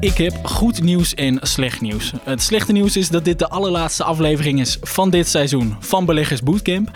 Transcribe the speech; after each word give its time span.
Ik 0.00 0.16
heb 0.16 0.46
goed 0.46 0.82
nieuws 0.82 1.14
en 1.14 1.38
slecht 1.42 1.80
nieuws. 1.80 2.12
Het 2.24 2.42
slechte 2.42 2.72
nieuws 2.72 2.96
is 2.96 3.08
dat 3.08 3.24
dit 3.24 3.38
de 3.38 3.48
allerlaatste 3.48 4.04
aflevering 4.04 4.60
is 4.60 4.78
van 4.80 5.10
dit 5.10 5.28
seizoen 5.28 5.76
van 5.80 6.04
Beleggers 6.04 6.42
Bootcamp. 6.42 6.90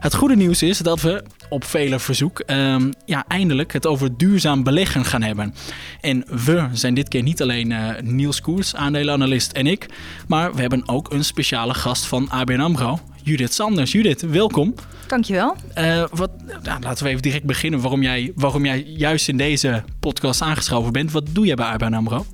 Het 0.00 0.14
goede 0.14 0.36
nieuws 0.36 0.62
is 0.62 0.78
dat 0.78 1.00
we 1.00 1.24
op 1.48 1.64
vele 1.64 1.98
verzoek 1.98 2.38
ehm, 2.38 2.90
ja, 3.04 3.24
eindelijk 3.28 3.72
het 3.72 3.86
over 3.86 4.16
duurzaam 4.16 4.62
beleggen 4.62 5.04
gaan 5.04 5.22
hebben. 5.22 5.54
En 6.00 6.24
we 6.44 6.68
zijn 6.72 6.94
dit 6.94 7.08
keer 7.08 7.22
niet 7.22 7.42
alleen 7.42 7.70
uh, 7.70 7.88
Niels 8.02 8.40
Koers, 8.40 8.74
aandelenanalist 8.74 9.52
en 9.52 9.66
ik, 9.66 9.86
maar 10.26 10.54
we 10.54 10.60
hebben 10.60 10.88
ook 10.88 11.12
een 11.12 11.24
speciale 11.24 11.74
gast 11.74 12.06
van 12.06 12.30
ABN 12.30 12.60
AMRO, 12.60 12.98
Judith 13.28 13.52
Sanders. 13.52 13.92
Judith, 13.92 14.20
welkom. 14.20 14.74
Dankjewel. 15.06 15.56
Uh, 15.78 16.04
wat, 16.10 16.30
nou, 16.62 16.80
laten 16.80 17.04
we 17.04 17.10
even 17.10 17.22
direct 17.22 17.44
beginnen 17.44 17.80
waarom 17.80 18.02
jij, 18.02 18.32
waarom 18.34 18.64
jij 18.64 18.82
juist 18.82 19.28
in 19.28 19.36
deze 19.36 19.84
podcast 20.00 20.42
aangeschoven 20.42 20.92
bent. 20.92 21.12
Wat 21.12 21.24
doe 21.32 21.46
jij 21.46 21.54
bij 21.54 21.66
ABN 21.66 21.92
AMRO? 21.92 22.26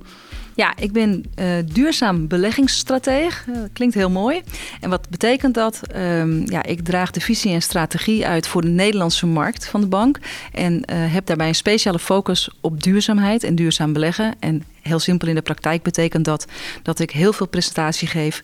Ja, 0.55 0.73
ik 0.77 0.91
ben 0.91 1.25
uh, 1.39 1.47
duurzaam 1.73 2.27
beleggingsstrateeg. 2.27 3.45
Uh, 3.49 3.57
klinkt 3.73 3.95
heel 3.95 4.09
mooi. 4.09 4.41
En 4.81 4.89
wat 4.89 5.09
betekent 5.09 5.53
dat? 5.53 5.81
Um, 5.95 6.51
ja, 6.51 6.63
ik 6.63 6.81
draag 6.81 7.11
de 7.11 7.21
visie 7.21 7.53
en 7.53 7.61
strategie 7.61 8.27
uit 8.27 8.47
voor 8.47 8.61
de 8.61 8.67
Nederlandse 8.67 9.25
markt 9.25 9.67
van 9.67 9.81
de 9.81 9.87
bank. 9.87 10.19
En 10.51 10.73
uh, 10.73 11.13
heb 11.13 11.25
daarbij 11.25 11.47
een 11.47 11.55
speciale 11.55 11.99
focus 11.99 12.49
op 12.61 12.83
duurzaamheid 12.83 13.43
en 13.43 13.55
duurzaam 13.55 13.93
beleggen. 13.93 14.35
En 14.39 14.63
heel 14.81 14.99
simpel 14.99 15.27
in 15.27 15.35
de 15.35 15.41
praktijk 15.41 15.83
betekent 15.83 16.25
dat 16.25 16.45
dat 16.83 16.99
ik 16.99 17.11
heel 17.11 17.33
veel 17.33 17.47
presentatie 17.47 18.07
geef, 18.07 18.41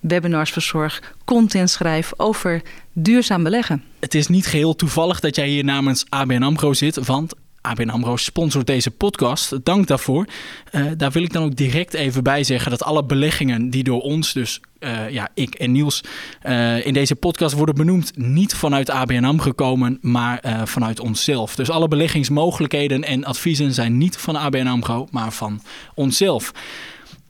webinars 0.00 0.50
verzorg, 0.50 1.14
content 1.24 1.70
schrijf 1.70 2.12
over 2.16 2.62
duurzaam 2.92 3.42
beleggen. 3.42 3.84
Het 4.00 4.14
is 4.14 4.26
niet 4.26 4.46
geheel 4.46 4.76
toevallig 4.76 5.20
dat 5.20 5.36
jij 5.36 5.48
hier 5.48 5.64
namens 5.64 6.04
ABN 6.08 6.42
AMRO 6.42 6.72
zit, 6.72 7.06
want 7.06 7.34
ABN 7.60 7.88
AMRO 7.88 8.16
sponsort 8.16 8.66
deze 8.66 8.90
podcast. 8.90 9.64
Dank 9.64 9.86
daarvoor. 9.86 10.26
Uh, 10.72 10.86
daar 10.96 11.10
wil 11.10 11.22
ik 11.22 11.32
dan 11.32 11.42
ook 11.42 11.56
direct 11.56 11.94
even 11.94 12.22
bij 12.22 12.44
zeggen 12.44 12.70
dat 12.70 12.82
alle 12.82 13.04
beleggingen 13.04 13.70
die 13.70 13.84
door 13.84 14.00
ons, 14.00 14.32
dus 14.32 14.60
uh, 14.78 15.10
ja, 15.10 15.28
ik 15.34 15.54
en 15.54 15.72
Niels, 15.72 16.00
uh, 16.46 16.86
in 16.86 16.92
deze 16.92 17.14
podcast 17.14 17.54
worden 17.54 17.74
benoemd, 17.74 18.16
niet 18.16 18.54
vanuit 18.54 18.90
ABN 18.90 19.24
AMRO 19.24 19.42
gekomen, 19.42 19.98
maar 20.00 20.42
vanuit 20.64 21.00
onszelf. 21.00 21.54
Dus 21.54 21.70
alle 21.70 21.88
beleggingsmogelijkheden 21.88 23.04
en 23.04 23.24
adviezen 23.24 23.74
zijn 23.74 23.98
niet 23.98 24.16
van 24.16 24.36
ABN 24.36 24.66
AMRO, 24.66 25.08
maar 25.10 25.32
van 25.32 25.62
onszelf. 25.94 26.52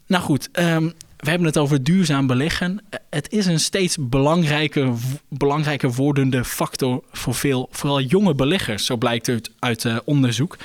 Nou 0.07 0.23
goed, 0.23 0.49
um, 0.53 0.93
we 1.21 1.31
hebben 1.31 1.47
het 1.47 1.59
over 1.59 1.83
duurzaam 1.83 2.27
beleggen. 2.27 2.83
Het 3.11 3.33
is 3.33 3.47
een 3.47 3.61
steeds 3.61 3.97
belangrijker, 4.01 4.93
belangrijker 5.29 5.93
wordende 5.93 6.45
factor 6.45 7.05
voor 7.13 7.35
veel, 7.35 7.69
vooral 7.71 8.01
jonge 8.01 8.35
beleggers. 8.35 8.87
Zo 8.87 8.97
blijkt 8.97 9.27
het 9.27 9.51
uit 9.59 9.85
uh, 9.85 9.97
onderzoek. 10.05 10.57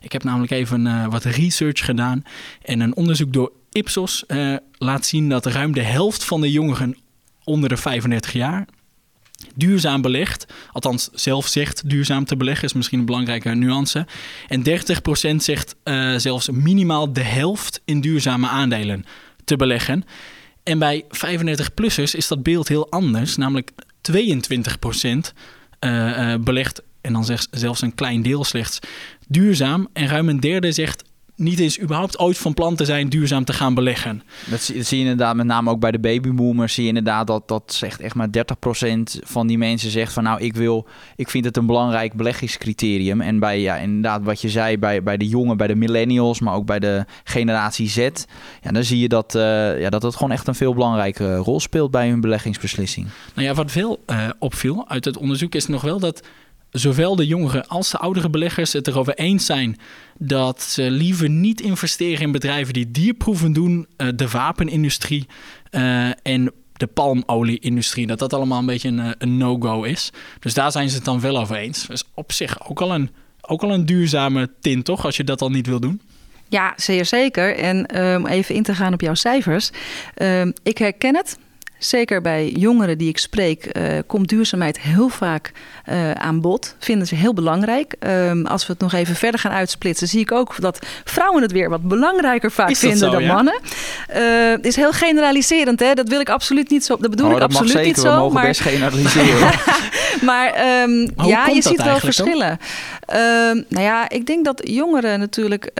Ik 0.00 0.12
heb 0.12 0.24
namelijk 0.24 0.52
even 0.52 0.86
uh, 0.86 1.06
wat 1.06 1.24
research 1.24 1.84
gedaan. 1.84 2.24
En 2.62 2.80
een 2.80 2.96
onderzoek 2.96 3.32
door 3.32 3.52
Ipsos 3.72 4.24
uh, 4.26 4.56
laat 4.72 5.06
zien 5.06 5.28
dat 5.28 5.46
ruim 5.46 5.72
de 5.72 5.82
helft 5.82 6.24
van 6.24 6.40
de 6.40 6.50
jongeren 6.50 6.96
onder 7.44 7.68
de 7.68 7.76
35 7.76 8.32
jaar 8.32 8.66
duurzaam 9.54 10.02
belegt. 10.02 10.46
Althans, 10.72 11.08
zelf 11.12 11.46
zegt 11.46 11.88
duurzaam 11.88 12.24
te 12.24 12.36
beleggen, 12.36 12.64
is 12.64 12.72
misschien 12.72 12.98
een 12.98 13.04
belangrijke 13.04 13.54
nuance. 13.54 14.06
En 14.48 14.62
30% 15.32 15.36
zegt 15.36 15.76
zelfs 16.16 16.50
minimaal 16.50 17.12
de 17.12 17.22
helft 17.22 17.80
in 17.84 18.00
duurzame 18.00 18.48
aandelen 18.48 19.04
te 19.44 19.56
beleggen. 19.56 20.04
En 20.62 20.78
bij 20.78 21.04
35-plussers 21.04 22.14
is 22.16 22.28
dat 22.28 22.42
beeld 22.42 22.68
heel 22.68 22.90
anders. 22.90 23.36
Namelijk 23.36 23.70
22 24.00 24.78
procent 24.78 25.32
uh, 25.80 26.34
belegt, 26.40 26.82
en 27.00 27.12
dan 27.12 27.24
zegt 27.24 27.48
zelfs 27.50 27.82
een 27.82 27.94
klein 27.94 28.22
deel 28.22 28.44
slechts, 28.44 28.78
duurzaam. 29.28 29.88
En 29.92 30.06
ruim 30.06 30.28
een 30.28 30.40
derde 30.40 30.72
zegt 30.72 31.02
niet 31.40 31.58
eens 31.58 31.80
überhaupt 31.80 32.18
ooit 32.18 32.38
van 32.38 32.54
plan 32.54 32.74
te 32.74 32.84
zijn 32.84 33.08
duurzaam 33.08 33.44
te 33.44 33.52
gaan 33.52 33.74
beleggen. 33.74 34.22
Dat 34.50 34.60
zie, 34.60 34.76
je 34.76 34.96
inderdaad 34.96 35.36
met 35.36 35.46
name 35.46 35.70
ook 35.70 35.80
bij 35.80 35.90
de 35.90 35.98
babyboomers. 35.98 36.74
Zie 36.74 36.82
je 36.82 36.88
inderdaad 36.88 37.26
dat, 37.26 37.48
dat 37.48 37.72
zegt 37.72 38.00
echt 38.00 38.14
maar 38.14 38.28
30% 38.28 38.32
van 39.22 39.46
die 39.46 39.58
mensen 39.58 39.90
zegt 39.90 40.12
van 40.12 40.22
nou 40.22 40.40
ik 40.40 40.54
wil, 40.54 40.86
ik 41.16 41.30
vind 41.30 41.44
het 41.44 41.56
een 41.56 41.66
belangrijk 41.66 42.14
beleggingscriterium. 42.14 43.20
En 43.20 43.38
bij 43.38 43.60
ja, 43.60 43.76
inderdaad 43.76 44.22
wat 44.22 44.40
je 44.40 44.48
zei 44.48 44.78
bij, 44.78 45.02
bij 45.02 45.16
de 45.16 45.28
jongen, 45.28 45.56
bij 45.56 45.66
de 45.66 45.74
millennials, 45.74 46.40
maar 46.40 46.54
ook 46.54 46.66
bij 46.66 46.78
de 46.78 47.04
generatie 47.24 47.88
Z. 47.88 47.96
Ja, 48.62 48.70
dan 48.72 48.84
zie 48.84 48.98
je 48.98 49.08
dat, 49.08 49.34
uh, 49.34 49.80
ja, 49.80 49.90
dat 49.90 50.02
het 50.02 50.14
gewoon 50.14 50.32
echt 50.32 50.46
een 50.46 50.54
veel 50.54 50.74
belangrijke 50.74 51.36
rol 51.36 51.60
speelt 51.60 51.90
bij 51.90 52.08
hun 52.08 52.20
beleggingsbeslissing. 52.20 53.06
Nou 53.34 53.46
ja, 53.46 53.54
wat 53.54 53.70
veel 53.70 54.02
uh, 54.06 54.28
opviel 54.38 54.88
uit 54.88 55.04
het 55.04 55.16
onderzoek 55.16 55.54
is 55.54 55.66
nog 55.66 55.82
wel 55.82 55.98
dat 55.98 56.22
zowel 56.70 57.16
de 57.16 57.26
jongere 57.26 57.66
als 57.66 57.90
de 57.90 57.98
oudere 57.98 58.30
beleggers 58.30 58.72
het 58.72 58.86
erover 58.86 59.14
eens 59.14 59.46
zijn 59.46 59.76
dat 60.18 60.62
ze 60.62 60.90
liever 60.90 61.30
niet 61.30 61.60
investeren 61.60 62.20
in 62.20 62.32
bedrijven 62.32 62.72
die 62.72 62.90
dierproeven 62.90 63.52
doen, 63.52 63.86
uh, 63.96 64.08
de 64.14 64.28
wapenindustrie 64.28 65.26
uh, 65.70 66.10
en 66.22 66.52
de 66.72 66.86
palmolie-industrie. 66.86 68.06
Dat 68.06 68.18
dat 68.18 68.32
allemaal 68.32 68.58
een 68.58 68.66
beetje 68.66 68.88
een, 68.88 69.00
eh, 69.00 69.10
een 69.18 69.36
no-go 69.36 69.82
is. 69.82 70.12
Dus 70.38 70.54
daar 70.54 70.72
zijn 70.72 70.88
ze 70.88 70.94
het 70.94 71.04
dan 71.04 71.20
wel 71.20 71.38
over 71.38 71.56
eens. 71.56 71.86
Dus 71.86 72.04
op 72.14 72.32
zich 72.32 72.68
ook 72.68 72.80
al 72.80 72.94
een, 72.94 73.10
ook 73.40 73.62
al 73.62 73.72
een 73.72 73.86
duurzame 73.86 74.50
tint, 74.60 74.84
toch? 74.84 75.04
Als 75.04 75.16
je 75.16 75.24
dat 75.24 75.42
al 75.42 75.50
niet 75.50 75.66
wil 75.66 75.80
doen. 75.80 76.00
Ja, 76.48 76.72
zeer 76.76 77.04
zeker. 77.04 77.56
En 77.56 78.02
um, 78.04 78.26
even 78.26 78.54
in 78.54 78.62
te 78.62 78.74
gaan 78.74 78.92
op 78.92 79.00
jouw 79.00 79.14
cijfers. 79.14 79.70
Um, 80.22 80.52
ik 80.62 80.78
herken 80.78 81.16
het. 81.16 81.38
Zeker 81.80 82.20
bij 82.20 82.48
jongeren 82.48 82.98
die 82.98 83.08
ik 83.08 83.18
spreek, 83.18 83.78
uh, 83.78 83.98
komt 84.06 84.28
duurzaamheid 84.28 84.80
heel 84.80 85.08
vaak 85.08 85.52
uh, 85.88 86.10
aan 86.10 86.40
bod. 86.40 86.74
Vinden 86.78 87.06
ze 87.06 87.14
heel 87.14 87.34
belangrijk. 87.34 87.94
Um, 88.06 88.46
als 88.46 88.66
we 88.66 88.72
het 88.72 88.82
nog 88.82 88.92
even 88.92 89.14
verder 89.14 89.40
gaan 89.40 89.52
uitsplitsen, 89.52 90.08
zie 90.08 90.20
ik 90.20 90.32
ook 90.32 90.54
dat 90.58 90.86
vrouwen 91.04 91.42
het 91.42 91.52
weer 91.52 91.68
wat 91.68 91.82
belangrijker 91.82 92.50
vaak 92.50 92.76
vinden 92.76 92.98
zo, 92.98 93.10
dan 93.10 93.22
ja? 93.22 93.34
mannen. 93.34 93.60
Uh, 94.10 94.50
het 94.50 94.66
is 94.66 94.76
heel 94.76 94.92
generaliserend, 94.92 95.80
hè? 95.80 95.94
Dat 95.94 96.08
wil 96.08 96.20
ik 96.20 96.28
absoluut 96.28 96.70
niet 96.70 96.84
zo. 96.84 96.96
Dat 96.96 97.10
bedoel 97.10 97.26
oh, 97.26 97.32
ik 97.32 97.38
dat 97.38 97.48
absoluut 97.48 97.74
mag 97.74 97.84
niet 97.84 97.98
zo. 97.98 98.14
We 98.14 98.18
mogen 98.18 98.34
maar 98.34 98.46
best 98.46 98.60
generaliseren. 98.60 99.50
maar 100.30 100.82
um, 100.82 101.10
Hoe 101.16 101.28
ja, 101.28 101.46
je 101.46 101.62
ziet 101.62 101.82
wel 101.82 101.98
verschillen. 101.98 102.58
Um, 103.12 103.64
nou 103.68 103.84
ja, 103.84 104.08
ik 104.08 104.26
denk 104.26 104.44
dat 104.44 104.60
jongeren 104.64 105.18
natuurlijk 105.18 105.72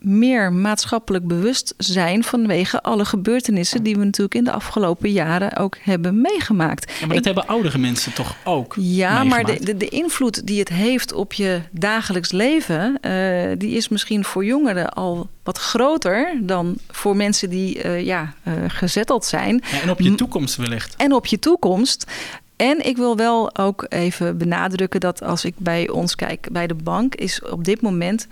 meer 0.00 0.52
maatschappelijk 0.52 1.26
bewust 1.26 1.74
zijn 1.76 2.24
vanwege 2.24 2.82
alle 2.82 3.04
gebeurtenissen 3.04 3.82
die 3.82 3.96
we 3.96 4.04
natuurlijk 4.04 4.34
in 4.34 4.44
de 4.44 4.52
afgelopen 4.52 5.10
jaren 5.10 5.27
ook 5.58 5.76
hebben 5.80 6.20
meegemaakt. 6.20 6.92
Ja, 7.00 7.06
maar 7.06 7.16
dat 7.16 7.24
hebben 7.24 7.46
oudere 7.46 7.78
mensen 7.78 8.12
toch 8.12 8.36
ook 8.44 8.74
Ja, 8.78 9.24
maar 9.24 9.44
de, 9.44 9.64
de, 9.64 9.76
de 9.76 9.88
invloed 9.88 10.46
die 10.46 10.58
het 10.58 10.68
heeft 10.68 11.12
op 11.12 11.32
je 11.32 11.60
dagelijks 11.70 12.32
leven, 12.32 12.98
uh, 13.02 13.12
die 13.58 13.70
is 13.70 13.88
misschien 13.88 14.24
voor 14.24 14.44
jongeren 14.44 14.88
al 14.88 15.28
wat 15.42 15.58
groter 15.58 16.38
dan 16.40 16.78
voor 16.90 17.16
mensen 17.16 17.50
die 17.50 17.84
uh, 17.84 18.04
ja, 18.04 18.34
uh, 18.44 18.54
gezetteld 18.68 19.24
zijn. 19.24 19.62
Ja, 19.72 19.80
en 19.80 19.90
op 19.90 20.00
je 20.00 20.14
toekomst 20.14 20.56
wellicht. 20.56 20.94
En 20.96 21.12
op 21.12 21.26
je 21.26 21.38
toekomst. 21.38 22.06
En 22.58 22.86
ik 22.86 22.96
wil 22.96 23.16
wel 23.16 23.56
ook 23.56 23.86
even 23.88 24.38
benadrukken 24.38 25.00
dat 25.00 25.22
als 25.22 25.44
ik 25.44 25.54
bij 25.56 25.88
ons 25.88 26.14
kijk, 26.14 26.48
bij 26.52 26.66
de 26.66 26.74
bank, 26.74 27.14
is 27.14 27.42
op 27.42 27.64
dit 27.64 27.80
moment 27.80 28.26
39% 28.26 28.30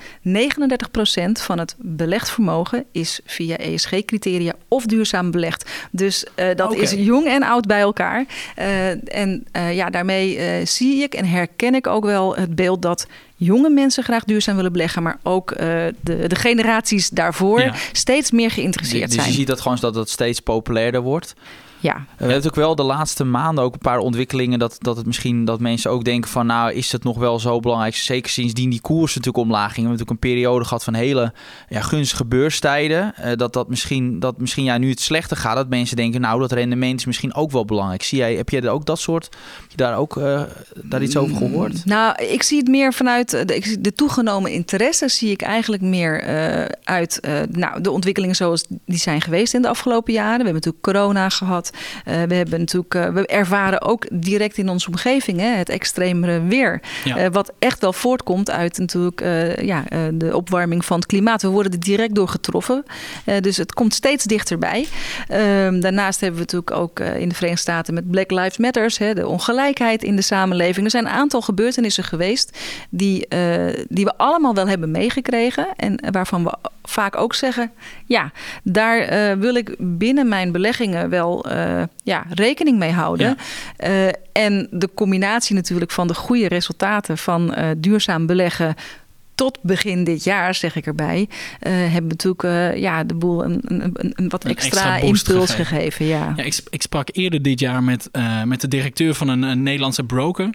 van 1.32 1.58
het 1.58 1.74
belegd 1.78 2.30
vermogen 2.30 2.84
is 2.92 3.20
via 3.24 3.56
ESG-criteria 3.56 4.52
of 4.68 4.86
duurzaam 4.86 5.30
belegd. 5.30 5.70
Dus 5.90 6.26
uh, 6.36 6.46
dat 6.56 6.74
is 6.74 6.90
jong 6.90 7.26
en 7.26 7.42
oud 7.42 7.66
bij 7.66 7.80
elkaar. 7.80 8.24
Uh, 8.58 9.16
en 9.16 9.46
uh, 9.56 9.74
ja, 9.74 9.90
daarmee 9.90 10.64
zie 10.66 11.02
ik 11.02 11.14
en 11.14 11.24
herken 11.24 11.74
ik 11.74 11.86
ook 11.86 12.04
wel 12.04 12.36
het 12.36 12.54
beeld 12.54 12.82
dat 12.82 13.06
jonge 13.36 13.70
mensen 13.70 14.04
graag 14.04 14.24
duurzaam 14.24 14.56
willen 14.56 14.72
beleggen, 14.72 15.02
maar 15.02 15.18
ook 15.22 15.50
uh, 15.50 15.58
de, 16.00 16.26
de, 16.26 16.34
generaties 16.34 17.08
daarvoor 17.08 17.60
Ja. 17.60 17.74
steeds 17.92 18.30
meer 18.30 18.50
geïnteresseerd 18.50 19.06
dus 19.06 19.14
je 19.14 19.20
zijn. 19.22 19.34
ziet 19.34 19.46
dat 19.46 19.60
gewoon 19.60 19.78
dat 19.80 19.94
het 19.94 20.10
steeds 20.10 20.40
populairder 20.40 21.00
wordt. 21.00 21.34
Ja. 21.80 21.94
We 21.94 22.02
hebben 22.08 22.26
natuurlijk 22.26 22.54
wel 22.56 22.74
de 22.74 22.82
laatste 22.82 23.24
maanden 23.24 23.64
ook 23.64 23.72
een 23.72 23.78
paar 23.78 23.98
ontwikkelingen 23.98 24.58
dat, 24.58 24.76
dat 24.78 24.96
het 24.96 25.06
misschien 25.06 25.44
dat 25.44 25.60
mensen 25.60 25.90
ook 25.90 26.04
denken 26.04 26.30
van 26.30 26.46
nou 26.46 26.72
is 26.72 26.92
het 26.92 27.04
nog 27.04 27.18
wel 27.18 27.38
zo 27.38 27.60
belangrijk. 27.60 27.94
Zeker 27.94 28.30
sindsdien 28.30 28.70
die 28.70 28.80
koers 28.80 29.14
natuurlijk 29.14 29.44
omlaag 29.44 29.74
gingen. 29.74 29.90
We 29.90 29.96
hebben 29.96 30.06
natuurlijk 30.06 30.24
een 30.24 30.30
periode 30.30 30.64
gehad 30.64 30.84
van 30.84 30.94
hele 30.94 31.32
ja, 31.68 31.80
gunstige 31.80 32.24
beurstijden. 32.24 33.14
Uh, 33.20 33.32
dat 33.36 33.52
dat 33.52 33.68
misschien, 33.68 34.20
dat 34.20 34.38
misschien 34.38 34.64
ja, 34.64 34.78
nu 34.78 34.90
het 34.90 35.00
slechter 35.00 35.36
gaat, 35.36 35.56
dat 35.56 35.68
mensen 35.68 35.96
denken 35.96 36.20
nou 36.20 36.40
dat 36.40 36.52
rendement 36.52 36.98
is 36.98 37.04
misschien 37.04 37.34
ook 37.34 37.50
wel 37.50 37.64
belangrijk. 37.64 38.02
Zie 38.02 38.18
jij, 38.18 38.34
heb 38.34 38.48
jij 38.48 38.68
ook 38.68 38.86
dat 38.86 38.98
soort, 38.98 39.24
heb 39.60 39.70
je 39.70 39.76
daar 39.76 39.96
ook 39.96 40.16
uh, 40.16 40.42
daar 40.84 41.02
iets 41.02 41.16
over 41.16 41.36
gehoord? 41.36 41.84
Nou, 41.84 42.24
ik 42.24 42.42
zie 42.42 42.58
het 42.58 42.68
meer 42.68 42.92
vanuit 42.92 43.30
de, 43.30 43.76
de 43.80 43.92
toegenomen 43.92 44.50
interesse 44.50 45.08
zie 45.08 45.30
ik 45.30 45.42
eigenlijk 45.42 45.82
meer 45.82 46.28
uh, 46.28 46.64
uit 46.84 47.20
nou, 47.50 47.80
de 47.80 47.90
ontwikkelingen 47.90 48.36
zoals 48.36 48.64
die 48.84 48.98
zijn 48.98 49.20
geweest 49.20 49.54
in 49.54 49.62
de 49.62 49.68
afgelopen 49.68 50.12
jaren. 50.12 50.38
We 50.38 50.44
hebben 50.44 50.54
natuurlijk 50.54 50.84
corona 50.84 51.28
gehad. 51.28 51.65
Uh, 51.72 52.22
we 52.22 52.34
hebben 52.34 52.58
natuurlijk, 52.60 52.94
uh, 52.94 53.08
we 53.08 53.26
ervaren 53.26 53.82
ook 53.82 54.06
direct 54.12 54.58
in 54.58 54.68
onze 54.68 54.88
omgeving 54.88 55.40
hè, 55.40 55.46
het 55.46 55.68
extremere 55.68 56.42
weer. 56.42 56.80
Ja. 57.04 57.24
Uh, 57.24 57.26
wat 57.32 57.52
echt 57.58 57.80
wel 57.80 57.92
voortkomt 57.92 58.50
uit 58.50 58.78
natuurlijk 58.78 59.20
ja, 59.60 59.84
de 60.12 60.36
opwarming 60.36 60.84
van 60.84 60.96
het 60.96 61.06
klimaat. 61.06 61.42
We 61.42 61.48
worden 61.48 61.72
er 61.72 61.80
direct 61.80 62.14
door 62.14 62.28
getroffen. 62.28 62.84
dus 63.40 63.56
het 63.56 63.74
komt 63.74 63.94
steeds 63.94 64.24
dichterbij. 64.24 64.86
Ehm, 65.28 65.80
daarnaast 65.80 66.20
hebben 66.20 66.40
we 66.40 66.44
natuurlijk 66.52 66.70
ook 66.80 67.00
in 67.00 67.28
de 67.28 67.34
Verenigde 67.34 67.62
Staten 67.62 67.94
met 67.94 68.10
Black 68.10 68.30
Lives 68.30 68.56
Matters, 68.56 68.98
hè, 68.98 69.14
de 69.14 69.26
ongelijkheid 69.26 70.02
in 70.02 70.16
de 70.16 70.22
samenleving. 70.22 70.84
Er 70.84 70.90
zijn 70.90 71.06
een 71.06 71.10
aantal 71.10 71.40
gebeurtenissen 71.40 72.04
geweest 72.04 72.58
die, 72.90 73.28
die 73.88 74.04
we 74.04 74.16
allemaal 74.16 74.54
wel 74.54 74.68
hebben 74.68 74.90
meegekregen 74.90 75.66
en 75.76 75.98
waarvan 76.10 76.44
we 76.44 76.56
vaak 76.88 77.16
ook 77.16 77.34
zeggen: 77.34 77.70
ja, 78.06 78.32
daar 78.62 79.12
uh, 79.12 79.40
wil 79.40 79.54
ik 79.54 79.74
binnen 79.78 80.28
mijn 80.28 80.52
beleggingen 80.52 81.08
wel 81.08 81.52
uh, 81.52 81.82
ja, 82.02 82.24
rekening 82.28 82.78
mee 82.78 82.92
houden. 82.92 83.36
Ja. 83.76 83.88
Uh, 83.88 84.12
en 84.32 84.68
de 84.70 84.88
combinatie 84.94 85.54
natuurlijk 85.54 85.90
van 85.90 86.06
de 86.06 86.14
goede 86.14 86.48
resultaten 86.48 87.18
van 87.18 87.54
duurzaam 87.78 88.26
beleggen 88.26 88.74
tot 89.34 89.58
begin 89.62 90.04
dit 90.04 90.24
jaar, 90.24 90.54
zeg 90.54 90.76
ik 90.76 90.86
erbij, 90.86 91.28
hebben 91.68 92.06
natuurlijk 92.06 92.78
ja, 92.78 93.04
de 93.04 93.14
boel 93.14 93.44
een, 93.44 93.60
een, 93.64 93.92
een 93.92 94.28
wat 94.28 94.44
extra, 94.44 94.96
extra 94.96 94.96
impuls 94.96 95.50
gegeven. 95.50 95.64
gegeven. 95.64 96.06
ja. 96.06 96.32
ja 96.36 96.44
ik, 96.44 96.60
ik, 96.70 96.82
sprak 96.82 97.08
eerder 97.12 97.42
dit 97.42 97.60
jaar 97.60 97.82
met, 97.82 98.10
met 98.44 98.60
de 98.60 98.68
directeur 98.68 99.14
van 99.14 99.28
een, 99.28 99.42
een, 99.42 99.62
Nederlandse 99.62 100.04
broker. 100.04 100.50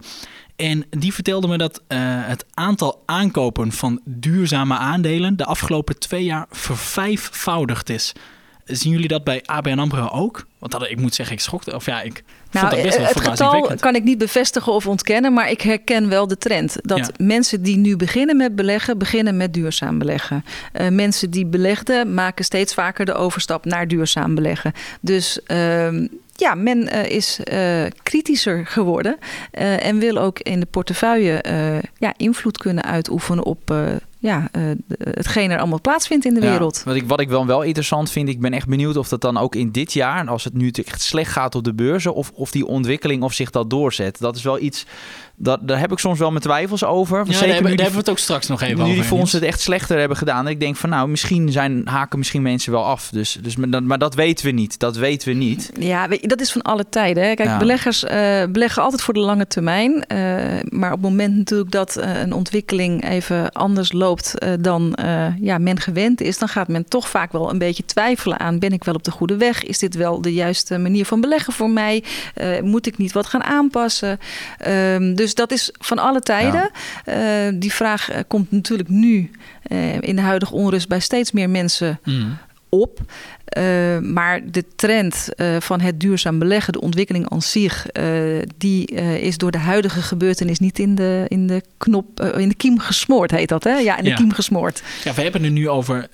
En 0.61 0.85
die 0.89 1.13
vertelde 1.13 1.47
me 1.47 1.57
dat 1.57 1.81
het 2.23 2.45
aantal 2.53 3.03
aankopen 3.05 3.71
van 3.71 4.01
duurzame 4.05 4.77
aandelen 4.77 5.37
de 5.37 5.45
afgelopen 5.45 5.99
twee 5.99 6.23
jaar 6.23 6.45
vervijfvoudigd 6.49 7.89
is. 7.89 8.13
Zien 8.65 8.91
jullie 8.91 9.07
dat 9.07 9.23
bij 9.23 9.41
ABN 9.45 9.79
AMRO 9.79 10.07
ook? 10.07 10.45
Want 10.59 10.71
dat, 10.71 10.89
ik 10.89 10.99
moet 10.99 11.15
zeggen, 11.15 11.35
ik 11.35 11.41
schokte. 11.41 11.75
Of 11.75 11.85
ja, 11.85 12.01
ik 12.01 12.23
nou, 12.51 12.67
vond 12.67 12.71
dat 12.71 12.83
best 12.83 12.97
wel 12.97 13.07
het 13.07 13.19
getal 13.19 13.75
kan 13.79 13.95
ik 13.95 14.03
niet 14.03 14.17
bevestigen 14.17 14.73
of 14.73 14.87
ontkennen, 14.87 15.33
maar 15.33 15.49
ik 15.49 15.61
herken 15.61 16.09
wel 16.09 16.27
de 16.27 16.37
trend. 16.37 16.77
Dat 16.81 17.11
mensen 17.17 17.61
die 17.61 17.77
nu 17.77 17.95
beginnen 17.95 18.37
met 18.37 18.55
beleggen, 18.55 18.97
beginnen 18.97 19.37
met 19.37 19.53
duurzaam 19.53 19.97
beleggen. 19.97 20.45
Uh, 20.73 20.87
mensen 20.87 21.29
die 21.29 21.45
belegden, 21.45 22.13
maken 22.13 22.45
steeds 22.45 22.73
vaker 22.73 23.05
de 23.05 23.13
overstap 23.13 23.65
naar 23.65 23.87
duurzaam 23.87 24.35
beleggen. 24.35 24.73
Dus... 25.01 25.39
Uh, 25.47 26.07
ja, 26.41 26.55
men 26.55 26.89
uh, 26.93 27.05
is 27.05 27.39
uh, 27.53 27.85
kritischer 28.03 28.65
geworden 28.65 29.17
uh, 29.53 29.85
en 29.85 29.99
wil 29.99 30.17
ook 30.17 30.39
in 30.39 30.59
de 30.59 30.65
portefeuille 30.65 31.43
ja, 31.97 32.13
invloed 32.17 32.57
kunnen 32.57 32.83
uitoefenen 32.83 33.43
op 33.43 33.73
ja, 34.21 34.49
uh, 34.57 34.71
hetgeen 34.97 35.51
er 35.51 35.59
allemaal 35.59 35.81
plaatsvindt 35.81 36.25
in 36.25 36.33
de 36.33 36.39
wereld. 36.39 36.81
Wat 36.85 36.95
ik, 36.95 37.07
wat 37.07 37.19
ik 37.19 37.29
wel, 37.29 37.45
wel 37.45 37.61
interessant 37.61 38.11
vind, 38.11 38.29
ik 38.29 38.39
ben 38.39 38.53
echt 38.53 38.67
benieuwd 38.67 38.97
of 38.97 39.07
dat 39.07 39.21
dan 39.21 39.37
ook 39.37 39.55
in 39.55 39.71
dit 39.71 39.93
jaar, 39.93 40.27
als 40.27 40.43
het 40.43 40.53
nu 40.53 40.69
echt 40.69 41.01
slecht 41.01 41.31
gaat 41.31 41.55
op 41.55 41.63
de 41.63 41.73
beurzen, 41.73 42.13
of, 42.13 42.31
of 42.33 42.51
die 42.51 42.65
ontwikkeling 42.65 43.23
of 43.23 43.33
zich 43.33 43.49
dat 43.49 43.69
doorzet. 43.69 44.19
Dat 44.19 44.35
is 44.35 44.43
wel 44.43 44.59
iets 44.59 44.85
dat, 45.43 45.67
daar 45.67 45.79
heb 45.79 45.91
ik 45.91 45.99
soms 45.99 46.19
wel 46.19 46.29
mijn 46.29 46.41
twijfels 46.41 46.83
over. 46.83 47.17
Ja, 47.17 47.23
Zeker 47.23 47.39
daar, 47.39 47.47
hebben, 47.47 47.71
daar 47.71 47.85
hebben 47.85 47.93
we 47.93 47.99
het 47.99 48.09
ook 48.09 48.17
straks 48.17 48.47
nog 48.47 48.61
even 48.61 48.75
nu 48.75 48.81
over. 48.81 48.93
Nu 48.93 48.99
die 48.99 49.09
fondsen 49.09 49.39
het 49.39 49.47
echt 49.47 49.61
slechter 49.61 49.99
hebben 49.99 50.17
gedaan. 50.17 50.47
ik 50.47 50.59
denk 50.59 50.75
van 50.75 50.89
nou, 50.89 51.09
misschien 51.09 51.51
zijn, 51.51 51.81
haken 51.87 52.17
misschien 52.17 52.41
mensen 52.41 52.71
wel 52.71 52.85
af. 52.85 53.09
Dus, 53.09 53.37
dus, 53.41 53.55
maar, 53.55 53.83
maar 53.83 53.97
dat 53.97 54.15
weten 54.15 54.45
we 54.45 54.51
niet. 54.51 54.79
Dat 54.79 54.97
weten 54.97 55.27
we 55.27 55.33
niet. 55.33 55.71
Ja, 55.79 56.07
dat 56.07 56.41
is 56.41 56.51
van 56.51 56.61
alle 56.61 56.85
tijden. 56.89 57.23
Hè. 57.23 57.33
Kijk, 57.33 57.59
beleggers 57.59 58.03
uh, 58.03 58.09
beleggen 58.49 58.83
altijd 58.83 59.01
voor 59.01 59.13
de 59.13 59.19
lange 59.19 59.47
termijn. 59.47 59.91
Uh, 59.91 60.17
maar 60.69 60.91
op 60.91 61.01
het 61.01 61.09
moment 61.09 61.35
natuurlijk 61.35 61.71
dat 61.71 61.97
uh, 61.97 62.19
een 62.19 62.33
ontwikkeling 62.33 63.09
even 63.09 63.51
anders 63.51 63.91
loopt 63.91 64.10
dan 64.59 64.97
ja, 65.39 65.57
men 65.57 65.79
gewend 65.79 66.21
is, 66.21 66.37
dan 66.37 66.47
gaat 66.47 66.67
men 66.67 66.87
toch 66.87 67.09
vaak 67.09 67.31
wel 67.31 67.49
een 67.49 67.57
beetje 67.57 67.85
twijfelen 67.85 68.39
aan: 68.39 68.59
ben 68.59 68.71
ik 68.71 68.83
wel 68.83 68.95
op 68.95 69.03
de 69.03 69.11
goede 69.11 69.37
weg? 69.37 69.63
Is 69.63 69.79
dit 69.79 69.95
wel 69.95 70.21
de 70.21 70.33
juiste 70.33 70.77
manier 70.77 71.05
van 71.05 71.21
beleggen 71.21 71.53
voor 71.53 71.69
mij? 71.69 72.03
moet 72.61 72.87
ik 72.87 72.97
niet 72.97 73.11
wat 73.11 73.25
gaan 73.25 73.43
aanpassen? 73.43 74.19
Ehm, 74.57 75.15
dus 75.15 75.35
dat 75.35 75.51
is 75.51 75.69
van 75.79 75.99
alle 75.99 76.19
tijden. 76.19 76.69
Ja. 77.05 77.47
Uh, 77.47 77.53
die 77.59 77.73
vraag 77.73 78.11
eh, 78.11 78.19
komt 78.27 78.51
natuurlijk 78.51 78.89
nu 78.89 79.31
uh, 79.67 80.01
in 80.01 80.15
de 80.15 80.21
huidige 80.21 80.53
onrust 80.53 80.87
bij 80.87 80.99
steeds 80.99 81.31
meer 81.31 81.49
mensen 81.49 81.99
mm. 82.03 82.37
Op. 82.71 82.99
Uh, 83.57 83.99
maar 83.99 84.51
de 84.51 84.65
trend 84.75 85.29
uh, 85.35 85.59
van 85.59 85.81
het 85.81 85.99
duurzaam 85.99 86.39
beleggen, 86.39 86.73
de 86.73 86.81
ontwikkeling 86.81 87.29
aan 87.29 87.41
zich, 87.41 87.85
uh, 87.93 88.41
die 88.57 88.85
is 89.21 89.37
door 89.37 89.51
de 89.51 89.57
huidige 89.57 90.01
gebeurtenis 90.01 90.59
niet 90.59 90.79
in 90.79 90.95
de, 90.95 91.25
in 91.27 91.47
de 91.47 91.63
knop, 91.77 92.21
in 92.21 92.49
de 92.49 92.55
kiem 92.55 92.79
gesmoord, 92.79 93.31
heet 93.31 93.49
dat 93.49 93.63
hè? 93.63 93.77
Ja, 93.77 93.97
in 93.97 94.03
de 94.03 94.09
ja. 94.09 94.15
kiem 94.15 94.31
gesmoord. 94.33 94.83
Ja, 95.03 95.13
we 95.13 95.21
hebben 95.21 95.43
het 95.43 95.51
nu 95.51 95.69
over, 95.69 96.09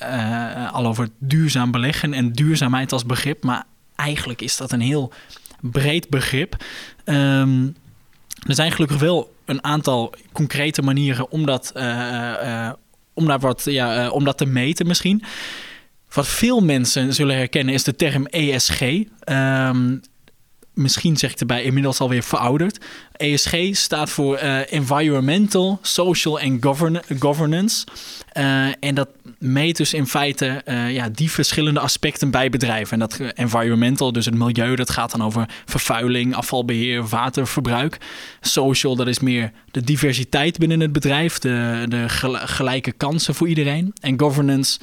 al 0.72 0.86
over 0.86 1.10
duurzaam 1.20 1.72
beleggen 1.72 2.14
en 2.14 2.32
duurzaamheid 2.32 2.92
als 2.92 3.06
begrip, 3.06 3.44
maar 3.44 3.64
eigenlijk 3.96 4.42
is 4.42 4.58
dat 4.58 4.72
een 4.72 4.82
heel 4.82 5.14
breed 5.62 6.10
begrip. 6.10 6.56
Um, 7.06 7.76
er 8.48 8.56
zijn 8.56 8.72
gelukkig 8.72 9.00
wel 9.00 9.34
een 9.46 9.64
aantal 9.64 10.14
concrete 10.32 10.82
manieren 10.82 11.32
om 11.32 11.46
dat, 11.46 11.72
om 13.14 13.26
daar 13.26 13.40
wat, 13.40 13.64
ja, 13.66 14.10
om 14.10 14.24
dat 14.24 14.38
te 14.38 14.46
meten 14.46 14.88
misschien. 14.88 15.24
Wat 16.14 16.28
veel 16.28 16.60
mensen 16.60 17.14
zullen 17.14 17.36
herkennen 17.36 17.74
is 17.74 17.84
de 17.84 17.96
term 17.96 18.26
ESG. 18.26 18.82
Um, 19.26 20.02
misschien 20.74 21.18
zeg 21.18 21.32
ik 21.32 21.40
erbij 21.40 21.64
inmiddels 21.64 22.00
alweer 22.00 22.24
verouderd. 22.24 22.86
ESG 23.16 23.56
staat 23.72 24.10
voor 24.10 24.36
Environmental, 24.38 25.80
Social 25.82 26.40
en 26.40 26.58
govern 26.62 27.02
Governance. 27.20 27.86
en 28.80 28.96
dat 28.96 29.10
meet 29.40 29.78
dus 29.78 29.94
in 29.94 30.08
feite 30.08 30.62
uh, 30.66 30.94
ja, 30.94 31.10
die 31.10 31.32
verschillende 31.32 31.80
aspecten 31.80 32.32
bij 32.32 32.50
bedrijven. 32.50 32.94
En 32.94 33.00
dat 33.00 33.20
environmental, 33.34 34.12
dus 34.12 34.26
het 34.26 34.36
milieu, 34.36 34.76
dat 34.76 34.90
gaat 34.90 35.12
dan 35.12 35.24
over 35.24 35.50
vervuiling, 35.66 36.36
afvalbeheer, 36.36 37.08
waterverbruik. 37.08 37.98
Social, 38.42 38.96
dat 38.96 39.08
is 39.08 39.20
meer 39.20 39.52
de 39.72 39.82
diversiteit 39.82 40.58
binnen 40.58 40.80
het 40.80 40.92
bedrijf, 40.92 41.40
de, 41.40 41.86
de 41.88 42.06
gelijke 42.46 42.92
kansen 42.92 43.36
voor 43.36 43.48
iedereen. 43.48 43.94
En 44.02 44.20
governance, 44.20 44.80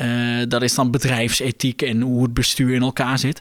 uh, 0.00 0.42
dat 0.48 0.62
is 0.62 0.74
dan 0.74 0.90
bedrijfsethiek 0.90 1.82
en 1.82 2.00
hoe 2.00 2.22
het 2.22 2.34
bestuur 2.34 2.74
in 2.74 2.82
elkaar 2.82 3.18
zit. 3.18 3.40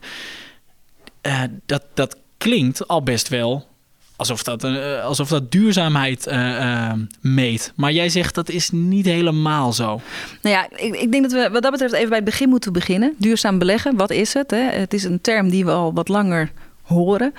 Uh, 1.22 1.42
dat, 1.66 1.84
dat 1.94 2.18
klinkt 2.38 2.88
al 2.88 3.04
best 3.04 3.28
wel 3.28 3.68
alsof 4.16 4.44
dat, 4.44 4.64
uh, 4.64 5.04
alsof 5.04 5.30
dat 5.30 5.52
duurzaamheid 5.52 6.32
meet. 7.22 7.74
Maar 7.76 7.92
jij 7.92 8.10
zegt 8.10 8.36
dat 8.36 8.50
is 8.50 8.70
niet 8.70 9.06
helemaal 9.06 9.74
zo. 9.74 10.02
Nou 10.42 10.56
ja, 10.56 10.70
ik, 10.76 10.96
ik, 10.96 11.12
denk 11.12 11.24
dat 11.24 11.32
we 11.32 11.50
wat 11.52 11.62
dat 11.62 11.72
betreft 11.72 11.94
even 11.94 12.10
bij 12.10 12.18
het 12.18 12.26
begin 12.26 12.50
moeten 12.50 12.74
beginnen. 12.74 13.14
Duurzaam 13.18 13.58
beleggen, 13.58 13.96
wat 13.96 14.12
is 14.12 14.34
het? 14.34 14.52
Hè? 14.52 14.70
Het 14.70 14.94
is 14.94 15.04
een 15.04 15.22
term 15.22 15.50
die 15.50 15.66
we 15.66 15.72
al 15.72 15.94
wat 15.94 16.08
langer 16.08 16.52
horen. 16.82 17.34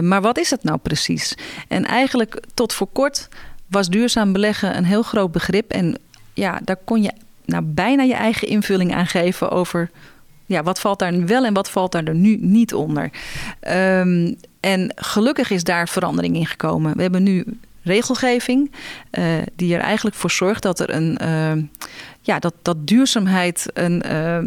maar 0.00 0.22
wat 0.22 0.38
is 0.38 0.50
het 0.50 0.64
nou 0.64 0.78
precies? 0.78 1.34
En 1.68 1.84
eigenlijk 1.84 2.40
tot 2.54 2.72
voor 2.72 2.88
kort 2.92 3.28
was 3.66 3.88
duurzaam 3.88 4.32
beleggen 4.32 4.76
een 4.76 4.84
heel 4.84 5.02
groot 5.02 5.32
begrip. 5.32 5.70
En 5.70 5.98
ja, 6.34 6.60
daar 6.64 6.78
kon 6.84 7.02
je 7.02 7.12
nou 7.44 7.62
bijna 7.64 8.02
je 8.02 8.14
eigen 8.14 8.48
invulling 8.48 8.94
aan 8.94 9.06
geven 9.06 9.50
over 9.50 9.90
ja, 10.46 10.62
wat 10.62 10.80
valt 10.80 10.98
daar 10.98 11.26
wel 11.26 11.44
en 11.44 11.54
wat 11.54 11.70
valt 11.70 11.92
daar 11.92 12.14
nu 12.14 12.36
niet 12.40 12.74
onder. 12.74 13.10
Um, 13.68 14.36
en 14.60 14.92
gelukkig 14.94 15.50
is 15.50 15.64
daar 15.64 15.88
verandering 15.88 16.36
in 16.36 16.46
gekomen. 16.46 16.96
We 16.96 17.02
hebben 17.02 17.22
nu 17.22 17.44
regelgeving 17.82 18.72
uh, 19.12 19.24
die 19.56 19.74
er 19.74 19.80
eigenlijk 19.80 20.16
voor 20.16 20.30
zorgt 20.30 20.62
dat 20.62 20.80
er 20.80 20.90
een 20.90 21.18
uh, 21.22 21.64
ja, 22.20 22.38
dat, 22.38 22.54
dat 22.62 22.86
duurzaamheid 22.86 23.66
een. 23.74 24.02
Uh, 24.06 24.38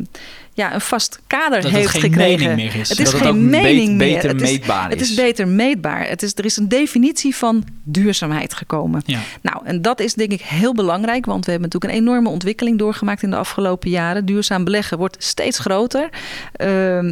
ja, 0.56 0.74
een 0.74 0.82
vast 0.82 1.20
kader 1.28 1.62
dat 1.62 1.72
heeft 1.72 1.92
het 1.92 2.02
geen 2.02 2.02
gekregen. 2.02 2.40
Mening 2.40 2.56
meer 2.74 2.82
is. 2.82 2.90
Het 2.90 3.00
is 3.00 3.12
dat 3.12 3.22
geen 3.22 3.28
het 3.28 3.36
mening 3.36 3.96
meer. 3.96 4.14
beter 4.14 4.30
het 4.30 4.40
meetbaar 4.40 4.88
is, 4.88 4.94
Het 4.94 5.02
is 5.02 5.14
beter 5.14 5.48
meetbaar. 5.48 6.08
Het 6.08 6.24
is, 6.24 6.34
er 6.36 6.46
is 6.46 6.58
een 6.58 6.70
definitie 6.70 7.36
van 7.36 7.64
duurzaamheid 7.84 8.54
gekomen. 8.54 9.02
Ja. 9.06 9.20
Nou, 9.42 9.66
en 9.66 9.82
dat 9.82 10.00
is 10.00 10.14
denk 10.14 10.32
ik 10.32 10.42
heel 10.42 10.74
belangrijk, 10.74 11.26
want 11.26 11.46
we 11.46 11.52
hebben 11.52 11.70
natuurlijk 11.70 12.00
een 12.00 12.08
enorme 12.08 12.30
ontwikkeling 12.30 12.78
doorgemaakt 12.78 13.24
in 13.24 13.30
de 13.30 13.36
afgelopen 13.36 13.90
jaren. 13.90 14.26
Duurzaam 14.26 14.64
beleggen 14.64 14.98
wordt 14.98 15.24
steeds 15.24 15.60
groter. 15.60 16.04
Uh, 16.04 16.10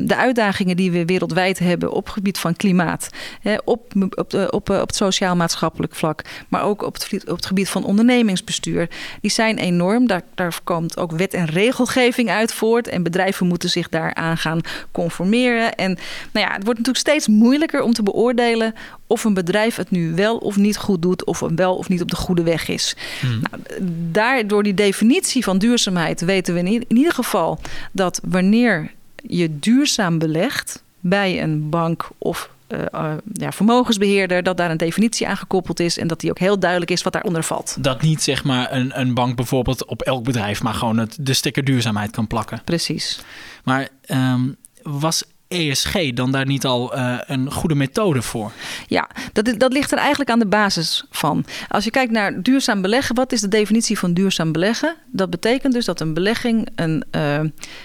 de 0.07 0.15
uitdagingen 0.15 0.75
die 0.75 0.91
we 0.91 1.05
wereldwijd 1.05 1.59
hebben 1.59 1.91
op 1.91 2.09
gebied 2.09 2.37
van 2.37 2.55
klimaat, 2.55 3.09
hè, 3.41 3.55
op, 3.63 3.93
op, 4.15 4.33
op, 4.49 4.69
op 4.69 4.87
het 4.87 4.95
sociaal-maatschappelijk 4.95 5.95
vlak, 5.95 6.21
maar 6.47 6.63
ook 6.63 6.81
op 6.81 6.93
het, 6.93 7.29
op 7.29 7.35
het 7.35 7.45
gebied 7.45 7.69
van 7.69 7.83
ondernemingsbestuur, 7.83 8.89
die 9.21 9.31
zijn 9.31 9.57
enorm. 9.57 10.07
Daar, 10.07 10.21
daar 10.35 10.59
komt 10.63 10.97
ook 10.97 11.11
wet 11.11 11.33
en 11.33 11.45
regelgeving 11.45 12.29
uit 12.29 12.53
voort 12.53 12.87
en 12.87 13.03
bedrijven 13.03 13.31
moeten 13.41 13.69
zich 13.69 13.89
daaraan 13.89 14.37
gaan 14.37 14.61
conformeren. 14.91 15.75
En 15.75 15.97
nou 16.31 16.45
ja, 16.45 16.53
het 16.53 16.63
wordt 16.63 16.79
natuurlijk 16.79 17.07
steeds 17.07 17.27
moeilijker 17.27 17.81
om 17.81 17.93
te 17.93 18.03
beoordelen 18.03 18.73
of 19.07 19.23
een 19.23 19.33
bedrijf 19.33 19.75
het 19.75 19.91
nu 19.91 20.15
wel 20.15 20.37
of 20.37 20.57
niet 20.57 20.77
goed 20.77 21.01
doet, 21.01 21.25
of 21.25 21.43
wel 21.55 21.75
of 21.75 21.89
niet 21.89 22.01
op 22.01 22.09
de 22.09 22.15
goede 22.15 22.43
weg 22.43 22.67
is. 22.67 22.95
Hmm. 23.19 23.41
Nou, 23.41 23.63
daar, 24.11 24.47
door 24.47 24.63
die 24.63 24.73
definitie 24.73 25.43
van 25.43 25.57
duurzaamheid 25.57 26.21
weten 26.21 26.53
we 26.53 26.59
in, 26.59 26.65
in 26.65 26.97
ieder 26.97 27.13
geval 27.13 27.59
dat 27.91 28.21
wanneer 28.23 28.91
je 29.15 29.59
duurzaam 29.59 30.17
belegt 30.17 30.83
bij 30.99 31.43
een 31.43 31.69
bank 31.69 32.09
of 32.17 32.49
uh, 32.73 32.79
uh, 32.91 33.13
ja, 33.33 33.51
vermogensbeheerder, 33.51 34.43
dat 34.43 34.57
daar 34.57 34.71
een 34.71 34.77
definitie 34.77 35.27
aan 35.27 35.37
gekoppeld 35.37 35.79
is 35.79 35.97
en 35.97 36.07
dat 36.07 36.19
die 36.19 36.29
ook 36.29 36.39
heel 36.39 36.59
duidelijk 36.59 36.91
is 36.91 37.03
wat 37.03 37.13
daaronder 37.13 37.43
valt. 37.43 37.75
Dat 37.79 38.01
niet 38.01 38.21
zeg 38.21 38.43
maar 38.43 38.71
een, 38.71 38.99
een 38.99 39.13
bank 39.13 39.35
bijvoorbeeld 39.35 39.85
op 39.85 40.01
elk 40.01 40.23
bedrijf, 40.23 40.63
maar 40.63 40.73
gewoon 40.73 40.97
het, 40.97 41.17
de 41.19 41.33
sticker 41.33 41.63
duurzaamheid 41.63 42.11
kan 42.11 42.27
plakken. 42.27 42.61
Precies. 42.63 43.21
Maar 43.63 43.89
um, 44.07 44.55
was 44.83 45.23
ESG 45.53 46.13
dan 46.13 46.31
daar 46.31 46.45
niet 46.45 46.65
al 46.65 46.97
uh, 46.97 47.17
een 47.25 47.51
goede 47.51 47.75
methode 47.75 48.21
voor? 48.21 48.51
Ja, 48.87 49.09
dat, 49.33 49.53
dat 49.57 49.73
ligt 49.73 49.91
er 49.91 49.97
eigenlijk 49.97 50.29
aan 50.29 50.39
de 50.39 50.45
basis 50.45 51.05
van. 51.09 51.45
Als 51.67 51.83
je 51.83 51.91
kijkt 51.91 52.11
naar 52.11 52.41
duurzaam 52.41 52.81
beleggen, 52.81 53.15
wat 53.15 53.31
is 53.31 53.41
de 53.41 53.47
definitie 53.47 53.99
van 53.99 54.13
duurzaam 54.13 54.51
beleggen? 54.51 54.95
Dat 55.05 55.29
betekent 55.29 55.73
dus 55.73 55.85
dat 55.85 55.99
een 55.99 56.13
belegging 56.13 56.69
een, 56.75 57.03
uh, 57.15 57.39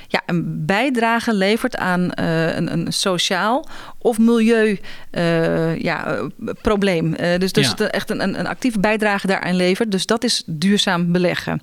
ja, 0.09 0.23
een 0.27 0.67
bijdrage 0.67 1.35
levert 1.35 1.77
aan 1.77 2.01
uh, 2.21 2.57
een, 2.57 2.73
een, 2.73 2.93
sociaal 2.93 3.69
of 3.99 4.19
milieu 4.19 4.79
ja, 5.79 6.29
probleem. 6.63 7.17
dus 7.39 7.53
dus 7.53 7.75
ja. 7.77 7.89
echt 7.89 8.11
een, 8.11 8.39
een 8.39 8.47
actieve 8.47 8.81
bijdrage 8.81 9.27
daaraan 9.27 9.57
levert. 9.57 9.91
Dus 9.91 10.07
dat 10.07 10.25
is 10.25 10.43
duurzaam 10.47 11.13
beleggen. 11.13 11.63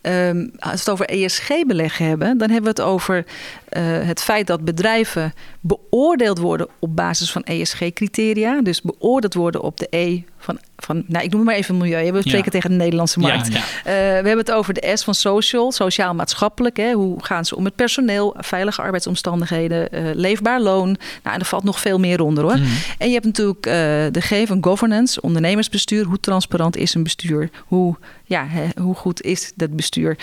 Ehm, 0.00 0.46
als 0.58 0.72
we 0.72 0.78
het 0.78 0.90
over 0.90 1.06
ESG-beleggen 1.06 2.06
hebben, 2.06 2.38
dan 2.38 2.50
hebben 2.50 2.74
we 2.74 2.82
het 2.82 2.90
over 2.90 3.16
uh, 3.16 3.82
het 4.06 4.22
feit 4.22 4.46
dat 4.46 4.64
bedrijven 4.64 5.32
beoordeeld 5.60 6.38
worden 6.38 6.68
op 6.78 6.96
basis 6.96 7.32
van 7.32 7.42
ESG-criteria. 7.42 8.60
Dus 8.60 8.82
beoordeeld 8.82 9.34
worden 9.34 9.62
op 9.62 9.78
de 9.78 9.86
E 9.90 10.22
van, 10.40 10.58
van 10.76 11.04
nou, 11.06 11.24
ik 11.24 11.32
noem 11.32 11.44
maar 11.44 11.54
even 11.54 11.76
milieu. 11.76 12.12
We 12.12 12.20
spreken 12.20 12.50
tegen 12.50 12.70
de 12.70 12.76
Nederlandse 12.76 13.18
markt. 13.18 13.52
Ja, 13.52 13.52
ja. 13.52 13.60
Uh, 13.60 13.62
we 13.82 14.28
hebben 14.28 14.38
het 14.38 14.52
over 14.52 14.74
de 14.74 14.92
S 14.94 15.04
van 15.04 15.14
social, 15.14 15.72
sociaal-maatschappelijk. 15.72 16.80
Hoe 16.92 17.24
gaan 17.24 17.44
ze 17.44 17.56
om 17.56 17.62
met 17.62 17.74
personeel, 17.74 18.34
veilige 18.38 18.82
arbeidsomstandigheden, 18.82 19.88
uh, 19.92 20.14
leefbaar 20.14 20.60
loon. 20.60 20.96
Nou, 21.22 21.34
en 21.34 21.40
er 21.40 21.44
valt 21.46 21.64
nog 21.64 21.80
veel 21.80 21.98
meer 21.98 22.20
onder 22.20 22.44
hoor. 22.44 22.56
Mm. 22.56 22.66
En 22.98 23.06
je 23.06 23.12
hebt 23.12 23.24
natuurlijk 23.24 23.66
uh, 23.66 23.72
de 24.10 24.20
G 24.20 24.46
van 24.46 24.64
governance, 24.64 25.20
ondernemersbestuur. 25.20 26.04
Hoe 26.04 26.20
transparant 26.20 26.76
is 26.76 26.94
een 26.94 27.02
bestuur? 27.02 27.50
Hoe, 27.66 27.96
ja, 28.24 28.46
hè, 28.46 28.82
hoe 28.82 28.94
goed 28.94 29.22
is 29.22 29.52
dat 29.54 29.76
bestuur? 29.76 30.18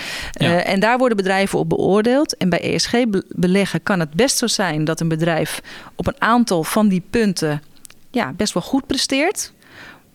En 0.64 0.80
daar 0.80 0.98
worden 0.98 1.18
bedrijven 1.18 1.60
op 1.60 1.70
beoordeeld. 1.70 2.38
En 2.38 2.50
bij 2.50 2.62
ESG-beleggen 2.74 3.84
kan 3.84 4.00
het 4.00 4.14
best 4.14 4.38
zo 4.38 4.48
zijn 4.48 4.86
dat 4.86 5.00
een 5.00 5.08
bedrijf 5.08 5.62
op 5.96 6.08
een 6.08 6.22
aantal 6.22 6.64
van 6.64 6.88
die 6.88 7.04
punten 7.10 7.62
ja, 8.12 8.34
best 8.38 8.54
wel 8.54 8.64
goed 8.64 8.88
presteert 8.88 9.52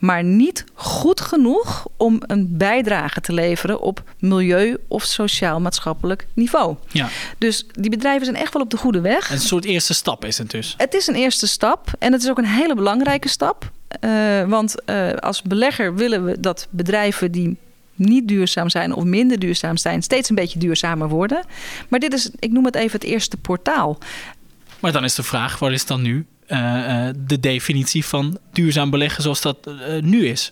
maar 0.03 0.25
niet 0.25 0.65
goed 0.75 1.21
genoeg 1.21 1.87
om 1.97 2.23
een 2.27 2.57
bijdrage 2.57 3.21
te 3.21 3.33
leveren 3.33 3.81
op 3.81 4.03
milieu- 4.19 4.77
of 4.89 5.05
sociaal-maatschappelijk 5.05 6.27
niveau. 6.35 6.77
Ja. 6.89 7.09
Dus 7.39 7.67
die 7.73 7.91
bedrijven 7.91 8.25
zijn 8.25 8.37
echt 8.37 8.53
wel 8.53 8.63
op 8.63 8.71
de 8.71 8.77
goede 8.77 9.01
weg. 9.01 9.31
Een 9.31 9.41
soort 9.41 9.65
eerste 9.65 9.95
stap 9.95 10.25
is 10.25 10.39
het 10.39 10.51
dus. 10.51 10.75
Het 10.77 10.95
is 10.95 11.07
een 11.07 11.15
eerste 11.15 11.47
stap 11.47 11.89
en 11.99 12.13
het 12.13 12.23
is 12.23 12.31
ook 12.31 12.39
een 12.39 12.45
hele 12.45 12.75
belangrijke 12.75 13.29
stap. 13.29 13.71
Uh, 14.01 14.49
want 14.49 14.75
uh, 14.87 15.13
als 15.13 15.43
belegger 15.43 15.95
willen 15.95 16.25
we 16.25 16.41
dat 16.41 16.67
bedrijven 16.71 17.33
die 17.33 17.57
niet 17.95 18.29
duurzaam 18.29 18.71
zijn 18.71 18.95
of 18.95 19.05
minder 19.05 19.39
duurzaam 19.39 19.77
zijn, 19.77 20.03
steeds 20.03 20.29
een 20.29 20.35
beetje 20.35 20.59
duurzamer 20.59 21.09
worden. 21.09 21.45
Maar 21.89 22.01
dit 22.01 22.13
is, 22.13 22.31
ik 22.39 22.53
noem 22.53 22.65
het 22.65 22.75
even 22.75 23.01
het 23.01 23.09
eerste 23.09 23.37
portaal. 23.37 23.99
Maar 24.81 24.93
dan 24.93 25.05
is 25.05 25.15
de 25.15 25.23
vraag, 25.23 25.59
wat 25.59 25.71
is 25.71 25.87
dan 25.87 26.03
nu 26.03 26.27
de 27.27 27.41
definitie 27.41 28.05
van 28.05 28.39
duurzaam 28.53 28.91
beleggen 28.91 29.23
zoals 29.23 29.41
dat 29.41 29.57
uh, 29.69 30.03
nu 30.03 30.27
is. 30.27 30.51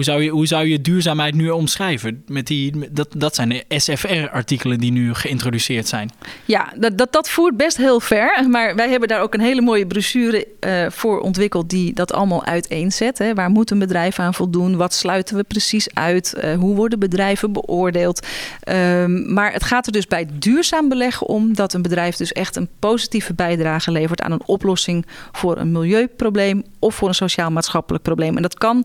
Hoe 0.00 0.08
zou, 0.08 0.22
je, 0.22 0.30
hoe 0.30 0.46
zou 0.46 0.66
je 0.66 0.80
duurzaamheid 0.80 1.34
nu 1.34 1.50
omschrijven? 1.50 2.22
Met 2.26 2.46
die, 2.46 2.92
dat, 2.92 3.08
dat 3.16 3.34
zijn 3.34 3.48
de 3.48 3.64
SFR-artikelen 3.68 4.78
die 4.78 4.92
nu 4.92 5.14
geïntroduceerd 5.14 5.88
zijn. 5.88 6.10
Ja, 6.44 6.72
dat, 6.76 6.98
dat, 6.98 7.12
dat 7.12 7.30
voert 7.30 7.56
best 7.56 7.76
heel 7.76 8.00
ver. 8.00 8.46
Maar 8.48 8.74
wij 8.74 8.88
hebben 8.88 9.08
daar 9.08 9.20
ook 9.20 9.34
een 9.34 9.40
hele 9.40 9.60
mooie 9.60 9.86
brochure 9.86 10.46
uh, 10.60 10.86
voor 10.90 11.20
ontwikkeld... 11.20 11.70
die 11.70 11.94
dat 11.94 12.12
allemaal 12.12 12.44
uiteenzet. 12.44 13.18
Hè. 13.18 13.34
Waar 13.34 13.50
moet 13.50 13.70
een 13.70 13.78
bedrijf 13.78 14.18
aan 14.18 14.34
voldoen? 14.34 14.76
Wat 14.76 14.94
sluiten 14.94 15.36
we 15.36 15.42
precies 15.42 15.94
uit? 15.94 16.34
Uh, 16.44 16.54
hoe 16.54 16.74
worden 16.74 16.98
bedrijven 16.98 17.52
beoordeeld? 17.52 18.26
Um, 18.68 19.32
maar 19.32 19.52
het 19.52 19.64
gaat 19.64 19.86
er 19.86 19.92
dus 19.92 20.06
bij 20.06 20.28
duurzaam 20.32 20.88
beleggen 20.88 21.26
om... 21.26 21.54
dat 21.54 21.72
een 21.72 21.82
bedrijf 21.82 22.16
dus 22.16 22.32
echt 22.32 22.56
een 22.56 22.68
positieve 22.78 23.34
bijdrage 23.34 23.90
levert... 23.90 24.20
aan 24.20 24.32
een 24.32 24.46
oplossing 24.46 25.06
voor 25.32 25.58
een 25.58 25.72
milieuprobleem... 25.72 26.64
of 26.78 26.94
voor 26.94 27.08
een 27.08 27.14
sociaal-maatschappelijk 27.14 28.04
probleem. 28.04 28.36
En 28.36 28.42
dat 28.42 28.54
kan... 28.54 28.84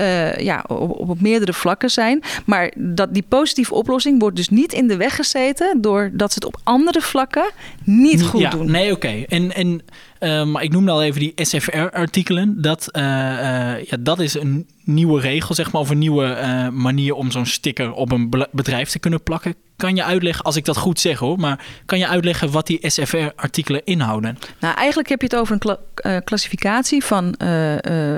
Uh, 0.00 0.38
ja, 0.38 0.53
op, 0.66 1.08
op, 1.08 1.20
meerdere 1.20 1.52
vlakken 1.52 1.90
zijn. 1.90 2.22
Maar 2.46 2.72
dat 2.76 3.14
die 3.14 3.24
positieve 3.28 3.74
oplossing 3.74 4.20
wordt 4.20 4.36
dus 4.36 4.48
niet 4.48 4.72
in 4.72 4.88
de 4.88 4.96
weg 4.96 5.16
gezeten 5.16 5.80
doordat 5.80 6.32
ze 6.32 6.34
het 6.34 6.54
op 6.54 6.60
andere 6.64 7.00
vlakken 7.00 7.50
niet 7.84 8.22
goed 8.22 8.40
ja, 8.40 8.50
doen. 8.50 8.70
Nee, 8.70 8.92
oké. 8.92 9.06
Okay. 9.06 9.24
En, 9.28 9.54
en 9.54 9.82
uh, 10.24 10.44
maar 10.44 10.62
ik 10.62 10.72
noemde 10.72 10.90
al 10.90 11.02
even 11.02 11.20
die 11.20 11.32
SFR-artikelen. 11.36 12.62
Dat, 12.62 12.88
uh, 12.92 13.02
uh, 13.02 13.82
ja, 13.82 13.96
dat 14.00 14.20
is 14.20 14.34
een 14.34 14.66
nieuwe 14.84 15.20
regel, 15.20 15.54
zeg 15.54 15.72
maar, 15.72 15.80
of 15.80 15.90
een 15.90 15.98
nieuwe 15.98 16.70
manier 16.72 17.14
om 17.14 17.30
zo'n 17.30 17.46
sticker 17.46 17.92
op 17.92 18.12
een 18.12 18.46
bedrijf 18.52 18.88
te 18.88 18.98
kunnen 18.98 19.22
plakken. 19.22 19.54
Kan 19.76 19.96
je 19.96 20.04
uitleggen, 20.04 20.44
als 20.44 20.56
ik 20.56 20.64
dat 20.64 20.76
goed 20.76 21.00
zeg 21.00 21.18
hoor, 21.18 21.38
maar 21.38 21.64
kan 21.86 21.98
je 21.98 22.08
uitleggen 22.08 22.50
wat 22.50 22.66
die 22.66 22.78
SFR-artikelen 22.82 23.84
inhouden? 23.84 24.38
Nou, 24.60 24.74
eigenlijk 24.74 25.08
heb 25.08 25.20
je 25.20 25.26
het 25.26 25.36
over 25.36 25.52
een 25.52 25.58
kla 25.58 25.78
klassificatie 26.24 27.04
van 27.04 27.34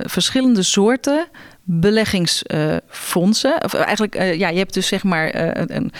verschillende 0.06 0.62
soorten 0.62 1.28
beleggingsfondsen. 1.68 3.64
Of 3.64 3.74
eigenlijk, 3.74 4.16
uh, 4.16 4.34
ja, 4.34 4.48
je 4.48 4.58
hebt 4.58 4.74
dus 4.74 4.86
zeg 4.86 5.04
maar 5.04 5.34
uh, 5.34 5.50
een, 5.66 5.92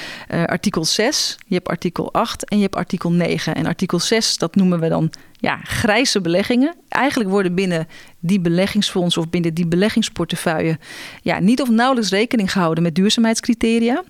artikel 0.47 0.85
6, 0.85 1.39
je 1.47 1.55
hebt 1.55 1.69
artikel 1.69 2.13
8 2.13 2.49
en 2.49 2.57
je 2.57 2.63
hebt 2.63 2.77
artikel 2.77 3.13
9. 3.13 3.55
En 3.55 3.67
artikel 3.67 3.99
6, 3.99 4.39
dat 4.39 4.55
noemen 4.55 4.81
we 4.81 4.89
dan 4.89 5.11
ja, 5.47 5.59
grijze 5.63 6.21
beleggingen. 6.21 6.75
Eigenlijk 6.89 7.31
worden 7.31 7.55
binnen 7.55 7.89
die 8.21 8.41
beleggingsfonds 8.41 9.17
of 9.17 9.31
binnen 9.31 9.55
die 9.55 9.67
beleggingsportefeuille 9.67 10.79
ja, 11.23 11.39
niet 11.39 11.61
of 11.61 11.71
nauwelijks 11.71 12.11
rekening 12.11 12.53
gehouden 12.53 12.83
met 12.83 12.95
duurzaamheidscriteria. 12.95 14.03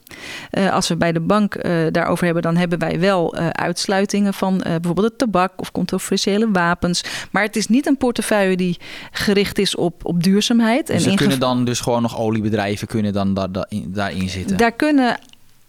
Uh, 0.52 0.72
als 0.72 0.88
we 0.88 0.96
bij 0.96 1.12
de 1.12 1.20
bank 1.20 1.54
uh, 1.54 1.86
daarover 1.92 2.24
hebben, 2.24 2.42
dan 2.42 2.56
hebben 2.56 2.78
wij 2.78 3.00
wel 3.00 3.38
uh, 3.38 3.48
uitsluitingen 3.48 4.34
van 4.34 4.58
bijvoorbeeld 4.58 5.06
het 5.06 5.18
tabak 5.18 5.52
of 5.56 5.72
controversiële 5.72 6.50
wapens. 6.50 7.04
Maar 7.30 7.42
het 7.42 7.56
is 7.56 7.66
niet 7.66 7.86
een 7.86 7.96
portefeuille 7.96 8.56
die 8.56 8.76
gericht 9.10 9.58
is 9.58 9.74
op, 9.74 10.04
op 10.04 10.22
duurzaamheid. 10.22 10.86
Dus 10.86 11.04
en 11.04 11.10
er 11.10 11.16
kunnen 11.16 11.40
dan 11.40 11.64
dus 11.64 11.80
gewoon 11.80 12.02
nog 12.02 12.18
oliebedrijven 12.18 12.86
kunnen 12.86 13.12
dan 13.12 13.34
da 13.34 13.48
da 13.48 13.68
daarin 13.86 14.28
zitten? 14.28 14.56
Daar 14.56 14.72
kunnen 14.72 15.18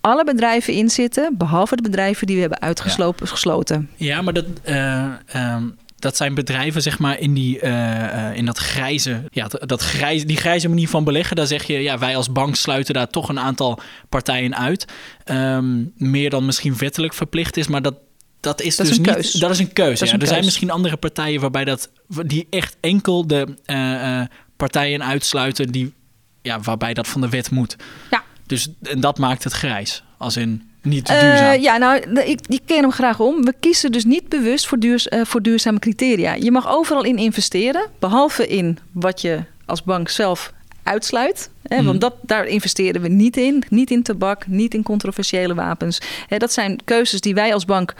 alle 0.01 0.24
bedrijven 0.24 0.74
in 0.74 0.89
zitten, 0.89 1.38
behalve 1.38 1.75
de 1.75 1.82
bedrijven 1.82 2.27
die 2.27 2.36
we 2.36 2.42
hebben 2.42 2.62
uitgesloten. 2.62 3.89
Ja, 3.96 4.22
maar 4.22 4.34
dat, 4.34 4.46
uh, 4.66 5.13
um, 5.36 5.75
dat 6.00 6.18
zijn 6.18 6.34
bedrijven, 6.36 6.82
zeg 6.82 7.00
maar, 7.00 7.20
in, 7.20 7.34
die, 7.34 7.62
uh, 7.62 8.36
in 8.36 8.46
dat 8.46 8.58
grijze, 8.58 9.24
ja, 9.32 9.48
dat 9.48 9.82
grijze, 9.82 10.25
die 10.25 10.38
grijze 10.38 10.70
manier 10.70 10.89
van 10.89 11.04
beleggen. 11.04 11.36
Daar 11.36 11.48
zeg 11.48 11.63
je, 11.63 11.74
ja, 11.74 11.98
wij 11.98 12.16
als 12.16 12.32
bank 12.32 12.56
sluiten 12.56 12.94
daar 12.94 13.08
toch 13.08 13.30
een 13.30 13.39
aantal 13.39 13.80
partijen 14.10 14.56
uit. 14.56 14.86
Um, 15.25 15.94
meer 15.96 16.30
dan 16.30 16.46
misschien 16.46 16.77
wettelijk 16.77 17.13
verplicht 17.13 17.58
is, 17.58 17.68
maar 17.68 17.82
dat, 17.82 17.96
dat 18.39 18.62
is 18.62 18.75
dat 18.75 18.86
dus 18.86 18.98
is 19.00 19.06
niet. 19.06 19.13
Keus. 19.16 19.32
Dat 19.32 19.51
is 19.51 19.60
een 19.60 19.74
keuze. 19.74 20.06
Ja. 20.06 20.12
Een 20.12 20.13
er 20.13 20.20
keus. 20.20 20.30
zijn 20.30 20.46
misschien 20.46 20.72
andere 20.72 20.98
partijen 20.98 21.42
waarbij 21.42 21.66
dat, 21.66 21.89
die 22.25 22.48
echt 22.50 22.77
enkel 22.80 23.27
de 23.27 23.48
uh, 23.66 24.22
partijen 24.58 25.04
uitsluiten 25.04 25.72
die, 25.72 25.94
ja, 26.42 26.60
waarbij 26.60 26.94
dat 26.94 27.08
van 27.08 27.22
de 27.22 27.30
wet 27.30 27.51
moet. 27.51 27.75
Ja. 28.12 28.24
Dus 28.48 28.70
en 28.82 29.00
dat 29.00 29.18
maakt 29.18 29.44
het 29.44 29.54
grijs. 29.54 30.04
Als 30.18 30.38
in 30.38 30.70
niet 30.82 31.08
duurzaam. 31.08 31.54
Uh, 31.54 31.62
ja, 31.62 31.77
nou, 31.77 32.00
ik, 32.20 32.39
ik 32.48 32.62
ken 32.66 32.82
hem 32.82 32.92
graag 32.92 33.20
om. 33.20 33.44
We 33.44 33.54
kiezen 33.60 33.92
dus 33.92 34.06
niet 34.06 34.30
bewust 34.30 34.68
voor, 34.68 34.77
uh, 34.82 34.98
voor 35.24 35.42
duurzame 35.42 35.80
criteria. 35.80 36.34
Je 36.34 36.51
mag 36.51 36.70
overal 36.70 37.04
in 37.04 37.18
investeren, 37.18 37.86
behalve 38.00 38.48
in 38.48 38.77
wat 38.92 39.22
je 39.22 39.44
als 39.66 39.84
bank 39.84 40.10
zelf 40.10 40.54
uitsluit. 40.84 41.50
Hè, 41.63 41.80
mm. 41.80 41.86
Want 41.86 42.01
dat, 42.01 42.13
daar 42.22 42.46
investeren 42.46 43.01
we 43.01 43.08
niet 43.08 43.38
in. 43.38 43.63
Niet 43.70 43.92
in 43.92 44.04
tabak, 44.04 44.48
niet 44.48 44.74
in 44.74 44.84
controversiële 44.84 45.54
wapens. 45.54 46.01
Hè, 46.27 46.38
dat 46.38 46.54
zijn 46.54 46.80
keuzes 46.84 47.22
die 47.22 47.34
wij 47.34 47.54
als 47.54 47.66
bank 47.66 47.94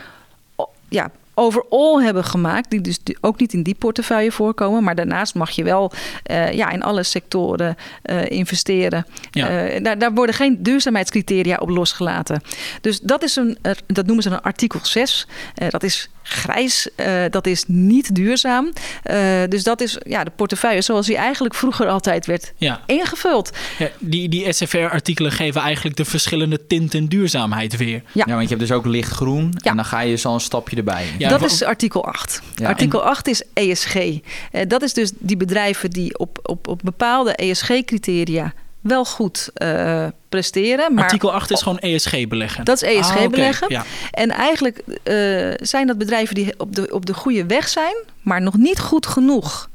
ja, 0.88 1.10
overall 1.38 2.04
hebben 2.04 2.24
gemaakt, 2.24 2.70
die 2.70 2.80
dus 2.80 2.98
ook 3.20 3.40
niet 3.40 3.52
in 3.52 3.62
die 3.62 3.74
portefeuille 3.74 4.32
voorkomen. 4.32 4.84
Maar 4.84 4.94
daarnaast 4.94 5.34
mag 5.34 5.50
je 5.50 5.64
wel 5.64 5.92
uh, 6.30 6.52
ja, 6.52 6.70
in 6.70 6.82
alle 6.82 7.02
sectoren 7.02 7.76
uh, 8.04 8.30
investeren. 8.30 9.06
Ja. 9.30 9.74
Uh, 9.74 9.82
daar, 9.82 9.98
daar, 9.98 10.12
worden 10.12 10.34
geen 10.34 10.62
duurzaamheidscriteria 10.62 11.56
op 11.56 11.68
losgelaten. 11.68 12.42
Dus 12.80 13.00
dat 13.00 13.22
is 13.22 13.36
een, 13.36 13.58
dat 13.86 14.06
noemen 14.06 14.22
ze 14.22 14.30
een 14.30 14.40
artikel 14.40 14.80
6. 14.82 15.26
dat 15.70 15.82
is 15.82 16.10
grijs, 16.28 16.88
uh, 16.96 17.24
dat 17.30 17.46
is 17.46 17.64
niet 17.66 18.14
duurzaam. 18.14 18.72
Uh, 19.10 19.42
dus 19.48 19.62
dat 19.62 19.80
is 19.80 19.98
ja, 20.06 20.24
de 20.24 20.30
portefeuille 20.36 20.82
zoals 20.82 21.06
die 21.06 21.16
eigenlijk 21.16 21.54
vroeger 21.54 21.88
altijd 21.88 22.26
werd 22.26 22.52
ja. 22.56 22.80
ingevuld. 22.86 23.50
Ja, 23.78 23.88
die 23.98 24.28
die 24.28 24.52
SFR-artikelen 24.52 25.32
geven 25.32 25.60
eigenlijk 25.60 25.96
de 25.96 26.04
verschillende 26.04 26.66
tinten 26.66 27.08
duurzaamheid 27.08 27.76
weer. 27.76 28.02
Ja, 28.12 28.24
ja 28.26 28.34
want 28.34 28.42
je 28.42 28.56
hebt 28.56 28.68
dus 28.68 28.76
ook 28.76 28.86
lichtgroen 28.86 29.54
en 29.62 29.76
dan 29.76 29.84
ga 29.84 30.00
je 30.00 30.16
zo'n 30.16 30.40
stapje 30.40 30.76
erbij. 30.76 31.06
Ja, 31.18 31.28
dat 31.28 31.42
is 31.42 31.62
artikel 31.62 32.04
8. 32.04 32.42
artikel 32.64 33.02
8 33.02 33.28
is 33.28 33.42
ESG. 33.54 33.94
Uh, 33.94 34.20
dat 34.68 34.82
is 34.82 34.92
dus 34.92 35.12
die 35.18 35.36
bedrijven 35.36 35.90
die 35.90 36.18
op, 36.18 36.38
op, 36.42 36.68
op 36.68 36.80
bepaalde 36.84 37.32
ESG-criteria 37.32 38.52
wel 38.88 39.04
goed 39.04 39.50
uh, 39.62 40.06
presteren. 40.28 40.94
Maar 40.94 41.04
Artikel 41.04 41.32
8 41.32 41.50
is 41.50 41.62
gewoon 41.62 41.78
ESG 41.78 42.28
beleggen. 42.28 42.64
Dat 42.64 42.82
is 42.82 42.98
ESG 42.98 43.16
ah, 43.16 43.30
beleggen. 43.30 43.66
Okay. 43.66 43.78
Ja. 43.78 43.84
En 44.10 44.30
eigenlijk 44.30 44.82
uh, 44.86 45.54
zijn 45.56 45.86
dat 45.86 45.98
bedrijven 45.98 46.34
die 46.34 46.54
op 46.56 46.74
de, 46.74 46.92
op 46.92 47.06
de 47.06 47.14
goede 47.14 47.46
weg 47.46 47.68
zijn, 47.68 47.94
maar 48.22 48.42
nog 48.42 48.56
niet 48.56 48.78
goed 48.78 49.06
genoeg. 49.06 49.68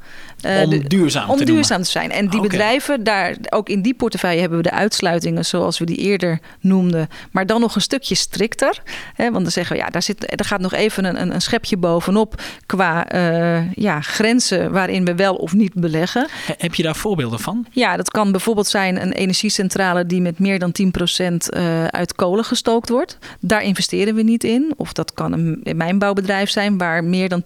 Uh, 0.46 0.62
om 0.62 0.88
duurzaam, 0.88 1.30
om 1.30 1.36
te, 1.36 1.44
duurzaam 1.44 1.82
te 1.82 1.90
zijn. 1.90 2.10
En 2.10 2.28
die 2.28 2.38
okay. 2.38 2.50
bedrijven, 2.50 3.04
daar, 3.04 3.36
ook 3.48 3.68
in 3.68 3.82
die 3.82 3.94
portefeuille 3.94 4.40
hebben 4.40 4.58
we 4.58 4.64
de 4.64 4.70
uitsluitingen 4.70 5.44
zoals 5.44 5.78
we 5.78 5.84
die 5.84 5.96
eerder 5.96 6.38
noemden. 6.60 7.08
Maar 7.30 7.46
dan 7.46 7.60
nog 7.60 7.74
een 7.74 7.80
stukje 7.80 8.14
strikter. 8.14 8.82
Hè, 9.14 9.30
want 9.30 9.42
dan 9.42 9.52
zeggen 9.52 9.76
we, 9.76 9.82
ja, 9.82 9.88
daar, 9.88 10.02
zit, 10.02 10.40
er 10.40 10.44
gaat 10.44 10.60
nog 10.60 10.72
even 10.72 11.04
een, 11.04 11.20
een, 11.20 11.34
een 11.34 11.42
schepje 11.42 11.76
bovenop 11.76 12.42
qua 12.66 13.14
uh, 13.14 13.72
ja, 13.72 14.00
grenzen 14.00 14.72
waarin 14.72 15.04
we 15.04 15.14
wel 15.14 15.34
of 15.34 15.52
niet 15.52 15.74
beleggen. 15.74 16.28
Heb 16.58 16.74
je 16.74 16.82
daar 16.82 16.96
voorbeelden 16.96 17.38
van? 17.38 17.66
Ja, 17.70 17.96
dat 17.96 18.10
kan 18.10 18.30
bijvoorbeeld 18.30 18.66
zijn 18.66 19.02
een 19.02 19.12
energiecentrale 19.12 20.06
die 20.06 20.20
met 20.20 20.38
meer 20.38 20.58
dan 20.58 20.72
10% 20.82 21.32
uh, 21.56 21.84
uit 21.84 22.14
kolen 22.14 22.44
gestookt 22.44 22.88
wordt. 22.88 23.18
Daar 23.40 23.62
investeren 23.62 24.14
we 24.14 24.22
niet 24.22 24.44
in. 24.44 24.72
Of 24.76 24.92
dat 24.92 25.14
kan 25.14 25.32
een 25.32 25.60
mijnbouwbedrijf 25.76 26.50
zijn 26.50 26.78
waar 26.78 27.04
meer 27.04 27.28
dan 27.28 27.42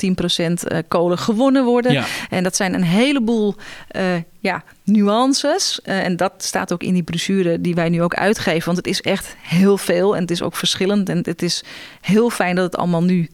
10% 0.72 0.86
kolen 0.88 1.18
gewonnen 1.18 1.64
worden. 1.64 1.92
Ja. 1.92 2.04
En 2.30 2.42
dat 2.42 2.56
zijn 2.56 2.74
een 2.74 2.82
heleboel 2.88 3.54
uh, 3.97 4.14
ja, 4.38 4.64
nuances. 4.85 5.80
Uh, 5.85 6.04
en 6.04 6.16
dat 6.16 6.33
staat 6.37 6.73
ook 6.73 6.83
in 6.83 6.95
die 6.95 7.02
brochure 7.02 7.61
die 7.61 7.75
wij 7.75 7.88
nu 7.88 8.02
ook 8.02 8.14
uitgeven. 8.14 8.64
Want 8.64 8.76
het 8.76 8.87
is 8.87 9.00
echt 9.00 9.37
heel 9.40 9.78
veel 9.78 10.14
en 10.14 10.21
het 10.21 10.30
is 10.30 10.42
ook 10.42 10.57
verschillend. 10.57 11.09
En 11.09 11.18
het 11.23 11.42
is 11.42 11.64
heel 12.00 12.30
fijn 12.30 12.54
dat 12.54 12.64
het 12.64 12.76
allemaal 12.76 13.02
nu 13.02 13.28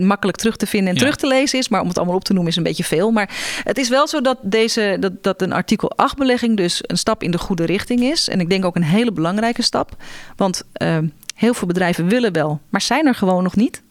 makkelijk 0.00 0.38
terug 0.38 0.56
te 0.56 0.66
vinden 0.66 0.90
en 0.90 0.98
terug 0.98 1.16
te 1.16 1.26
lezen 1.26 1.58
is. 1.58 1.68
Maar 1.68 1.80
om 1.80 1.88
het 1.88 1.96
allemaal 1.96 2.16
op 2.16 2.24
te 2.24 2.32
noemen 2.32 2.50
is 2.50 2.56
een 2.56 2.62
beetje 2.62 2.84
veel. 2.84 3.10
Maar 3.10 3.60
het 3.64 3.78
is 3.78 3.88
wel 3.88 4.08
zo 4.08 4.20
dat, 4.20 4.38
deze, 4.42 4.96
dat, 5.00 5.22
dat 5.22 5.42
een 5.42 5.52
artikel 5.52 5.92
8 5.96 6.16
belegging 6.16 6.56
dus 6.56 6.80
een 6.82 6.98
stap 6.98 7.22
in 7.22 7.30
de 7.30 7.38
goede 7.38 7.64
richting 7.64 8.00
is. 8.00 8.28
En 8.28 8.40
ik 8.40 8.50
denk 8.50 8.64
ook 8.64 8.76
een 8.76 8.82
hele 8.82 9.12
belangrijke 9.12 9.62
stap. 9.62 9.96
Want 10.36 10.62
uh, 10.82 10.98
heel 11.34 11.54
veel 11.54 11.66
bedrijven 11.66 12.08
willen 12.08 12.32
wel, 12.32 12.60
maar 12.68 12.80
zijn 12.80 13.06
er 13.06 13.14
gewoon 13.14 13.42
nog 13.42 13.56
niet. 13.56 13.82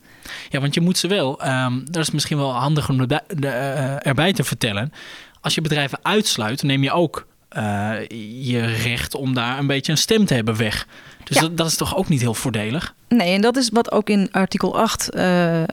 Ja, 0.49 0.59
want 0.59 0.73
je 0.73 0.81
moet 0.81 0.97
ze 0.97 1.07
wel. 1.07 1.47
Um, 1.47 1.85
dat 1.91 2.03
is 2.03 2.11
misschien 2.11 2.37
wel 2.37 2.53
handig 2.53 2.89
om 2.89 3.07
de, 3.07 3.21
uh, 3.39 4.07
erbij 4.07 4.33
te 4.33 4.43
vertellen. 4.43 4.93
Als 5.41 5.55
je 5.55 5.61
bedrijven 5.61 5.99
uitsluit, 6.01 6.63
neem 6.63 6.83
je 6.83 6.91
ook 6.91 7.27
uh, 7.57 7.91
je 8.43 8.65
recht 8.65 9.15
om 9.15 9.33
daar 9.33 9.59
een 9.59 9.67
beetje 9.67 9.91
een 9.91 9.97
stem 9.97 10.25
te 10.25 10.33
hebben 10.33 10.57
weg. 10.57 10.87
Dus 11.23 11.35
ja. 11.35 11.41
dat, 11.41 11.57
dat, 11.57 11.67
is 11.67 11.75
toch 11.75 11.95
ook 11.95 12.09
niet 12.09 12.21
heel 12.21 12.33
voordelig? 12.33 12.93
Nee, 13.09 13.33
en 13.33 13.41
dat 13.41 13.57
is 13.57 13.69
wat 13.73 13.91
ook 13.91 14.09
in 14.09 14.27
artikel 14.31 14.77
8 14.77 15.15
uh, 15.15 15.63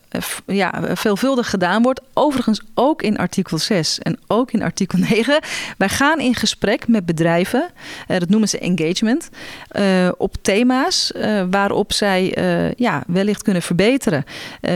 ja, 0.46 0.82
veelvuldig 0.92 1.50
gedaan 1.50 1.82
wordt. 1.82 2.00
Overigens 2.14 2.60
ook 2.74 3.02
in 3.02 3.18
artikel 3.18 3.58
6 3.58 3.98
en 3.98 4.18
ook 4.26 4.52
in 4.52 4.62
artikel 4.62 4.98
9. 4.98 5.40
Wij 5.78 5.88
gaan 5.88 6.20
in 6.20 6.34
gesprek 6.34 6.88
met 6.88 7.06
bedrijven, 7.06 7.70
uh, 8.08 8.18
dat 8.18 8.28
noemen 8.28 8.48
ze 8.48 8.58
engagement, 8.58 9.28
uh, 9.72 10.08
op 10.16 10.34
thema's 10.42 11.12
waarop 11.50 11.92
zij 11.92 12.34
ja, 12.76 13.02
wellicht 13.06 13.42
kunnen 13.42 13.62
verbeteren. 13.62 14.24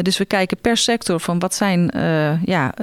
dus 0.03 0.19
we 0.19 0.25
kijken 0.25 0.57
per 0.61 0.77
sector 0.77 1.21
van 1.21 1.39
wat 1.39 1.55
zijn 1.55 1.91
ja, 2.43 2.75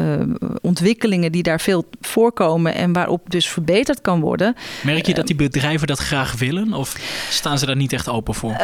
ontwikkelingen 0.62 1.32
die 1.32 1.44
daar 1.44 1.60
veel 1.60 1.86
voorkomen 2.02 2.74
en 2.74 2.94
waarop 2.94 3.30
dus 3.30 3.50
verbeterd 3.50 4.02
kan 4.02 4.20
worden. 4.20 4.56
Merk 4.84 5.06
je 5.06 5.14
dat 5.14 5.28
die 5.28 5.36
bedrijven 5.36 5.88
dat 5.88 6.00
graag 6.00 6.38
willen 6.38 6.74
of 6.74 6.96
staan 7.30 7.58
ze 7.58 7.66
daar 7.66 7.76
niet 7.76 7.94
echt 7.94 8.10
open 8.10 8.34
voor? 8.34 8.56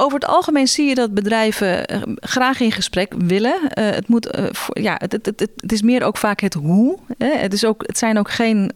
Over 0.00 0.18
het 0.18 0.28
algemeen 0.28 0.68
zie 0.68 0.88
je 0.88 0.94
dat 0.94 1.14
bedrijven 1.14 1.86
eh, 1.86 2.00
graag 2.16 2.60
in 2.60 2.72
gesprek 2.72 3.14
willen. 3.18 3.54
Uh, 3.62 3.90
het, 3.90 4.08
moet, 4.08 4.38
voor, 4.50 4.80
ja, 4.80 4.94
het, 4.98 5.12
het, 5.12 5.26
het, 5.26 5.72
is 5.72 5.82
meer 5.82 6.02
ook 6.02 6.16
vaak 6.16 6.40
het 6.40 6.54
hoe. 6.54 6.98
Hè? 7.18 7.36
Het, 7.36 7.52
is 7.52 7.64
ook, 7.64 7.82
het 7.86 7.98
zijn 7.98 8.18
ook 8.18 8.30
geen 8.30 8.72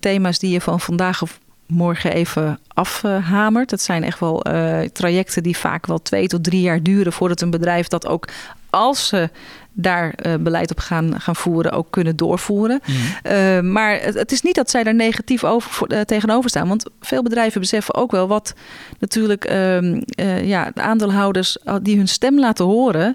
thema's 0.00 0.38
die 0.38 0.50
je 0.50 0.60
van 0.60 0.80
vandaag 0.80 1.22
of 1.22 1.38
morgen 1.66 2.12
even 2.12 2.58
afhamert. 2.68 3.70
Het 3.70 3.82
zijn 3.82 4.04
echt 4.04 4.20
wel 4.20 4.44
trajecten 4.92 5.42
die 5.42 5.56
vaak 5.56 5.86
wel 5.86 6.02
twee 6.02 6.26
tot 6.26 6.44
drie 6.44 6.60
jaar 6.60 6.82
duren 6.82 7.12
voordat 7.12 7.40
een 7.40 7.50
bedrijf 7.50 7.88
dat 7.88 8.06
ook 8.06 8.28
als 8.70 9.06
ze 9.06 9.30
daar 9.74 10.14
uh, 10.26 10.34
beleid 10.40 10.70
op 10.70 10.78
gaan, 10.78 11.20
gaan 11.20 11.36
voeren, 11.36 11.72
ook 11.72 11.90
kunnen 11.90 12.16
doorvoeren. 12.16 12.80
Mm. 12.86 12.94
Uh, 13.32 13.60
maar 13.60 14.00
het, 14.00 14.14
het, 14.14 14.32
is 14.32 14.42
niet 14.42 14.54
dat 14.54 14.70
zij 14.70 14.82
daar 14.82 14.94
negatief 14.94 15.44
over, 15.44 15.92
uh, 15.92 16.00
tegenover 16.00 16.50
staan. 16.50 16.68
Want 16.68 16.90
veel 17.00 17.22
bedrijven 17.22 17.60
beseffen 17.60 17.94
ook 17.94 18.10
wel 18.10 18.28
wat 18.28 18.54
natuurlijk 18.98 19.44
ehm, 19.44 20.00
ja, 20.44 20.70
de 20.74 20.82
aandeelhouders 20.82 21.56
die 21.82 21.96
hun 21.96 22.08
stem 22.08 22.38
laten 22.38 22.64
horen, 22.64 23.14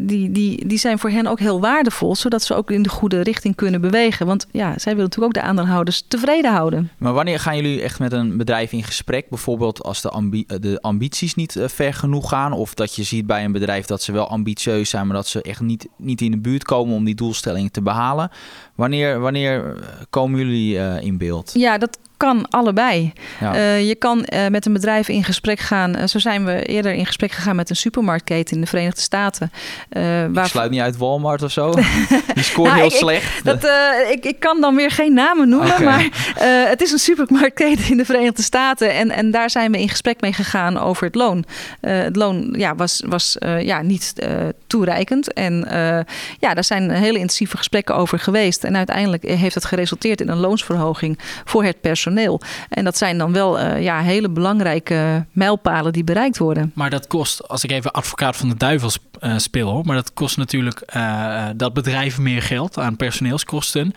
die, 0.00 0.32
die, 0.32 0.66
die 0.66 0.78
zijn 0.78 0.98
voor 0.98 1.10
hen 1.10 1.26
ook 1.26 1.38
heel 1.38 1.60
waardevol, 1.60 2.16
zodat 2.16 2.42
ze 2.42 2.54
ook 2.54 2.70
in 2.70 2.82
de 2.82 2.88
goede 2.88 3.20
richting 3.20 3.54
kunnen 3.54 3.80
bewegen. 3.80 4.26
Want 4.26 4.46
ja, 4.50 4.78
zij 4.78 4.92
willen 4.92 5.08
natuurlijk 5.08 5.36
ook 5.36 5.42
de 5.42 5.48
aandeelhouders 5.48 6.04
tevreden 6.08 6.52
houden. 6.52 6.90
Maar 6.98 7.12
wanneer 7.12 7.40
gaan 7.40 7.56
jullie 7.56 7.82
echt 7.82 7.98
met 7.98 8.12
een 8.12 8.36
bedrijf 8.36 8.72
in 8.72 8.84
gesprek? 8.84 9.28
Bijvoorbeeld 9.28 9.82
als 9.82 10.02
de, 10.02 10.08
ambi 10.08 10.44
de 10.46 10.78
ambities 10.80 11.34
niet 11.34 11.56
ver 11.64 11.94
genoeg 11.94 12.28
gaan, 12.28 12.52
of 12.52 12.74
dat 12.74 12.94
je 12.94 13.02
ziet 13.02 13.26
bij 13.26 13.44
een 13.44 13.52
bedrijf 13.52 13.86
dat 13.86 14.02
ze 14.02 14.12
wel 14.12 14.28
ambitieus 14.28 14.90
zijn, 14.90 15.06
maar 15.06 15.16
dat 15.16 15.26
ze 15.26 15.42
echt 15.42 15.60
niet, 15.70 15.88
niet 15.96 16.20
in 16.20 16.30
de 16.30 16.38
buurt 16.38 16.64
komen 16.64 16.94
om 16.94 17.04
die 17.04 17.14
doelstellingen 17.14 17.72
te 17.72 17.82
behalen. 17.82 18.30
Wanneer, 18.74 19.20
wanneer 19.20 19.74
komen 20.10 20.38
jullie 20.38 20.74
uh, 20.74 21.02
in 21.02 21.18
beeld? 21.18 21.50
Ja, 21.54 21.78
dat 21.78 21.98
kan 22.20 22.48
allebei. 22.50 23.12
Ja. 23.40 23.54
Uh, 23.54 23.88
je 23.88 23.94
kan 23.94 24.26
uh, 24.32 24.46
met 24.46 24.66
een 24.66 24.72
bedrijf 24.72 25.08
in 25.08 25.24
gesprek 25.24 25.58
gaan. 25.58 25.98
Uh, 25.98 26.06
zo 26.06 26.18
zijn 26.18 26.44
we 26.44 26.64
eerder 26.64 26.92
in 26.92 27.06
gesprek 27.06 27.32
gegaan 27.32 27.56
met 27.56 27.70
een 27.70 27.76
supermarktketen 27.76 28.54
in 28.54 28.60
de 28.60 28.66
Verenigde 28.66 29.00
Staten. 29.00 29.52
waar... 30.32 30.44
Ik 30.44 30.50
sluit 30.50 30.70
niet 30.70 30.80
uit 30.80 30.96
Walmart 30.96 31.42
of 31.42 31.50
zo. 31.50 31.72
Die 32.34 32.44
scoort 32.44 32.68
nou, 32.68 32.80
heel 32.80 32.90
ik, 32.90 32.96
slecht. 32.96 33.44
Dat, 33.44 33.68
ik, 34.10 34.24
ik 34.24 34.40
kan 34.40 34.60
dan 34.60 34.76
weer 34.76 34.90
geen 34.90 35.14
namen 35.14 35.48
noemen. 35.48 35.70
Okay. 35.70 35.84
Maar 35.84 36.08
het 36.68 36.82
is 36.82 36.92
een 36.92 36.98
supermarktketen 36.98 37.90
in 37.90 37.96
de 37.96 38.04
Verenigde 38.04 38.42
Staten. 38.42 38.94
En, 38.94 39.10
en 39.10 39.30
daar 39.30 39.50
zijn 39.50 39.72
we 39.72 39.80
in 39.80 39.88
gesprek 39.88 40.20
mee 40.20 40.32
gegaan 40.32 40.78
over 40.78 41.06
het 41.06 41.14
loon. 41.14 41.44
het 41.80 42.16
loon 42.16 42.54
ja, 42.56 42.74
was, 42.74 43.02
was 43.06 43.36
ja, 43.60 43.82
niet 43.82 44.14
toereikend. 44.66 45.32
En 45.32 45.64
ja, 46.38 46.54
daar 46.54 46.64
zijn 46.64 46.90
hele 46.90 47.18
intensieve 47.18 47.56
gesprekken 47.56 47.96
over 47.96 48.18
geweest. 48.18 48.64
En 48.64 48.76
uiteindelijk 48.76 49.22
heeft 49.22 49.54
het 49.54 49.64
geresulteerd 49.64 50.20
in 50.20 50.28
een 50.28 50.38
loonsverhoging 50.38 51.18
voor 51.44 51.64
het 51.64 51.80
personeel. 51.80 52.08
En 52.68 52.84
dat 52.84 52.96
zijn 52.96 53.18
dan 53.18 53.32
wel 53.32 53.60
uh, 53.60 53.82
ja, 53.82 54.00
hele 54.00 54.28
belangrijke 54.28 55.26
mijlpalen 55.32 55.92
die 55.92 56.04
bereikt 56.04 56.38
worden. 56.38 56.72
Maar 56.74 56.90
dat 56.90 57.06
kost, 57.06 57.48
als 57.48 57.64
ik 57.64 57.70
even 57.70 57.90
advocaat 57.90 58.36
van 58.36 58.48
de 58.48 58.56
duivel 58.56 58.90
uh, 59.20 59.38
speel, 59.38 59.70
hoor, 59.70 59.84
maar 59.84 59.96
dat 59.96 60.12
kost 60.12 60.36
natuurlijk 60.36 60.82
uh, 60.96 61.46
dat 61.56 61.72
bedrijf 61.72 62.18
meer 62.18 62.42
geld 62.42 62.78
aan 62.78 62.96
personeelskosten. 62.96 63.94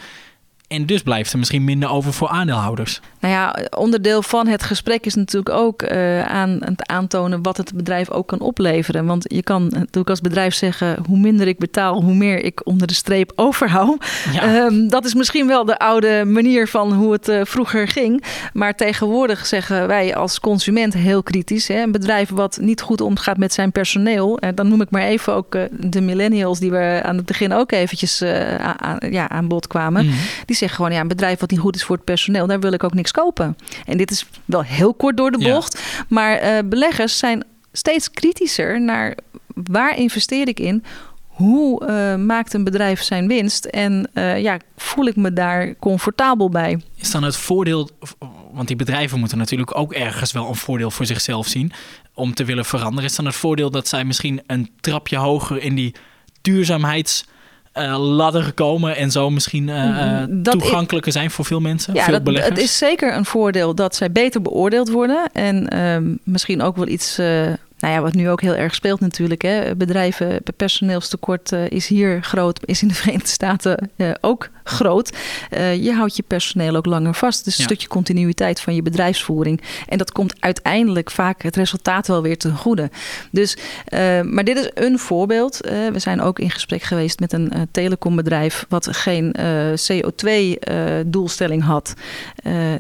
En 0.68 0.86
dus 0.86 1.02
blijft 1.02 1.34
er 1.34 1.40
misschien 1.40 1.64
minder 1.64 1.90
over 1.90 2.14
voor 2.14 2.28
aandeelhouders. 2.28 3.02
Nou 3.20 3.34
ja, 3.34 3.56
onderdeel 3.78 4.22
van 4.22 4.48
het 4.48 4.64
gesprek 4.64 5.06
is 5.06 5.16
natuurlijk 5.16 5.56
ook 5.56 5.82
uh, 5.82 6.26
aan 6.26 6.58
het 6.60 6.88
aantonen 6.88 7.42
wat 7.42 7.58
het 7.58 7.74
bedrijf 7.76 8.10
ook 8.10 8.28
kan 8.28 8.40
opleveren. 8.40 9.06
Want 9.06 9.26
je 9.28 9.44
kan 9.44 9.64
natuurlijk 9.64 10.10
als 10.10 10.22
bedrijf 10.22 10.54
zeggen: 10.54 10.98
hoe 11.08 11.18
minder 11.18 11.48
ik 11.48 11.58
betaal, 11.58 12.02
hoe 12.02 12.14
meer 12.14 12.44
ik 12.44 12.62
onder 12.64 12.88
de 12.88 12.94
streep 12.94 13.32
overhoud. 13.36 14.06
Ja. 14.32 14.66
Um, 14.66 14.90
dat 14.90 15.06
is 15.06 15.14
misschien 15.14 15.48
wel 15.48 15.66
de 15.66 15.80
oude 15.80 16.26
manier 16.26 16.68
van 16.68 16.94
hoe 16.94 17.12
het 17.12 17.28
uh, 17.28 17.42
vroeger 17.44 17.88
ging. 17.88 18.24
Maar 18.54 18.76
tegenwoordig 18.76 19.46
zeggen 19.46 19.88
wij 19.88 20.16
als 20.16 20.40
consument 20.40 20.94
heel 20.94 21.24
kritisch: 21.24 21.68
hè, 21.68 21.82
een 21.82 21.92
bedrijf 21.92 22.30
wat 22.30 22.58
niet 22.62 22.82
goed 22.82 23.02
omgaat 23.02 23.38
met 23.38 23.54
zijn 23.54 23.72
personeel. 23.72 24.44
Uh, 24.44 24.50
dan 24.56 24.68
noem 24.68 24.82
ik 24.82 24.90
maar 24.90 25.02
even 25.02 25.34
ook 25.34 25.58
de 25.72 26.02
millennials, 26.02 26.60
die 26.60 26.72
we 26.72 27.02
aan 27.04 27.16
het 27.16 27.26
begin 27.26 27.54
ook 27.54 27.72
eventjes 27.72 28.24
aan, 28.78 28.98
ja, 29.10 29.30
aan 29.30 29.48
bod 29.48 29.68
kwamen. 29.68 30.06
Mm. 30.06 30.14
Die 30.46 30.56
gewoon, 30.70 30.92
ja, 30.92 31.00
een 31.00 31.08
bedrijf 31.08 31.40
wat 31.40 31.52
niet 31.52 31.60
goed 31.60 31.76
is 31.76 31.84
voor 31.84 31.96
het 31.96 32.06
personeel, 32.06 32.48
daar 32.48 32.60
wil 32.60 32.74
ik 32.74 32.84
ook 32.84 32.94
niks 32.94 33.12
kopen. 33.12 33.58
En 33.86 33.98
dit 33.98 34.12
is 34.12 34.26
wel 34.46 34.64
heel 34.64 34.94
kort 34.94 35.18
door 35.18 35.32
de 35.32 35.38
bocht. 35.38 35.80
Ja. 35.80 36.06
Maar 36.08 36.44
uh, 36.44 36.60
beleggers 36.70 37.18
zijn 37.18 37.44
steeds 37.72 38.12
kritischer 38.12 38.82
naar 38.82 39.18
waar 39.54 39.98
investeer 39.98 40.48
ik 40.48 40.60
in? 40.60 40.84
Hoe 41.28 41.88
uh, 41.88 42.16
maakt 42.16 42.54
een 42.54 42.64
bedrijf 42.64 43.02
zijn 43.02 43.28
winst? 43.28 43.66
En 43.66 44.10
uh, 44.14 44.42
ja, 44.42 44.58
voel 44.78 45.06
ik 45.06 45.16
me 45.16 45.34
daar 45.34 45.76
comfortabel 45.80 46.50
bij? 46.50 46.82
Is 46.96 47.12
dan 47.12 47.24
het 47.24 47.36
voordeel, 47.36 47.90
want 48.52 48.68
die 48.68 48.76
bedrijven 48.76 49.20
moeten 49.20 49.38
natuurlijk 49.38 49.78
ook 49.78 49.94
ergens 49.94 50.32
wel 50.32 50.50
een 50.50 50.56
voordeel 50.56 50.92
voor 50.92 51.06
zichzelf 51.06 51.48
zien 51.48 51.72
om 52.14 52.34
te 52.34 52.46
willen 52.46 52.66
veranderen. 52.66 53.10
Is 53.10 53.16
dan 53.16 53.26
het 53.26 53.36
voordeel 53.36 53.72
dat 53.72 53.88
zij 53.88 54.04
misschien 54.06 54.42
een 54.48 54.72
trapje 54.80 55.18
hoger 55.18 55.62
in 55.62 55.76
die 55.76 55.96
duurzaamheids 56.42 57.26
uh, 57.78 58.16
ladder 58.16 58.44
gekomen 58.44 58.96
en 58.96 59.12
zo 59.12 59.30
misschien 59.30 59.68
uh, 59.68 60.24
toegankelijker 60.42 61.08
is, 61.08 61.14
zijn 61.14 61.32
voor 61.32 61.46
veel 61.46 61.60
mensen, 61.60 61.94
ja, 61.94 62.04
veel 62.04 62.14
dat, 62.14 62.24
beleggers? 62.24 62.50
Het 62.50 62.64
is 62.64 62.78
zeker 62.78 63.16
een 63.16 63.26
voordeel 63.26 63.76
dat 63.76 63.96
zij 63.96 64.12
beter 64.12 64.42
beoordeeld 64.42 64.90
worden 64.90 65.30
en 65.32 65.76
uh, 65.76 66.16
misschien 66.24 66.62
ook 66.62 66.76
wel 66.76 66.88
iets 66.88 67.20
nou 67.84 67.96
ja, 67.96 68.02
wat 68.02 68.14
nu 68.14 68.30
ook 68.30 68.42
heel 68.42 68.56
erg 68.56 68.76
speelt 68.76 69.00
natuurlijk. 69.00 69.42
Hè. 69.42 69.76
Bedrijven, 69.76 70.42
personeelstekort 70.56 71.52
uh, 71.52 71.70
is 71.70 71.88
hier 71.88 72.24
groot, 72.24 72.60
is 72.66 72.82
in 72.82 72.88
de 72.88 72.94
Verenigde 73.04 73.28
Staten 73.28 73.92
uh, 73.96 74.12
ook 74.22 74.50
groot. 74.64 75.18
Uh, 75.52 75.76
je 75.84 75.94
houdt 75.94 76.16
je 76.16 76.24
personeel 76.28 76.76
ook 76.76 76.86
langer 76.86 77.14
vast. 77.14 77.46
Dus 77.46 77.58
een 77.58 77.64
stukje 77.64 77.88
continuïteit 77.88 78.62
van 78.62 78.76
je 78.76 78.82
bedrijfsvoering. 78.82 79.62
En 79.88 79.98
dat 79.98 80.12
komt 80.12 80.36
uiteindelijk 80.40 81.12
vaak 81.12 81.42
het 81.42 81.56
resultaat 81.56 82.08
wel 82.08 82.22
weer 82.22 82.38
ten 82.38 82.56
goede. 82.56 82.90
Dus, 83.32 83.58
maar 84.24 84.44
dit 84.44 84.58
is 84.58 84.70
een 84.74 85.00
voorbeeld. 85.00 85.58
we 85.92 86.00
zijn 86.00 86.22
ook 86.22 86.40
in 86.40 86.50
gesprek 86.50 86.82
geweest 86.82 87.20
met 87.20 87.34
een 87.34 87.52
telecombedrijf 87.72 88.66
wat 88.70 88.88
geen 88.92 89.36
CO2-doelstelling 89.92 91.64
had. 91.64 91.94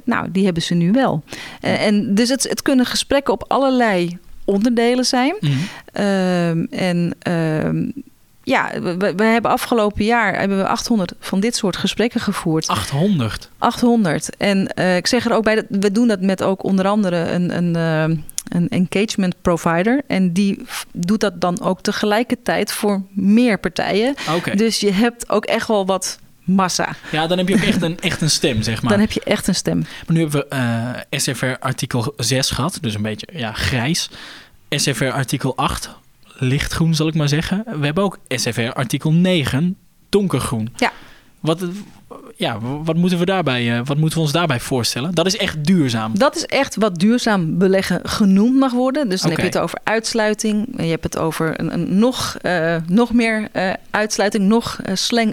nou, 0.03 0.31
die 0.31 0.45
hebben 0.45 0.63
ze 0.63 0.73
nu 0.73 0.91
wel. 0.91 1.23
en 1.59 2.15
dus 2.15 2.29
het, 2.29 2.43
het 2.49 2.61
kunnen 2.61 2.85
gesprekken 2.85 3.33
op 3.33 3.45
allerlei 3.47 4.19
onderdelen 4.45 5.05
zijn. 5.05 5.35
Mm 5.39 5.49
-hmm. 5.49 6.05
um, 6.05 6.67
en 6.71 7.15
um, 7.27 7.93
ja, 8.43 8.81
we, 8.81 9.13
we, 9.15 9.23
hebben 9.23 9.51
afgelopen 9.51 10.05
jaar 10.05 10.39
hebben 10.39 10.57
we 10.57 10.67
800 10.67 11.13
van 11.19 11.39
dit 11.39 11.55
soort 11.55 11.77
gesprekken 11.77 12.21
gevoerd. 12.21 12.67
800? 12.67 13.49
800. 13.57 14.37
En 14.37 14.71
uh, 14.75 14.95
ik 14.95 15.07
zeg 15.07 15.25
er 15.25 15.33
ook 15.33 15.43
bij, 15.43 15.55
dat 15.55 15.65
we 15.69 15.91
doen 15.91 16.07
dat 16.07 16.21
met 16.21 16.43
ook 16.43 16.63
onder 16.63 16.87
andere 16.87 17.31
een, 17.31 17.57
een, 17.57 17.75
uh, 17.75 18.17
een 18.49 18.69
engagement 18.69 19.35
provider. 19.41 20.01
En 20.07 20.33
die 20.33 20.65
doet 20.91 21.19
dat 21.19 21.41
dan 21.41 21.61
ook 21.61 21.81
tegelijkertijd 21.81 22.71
voor 22.71 23.01
meer 23.09 23.57
partijen. 23.59 24.15
Okay. 24.35 24.55
Dus 24.55 24.79
je 24.79 24.91
hebt 24.91 25.29
ook 25.29 25.45
echt 25.45 25.67
wel 25.67 25.85
wat 25.85 26.19
massa. 26.43 26.95
Ja, 27.11 27.27
dan 27.27 27.37
heb 27.37 27.47
je 27.47 27.55
ook 27.55 27.61
echt 27.61 27.81
een, 27.81 27.99
echt 27.99 28.21
een 28.21 28.29
stem, 28.29 28.61
zeg 28.61 28.81
maar. 28.81 28.91
Dan 28.91 28.99
heb 28.99 29.11
je 29.11 29.23
echt 29.23 29.47
een 29.47 29.55
stem. 29.55 29.79
Maar 29.79 30.15
nu 30.15 30.19
hebben 30.19 30.45
we 30.49 30.55
uh, 31.11 31.19
SFR 31.19 31.55
artikel 31.59 32.13
6 32.17 32.49
gehad, 32.49 32.77
dus 32.81 32.93
een 32.93 33.01
beetje 33.01 33.27
ja, 33.33 33.53
grijs. 33.53 34.09
SFR 34.69 35.05
artikel 35.05 35.57
8, 35.57 35.89
lichtgroen 36.33 36.95
zal 36.95 37.07
ik 37.07 37.13
maar 37.13 37.29
zeggen. 37.29 37.63
We 37.79 37.85
hebben 37.85 38.03
ook 38.03 38.19
SFR 38.27 38.71
artikel 38.73 39.13
9, 39.13 39.77
donkergroen. 40.09 40.73
Ja. 40.75 40.91
Wat, 41.39 41.65
ja, 42.35 42.59
wat 42.83 42.95
moeten, 42.95 43.19
we 43.19 43.25
daarbij, 43.25 43.83
wat 43.83 43.97
moeten 43.97 44.17
we 44.17 44.23
ons 44.23 44.33
daarbij 44.33 44.59
voorstellen? 44.59 45.13
Dat 45.13 45.25
is 45.25 45.37
echt 45.37 45.65
duurzaam. 45.65 46.17
Dat 46.17 46.35
is 46.35 46.45
echt 46.45 46.75
wat 46.75 46.99
duurzaam 46.99 47.57
beleggen 47.57 47.99
genoemd 48.03 48.55
mag 48.55 48.71
worden. 48.71 49.09
Dus 49.09 49.21
dan 49.21 49.29
heb 49.29 49.39
je 49.39 49.45
het 49.45 49.57
over 49.57 49.79
uitsluiting. 49.83 50.67
Je 50.77 50.83
hebt 50.83 51.03
het 51.03 51.17
over 51.17 51.59
een, 51.59 51.73
een 51.73 51.97
nog, 51.99 52.37
uh, 52.41 52.75
nog 52.87 53.13
meer 53.13 53.49
uh, 53.53 53.73
uitsluiting, 53.89 54.43
nog 54.43 54.79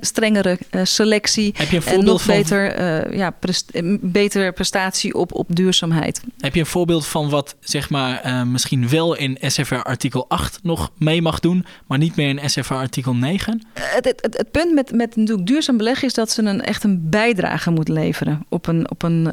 strengere 0.00 0.58
selectie. 0.82 1.54
Heb 1.56 1.70
je 1.70 1.76
een 1.76 1.82
voorbeeld 1.82 2.06
en 2.06 2.12
nog 2.12 2.26
beter, 2.26 3.16
ja, 3.16 3.30
prest 3.30 3.70
betere 4.00 4.52
prestatie 4.52 5.14
op, 5.14 5.34
op 5.34 5.46
duurzaamheid. 5.48 6.20
Heb 6.38 6.54
je 6.54 6.60
een 6.60 6.66
voorbeeld 6.66 7.06
van 7.06 7.30
wat 7.30 7.56
zeg 7.60 7.90
maar 7.90 8.46
misschien 8.46 8.88
wel 8.88 9.14
in 9.16 9.38
SFR 9.40 9.74
artikel 9.74 10.24
8 10.28 10.58
nog 10.62 10.90
mee 10.98 11.22
mag 11.22 11.40
doen, 11.40 11.66
maar 11.86 11.98
niet 11.98 12.16
meer 12.16 12.28
in 12.28 12.50
SFR 12.50 12.74
artikel 12.74 13.14
9? 13.14 13.62
Het, 13.72 14.04
het, 14.04 14.22
het, 14.22 14.36
het, 14.36 14.50
punt 14.50 14.74
met, 14.74 14.92
met 14.92 15.16
natuurlijk 15.16 15.46
duurzaam 15.46 15.76
beleggen 15.76 16.08
is 16.08 16.14
dat 16.14 16.30
ze 16.30 16.42
een, 16.42 16.62
echt 16.62 16.84
een 16.84 16.89
bijdrage 16.98 17.70
moet 17.70 17.88
leveren 17.88 18.44
op 18.48 18.66
een. 18.66 18.90
Op 18.90 19.02
een, 19.02 19.26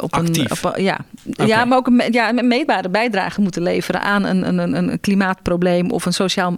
op 0.00 0.14
Actief. 0.14 0.62
een 0.62 0.70
op, 0.70 0.78
ja. 0.78 0.98
Okay. 1.26 1.46
ja, 1.46 1.64
maar 1.64 1.78
ook 1.78 1.86
een, 1.86 2.02
ja, 2.10 2.28
een 2.28 2.48
meetbare 2.48 2.88
bijdrage 2.88 3.40
moeten 3.40 3.62
leveren 3.62 4.02
aan 4.02 4.24
een, 4.24 4.58
een, 4.58 4.74
een 4.74 5.00
klimaatprobleem 5.00 5.90
of 5.90 6.06
een 6.06 6.12
sociaal 6.12 6.56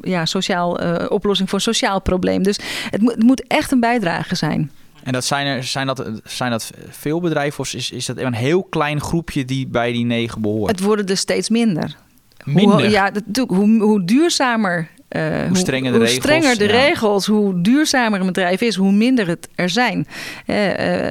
ja, 0.00 0.26
sociaal, 0.26 0.82
uh, 0.82 1.06
oplossing 1.08 1.48
voor 1.48 1.58
een 1.58 1.64
sociaal 1.64 2.00
probleem. 2.00 2.42
Dus 2.42 2.58
het, 2.90 3.00
moet, 3.00 3.14
het 3.14 3.22
moet 3.22 3.46
echt 3.46 3.72
een 3.72 3.80
bijdrage 3.80 4.34
zijn. 4.34 4.70
En 5.02 5.12
dat 5.12 5.24
zijn, 5.24 5.46
er, 5.46 5.64
zijn, 5.64 5.86
dat, 5.86 6.10
zijn 6.24 6.50
dat 6.50 6.70
veel 6.88 7.20
bedrijven 7.20 7.60
of 7.60 7.74
is, 7.74 7.90
is 7.90 8.06
dat 8.06 8.18
een 8.18 8.34
heel 8.34 8.62
klein 8.62 9.00
groepje 9.00 9.44
die 9.44 9.66
bij 9.66 9.92
die 9.92 10.04
negen 10.04 10.40
behoort? 10.40 10.70
Het 10.70 10.80
worden 10.80 11.06
er 11.06 11.16
steeds 11.16 11.48
minder. 11.48 11.96
Minder? 12.44 12.80
Hoe, 12.80 12.90
ja, 12.90 13.12
hoe, 13.46 13.82
hoe 13.82 14.04
duurzamer 14.04 14.88
uh, 15.08 15.46
hoe 15.46 15.56
strenger 15.56 15.92
de, 15.92 15.98
hoe 15.98 16.06
regels, 16.06 16.24
strenger 16.24 16.58
de 16.58 16.66
regels, 16.66 17.26
hoe 17.26 17.60
duurzamer 17.60 18.20
een 18.20 18.26
bedrijf 18.26 18.60
is, 18.60 18.74
hoe 18.74 18.92
minder 18.92 19.26
het 19.26 19.48
er 19.54 19.70
zijn. 19.70 20.06
Uh, 20.46 20.56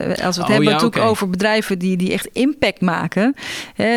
als 0.07 0.17
we 0.17 0.25
het 0.25 0.37
oh, 0.37 0.47
hebben 0.47 0.63
ja, 0.63 0.71
natuurlijk 0.71 0.95
okay. 0.95 1.07
over 1.07 1.29
bedrijven 1.29 1.79
die, 1.79 1.97
die 1.97 2.11
echt 2.11 2.25
impact 2.25 2.81
maken. 2.81 3.35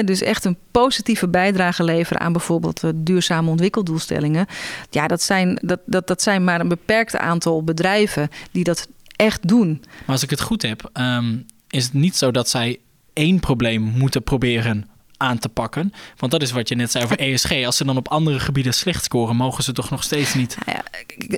dus 0.04 0.22
echt 0.22 0.44
een 0.44 0.56
positieve 0.70 1.28
bijdrage 1.28 1.84
leveren 1.84 2.20
aan 2.20 2.32
bijvoorbeeld 2.32 2.82
duurzame 2.94 3.50
ontwikkeldoelstellingen. 3.50 4.46
Ja, 4.90 5.06
dat 5.06 5.22
zijn, 5.22 5.58
dat, 5.62 5.80
dat, 5.86 6.06
dat 6.06 6.22
zijn 6.22 6.44
maar 6.44 6.60
een 6.60 6.68
beperkt 6.68 7.16
aantal 7.16 7.64
bedrijven 7.64 8.28
die 8.52 8.64
dat 8.64 8.88
echt 9.16 9.48
doen. 9.48 9.80
Maar 9.80 10.14
als 10.14 10.22
ik 10.22 10.30
het 10.30 10.40
goed 10.40 10.62
heb, 10.62 10.90
um, 10.92 11.46
is 11.68 11.84
het 11.84 11.92
niet 11.92 12.16
zo 12.16 12.30
dat 12.30 12.48
zij 12.48 12.78
één 13.12 13.40
probleem 13.40 13.82
moeten 13.82 14.22
proberen 14.22 14.89
aan 15.20 15.38
te 15.38 15.48
pakken. 15.48 15.92
Want 16.16 16.32
dat 16.32 16.42
is 16.42 16.50
wat 16.50 16.68
je 16.68 16.74
net 16.74 16.90
zei 16.90 17.04
over 17.04 17.18
ESG. 17.18 17.64
Als 17.64 17.76
ze 17.76 17.84
dan 17.84 17.96
op 17.96 18.08
andere 18.08 18.40
gebieden 18.40 18.74
slecht 18.74 19.04
scoren, 19.04 19.36
mogen 19.36 19.64
ze 19.64 19.72
toch 19.72 19.90
nog 19.90 20.02
steeds 20.02 20.34
niet. 20.34 20.56
Nou 20.66 20.78
ja, 20.78 20.84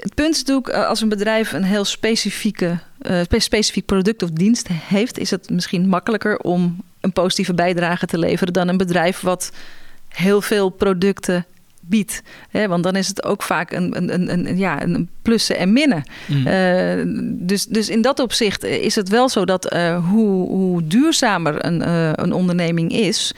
het 0.01 0.15
punt 0.15 0.35
is 0.35 0.39
natuurlijk, 0.39 0.71
als 0.71 1.01
een 1.01 1.09
bedrijf 1.09 1.53
een 1.53 1.65
heel 1.65 1.85
specifieke, 1.85 2.79
uh, 3.03 3.21
specifiek 3.29 3.87
product 3.87 4.23
of 4.23 4.31
dienst 4.31 4.69
heeft, 4.69 5.19
is 5.19 5.31
het 5.31 5.51
misschien 5.51 5.89
makkelijker 5.89 6.39
om 6.39 6.83
een 7.01 7.13
positieve 7.13 7.55
bijdrage 7.55 8.07
te 8.07 8.19
leveren 8.19 8.53
dan 8.53 8.69
een 8.69 8.77
bedrijf 8.77 9.21
wat 9.21 9.53
heel 10.09 10.41
veel 10.41 10.69
producten 10.69 11.47
biedt. 11.83 12.23
Hè, 12.51 12.69
want 12.69 12.83
dan 12.83 12.97
is 12.97 13.09
het 13.09 13.25
ook 13.25 13.43
vaak 13.43 13.73
een, 13.73 13.97
een, 13.97 14.15
een, 14.15 14.49
een 14.49 14.59
ja, 14.59 14.83
een 14.83 15.09
plussen 15.23 15.57
en 15.57 15.73
minnen. 15.73 16.03
Mm. 16.27 16.47
Uh, 16.47 17.03
dus, 17.47 17.67
dus 17.67 17.89
in 17.89 18.03
dat 18.03 18.21
opzicht 18.21 18.65
is 18.65 18.95
het 18.95 19.09
wel 19.09 19.29
zo 19.29 19.45
dat 19.45 19.75
uh, 19.75 20.09
hoe, 20.09 20.49
hoe 20.49 20.87
duurzamer 20.87 21.65
een, 21.65 21.81
uh, 21.81 22.11
een 22.13 22.33
onderneming 22.33 22.93
is. 22.93 23.35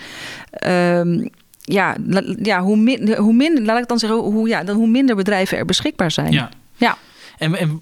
ehm, 0.50 1.26
ja, 1.61 1.96
ja 2.42 2.61
hoe, 2.61 2.76
min, 2.76 3.14
hoe 3.16 3.33
minder, 3.35 3.64
laat 3.64 3.78
ik 3.78 3.88
dan 3.88 3.98
zeggen, 3.98 4.18
hoe, 4.18 4.48
ja, 4.48 4.64
dan 4.64 4.76
hoe 4.76 4.88
minder 4.88 5.16
bedrijven 5.16 5.59
er 5.59 5.64
beschikbaar 5.64 6.11
zijn. 6.11 6.33
Ja. 6.33 6.48
ja. 6.76 6.96
En, 7.38 7.54
en 7.54 7.80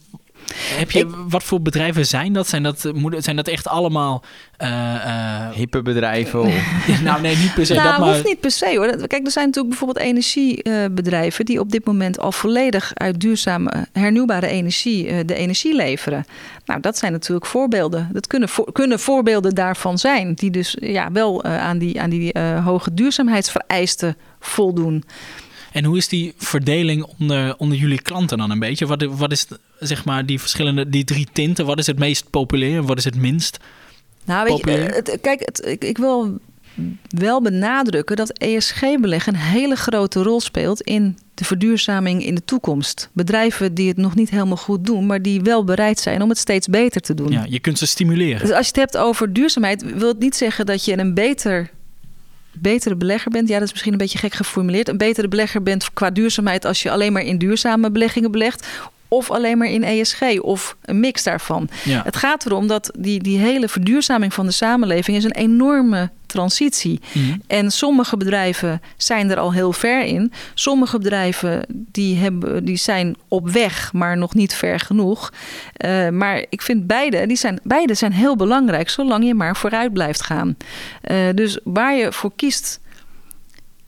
heb 0.55 0.90
je, 0.90 0.98
ik, 0.98 1.07
wat 1.28 1.42
voor 1.42 1.62
bedrijven 1.62 2.07
zijn 2.07 2.33
dat? 2.33 2.48
Zijn 2.48 2.62
dat, 2.62 2.92
zijn 3.16 3.37
dat 3.37 3.48
echt 3.48 3.68
allemaal... 3.68 4.22
Uh, 4.62 4.68
uh, 4.68 5.50
Hippe 5.50 5.83
bedrijven? 5.83 6.40
Of... 6.40 6.55
nou 7.05 7.20
nee, 7.20 7.37
niet 7.37 7.55
per 7.55 7.66
se 7.66 7.74
nou, 7.74 7.88
dat, 7.88 7.98
maar... 7.98 8.09
hoeft 8.09 8.24
niet 8.24 8.40
per 8.40 8.50
se 8.50 8.74
hoor. 8.76 9.07
Kijk, 9.07 9.24
er 9.24 9.31
zijn 9.31 9.46
natuurlijk 9.46 9.68
bijvoorbeeld 9.68 10.07
energiebedrijven... 10.07 11.44
die 11.44 11.61
op 11.61 11.70
dit 11.70 11.85
moment 11.85 12.18
al 12.18 12.33
volledig 12.33 12.90
uit 12.94 13.20
duurzame 13.20 13.87
hernieuwbare 13.92 14.46
energie... 14.46 15.09
Uh, 15.09 15.18
de 15.26 15.35
energie 15.35 15.74
leveren. 15.74 16.24
Nou, 16.64 16.81
dat 16.81 16.98
zijn 16.98 17.12
natuurlijk 17.12 17.46
voorbeelden. 17.46 18.09
Dat 18.12 18.26
kunnen, 18.26 18.48
voor, 18.48 18.72
kunnen 18.72 19.00
voorbeelden 19.00 19.55
daarvan 19.55 19.98
zijn... 19.98 20.35
die 20.35 20.50
dus 20.50 20.76
ja, 20.81 21.12
wel 21.12 21.44
aan 21.44 21.78
die, 21.78 22.00
aan 22.00 22.11
die 22.11 22.38
hoge 22.64 22.94
duurzaamheidsvereisten 22.94 24.16
voldoen. 24.40 25.05
En 25.72 25.85
hoe 25.85 25.96
is 25.96 26.08
die 26.08 26.35
verdeling 26.37 27.06
onder, 27.18 27.56
onder 27.56 27.78
jullie 27.78 28.02
klanten 28.02 28.38
dan 28.38 28.50
een 28.50 28.58
beetje? 28.58 28.87
Wat, 28.87 29.02
wat 29.02 29.32
is 29.32 29.46
zeg 29.78 30.04
maar 30.04 30.26
die 30.26 30.40
verschillende, 30.40 30.88
die 30.88 31.04
drie 31.04 31.28
tinten? 31.32 31.66
Wat 31.66 31.78
is 31.78 31.87
het 31.87 31.98
meest 31.98 32.30
populair 32.30 32.76
en 32.76 32.87
wat 32.87 32.98
is 32.98 33.04
het 33.04 33.16
minst 33.16 33.58
nou, 34.24 34.44
weet 34.44 34.54
populair? 34.54 34.87
Je, 34.87 34.94
het, 34.94 35.18
kijk, 35.20 35.40
het, 35.44 35.66
ik, 35.66 35.85
ik 35.85 35.98
wil 35.98 36.38
wel 37.08 37.42
benadrukken 37.42 38.16
dat 38.16 38.38
ESG-beleg 38.38 39.26
een 39.26 39.37
hele 39.37 39.76
grote 39.76 40.22
rol 40.22 40.40
speelt 40.40 40.80
in 40.80 41.18
de 41.35 41.44
verduurzaming 41.44 42.24
in 42.24 42.35
de 42.35 42.44
toekomst. 42.44 43.08
Bedrijven 43.12 43.74
die 43.74 43.88
het 43.88 43.96
nog 43.96 44.14
niet 44.14 44.30
helemaal 44.30 44.56
goed 44.56 44.85
doen, 44.85 45.06
maar 45.06 45.22
die 45.22 45.40
wel 45.40 45.64
bereid 45.64 45.98
zijn 45.98 46.22
om 46.22 46.28
het 46.28 46.38
steeds 46.38 46.68
beter 46.68 47.00
te 47.00 47.14
doen. 47.14 47.30
Ja, 47.32 47.46
je 47.48 47.61
kunt 47.61 47.78
ze 47.78 47.87
stimuleren. 47.87 48.40
Dus 48.40 48.50
als 48.50 48.66
je 48.66 48.80
het 48.80 48.92
hebt 48.92 48.96
over 48.96 49.32
duurzaamheid, 49.32 49.96
wil 49.96 50.08
het 50.08 50.18
niet 50.18 50.37
zeggen 50.37 50.66
dat 50.66 50.85
je 50.85 50.98
een 50.98 51.14
beter 51.14 51.70
betere 52.52 52.96
belegger 52.96 53.30
bent. 53.30 53.48
Ja, 53.48 53.54
dat 53.54 53.66
is 53.66 53.70
misschien 53.70 53.92
een 53.92 53.98
beetje 53.98 54.18
gek 54.18 54.32
geformuleerd. 54.32 54.88
Een 54.88 54.96
betere 54.96 55.28
belegger 55.28 55.62
bent 55.62 55.92
qua 55.92 56.10
duurzaamheid 56.10 56.64
als 56.64 56.82
je 56.82 56.90
alleen 56.90 57.12
maar 57.12 57.22
in 57.22 57.38
duurzame 57.38 57.90
beleggingen 57.90 58.30
belegt. 58.30 58.66
Of 59.12 59.31
alleen 59.31 59.59
maar 59.59 59.68
in 59.68 59.85
ESG 59.85 60.40
of 60.40 60.77
een 60.83 61.01
mix 61.01 61.22
daarvan. 61.22 61.68
Ja. 61.85 62.03
Het 62.05 62.16
gaat 62.16 62.46
erom 62.46 62.66
dat 62.66 62.90
die, 62.98 63.22
die 63.22 63.38
hele 63.38 63.68
verduurzaming 63.68 64.35
van 64.35 64.46
de 64.46 64.53
samenleving 64.53 65.16
is 65.16 65.25
een 65.25 65.35
enorme 65.35 66.11
transitie. 66.27 67.01
Mm. 67.12 67.42
En 67.46 67.70
sommige 67.70 68.16
bedrijven 68.16 68.83
zijn 68.96 69.31
er 69.31 69.38
al 69.38 69.53
heel 69.53 69.72
ver 69.72 70.05
in. 70.05 70.33
Sommige 70.55 70.98
bedrijven 70.98 71.64
die 71.68 72.16
hebben, 72.16 72.64
die 72.64 72.77
zijn 72.77 73.16
op 73.29 73.51
weg, 73.51 73.92
maar 73.92 74.16
nog 74.16 74.35
niet 74.35 74.55
ver 74.55 74.81
genoeg. 74.81 75.33
Uh, 75.85 76.09
maar 76.09 76.44
ik 76.48 76.62
vind 76.62 76.87
beide, 76.87 77.27
die 77.27 77.37
zijn, 77.37 77.61
beide 77.62 77.94
zijn 77.94 78.12
heel 78.12 78.37
belangrijk, 78.37 78.88
zolang 78.90 79.25
je 79.25 79.35
maar 79.35 79.57
vooruit 79.57 79.92
blijft 79.92 80.22
gaan. 80.22 80.57
Uh, 81.11 81.16
dus 81.35 81.59
waar 81.64 81.94
je 81.94 82.12
voor 82.12 82.33
kiest. 82.37 82.81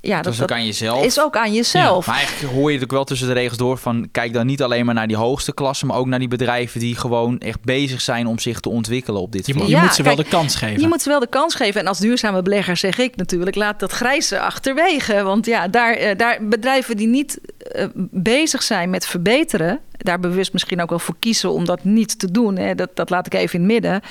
Ja, 0.05 0.15
dat, 0.17 0.25
dat 0.25 0.35
is 0.35 0.43
ook 0.43 0.53
aan 0.53 0.65
jezelf. 0.65 1.05
Is 1.05 1.21
ook 1.21 1.37
aan 1.37 1.53
jezelf. 1.53 2.07
Ja, 2.07 2.13
maar 2.13 2.21
eigenlijk 2.21 2.53
hoor 2.53 2.61
je 2.61 2.65
natuurlijk 2.65 2.93
wel 2.93 3.05
tussen 3.05 3.27
de 3.27 3.33
regels 3.35 3.59
door 3.59 3.79
van 3.79 4.09
kijk 4.13 4.33
dan 4.33 4.47
niet 4.47 4.63
alleen 4.63 4.85
maar 4.85 4.95
naar 4.95 5.07
die 5.07 5.17
hoogste 5.17 5.55
klassen, 5.55 5.87
maar 5.87 5.97
ook 5.97 6.07
naar 6.07 6.19
die 6.19 6.29
bedrijven 6.29 6.81
die 6.81 6.97
gewoon 6.97 7.39
echt 7.39 7.63
bezig 7.63 8.01
zijn 8.01 8.27
om 8.27 8.39
zich 8.39 8.61
te 8.61 8.69
ontwikkelen 8.69 9.21
op 9.21 9.33
dit 9.33 9.47
je, 9.47 9.53
vlak. 9.53 9.67
Je 9.67 9.71
Ja, 9.71 9.83
moet 9.83 9.95
ze 9.95 10.03
wel 10.03 10.17
de 10.17 10.25
kans 10.25 10.57
geven. 10.57 10.81
Je 10.81 10.89
moet 10.89 11.03
ze 11.03 11.09
wel 11.09 11.21
de 11.21 11.27
kans 11.27 11.55
geven. 11.55 11.81
En 11.81 11.87
als 11.87 11.99
duurzame 11.99 12.43
belegger 12.43 12.77
zeg 12.77 12.99
ik 12.99 13.17
natuurlijk, 13.17 13.57
laat 13.57 13.81
dat 13.81 13.93
grijze 13.93 14.41
achterwege. 14.41 15.23
Want 15.23 15.47
ja, 15.47 15.69
daar, 15.69 16.01
uh, 16.01 16.11
daar 16.17 16.39
bedrijven 16.43 16.97
die 16.97 17.07
niet 17.07 17.39
uh, 17.77 17.85
bezig 18.11 18.63
zijn 18.63 18.91
met 18.91 19.07
verbeteren, 19.07 19.81
daar 19.97 20.21
bewust 20.21 20.53
misschien 20.53 20.83
ook 20.83 20.91
wel 20.91 20.99
voor 20.99 21.17
kiezen 21.19 21.51
om 21.51 21.65
dat 21.65 21.85
niet 21.85 22.19
te 22.19 22.31
doen. 22.31 22.57
Hè, 22.57 22.75
dat, 22.75 22.91
dat 22.95 23.11
laat 23.11 23.27
ik 23.27 23.35
even 23.35 23.55
in 23.55 23.65
het 23.65 23.73
midden 23.73 24.03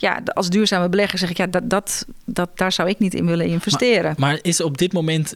ja, 0.00 0.22
als 0.24 0.48
duurzame 0.48 0.88
belegger 0.88 1.18
zeg 1.18 1.30
ik, 1.30 1.36
ja, 1.36 1.46
dat, 1.46 1.70
dat, 1.70 2.06
dat, 2.24 2.50
daar 2.54 2.72
zou 2.72 2.88
ik 2.88 2.98
niet 2.98 3.14
in 3.14 3.26
willen 3.26 3.46
investeren. 3.46 4.14
Maar, 4.16 4.30
maar 4.30 4.38
is 4.42 4.60
op 4.60 4.78
dit 4.78 4.92
moment 4.92 5.34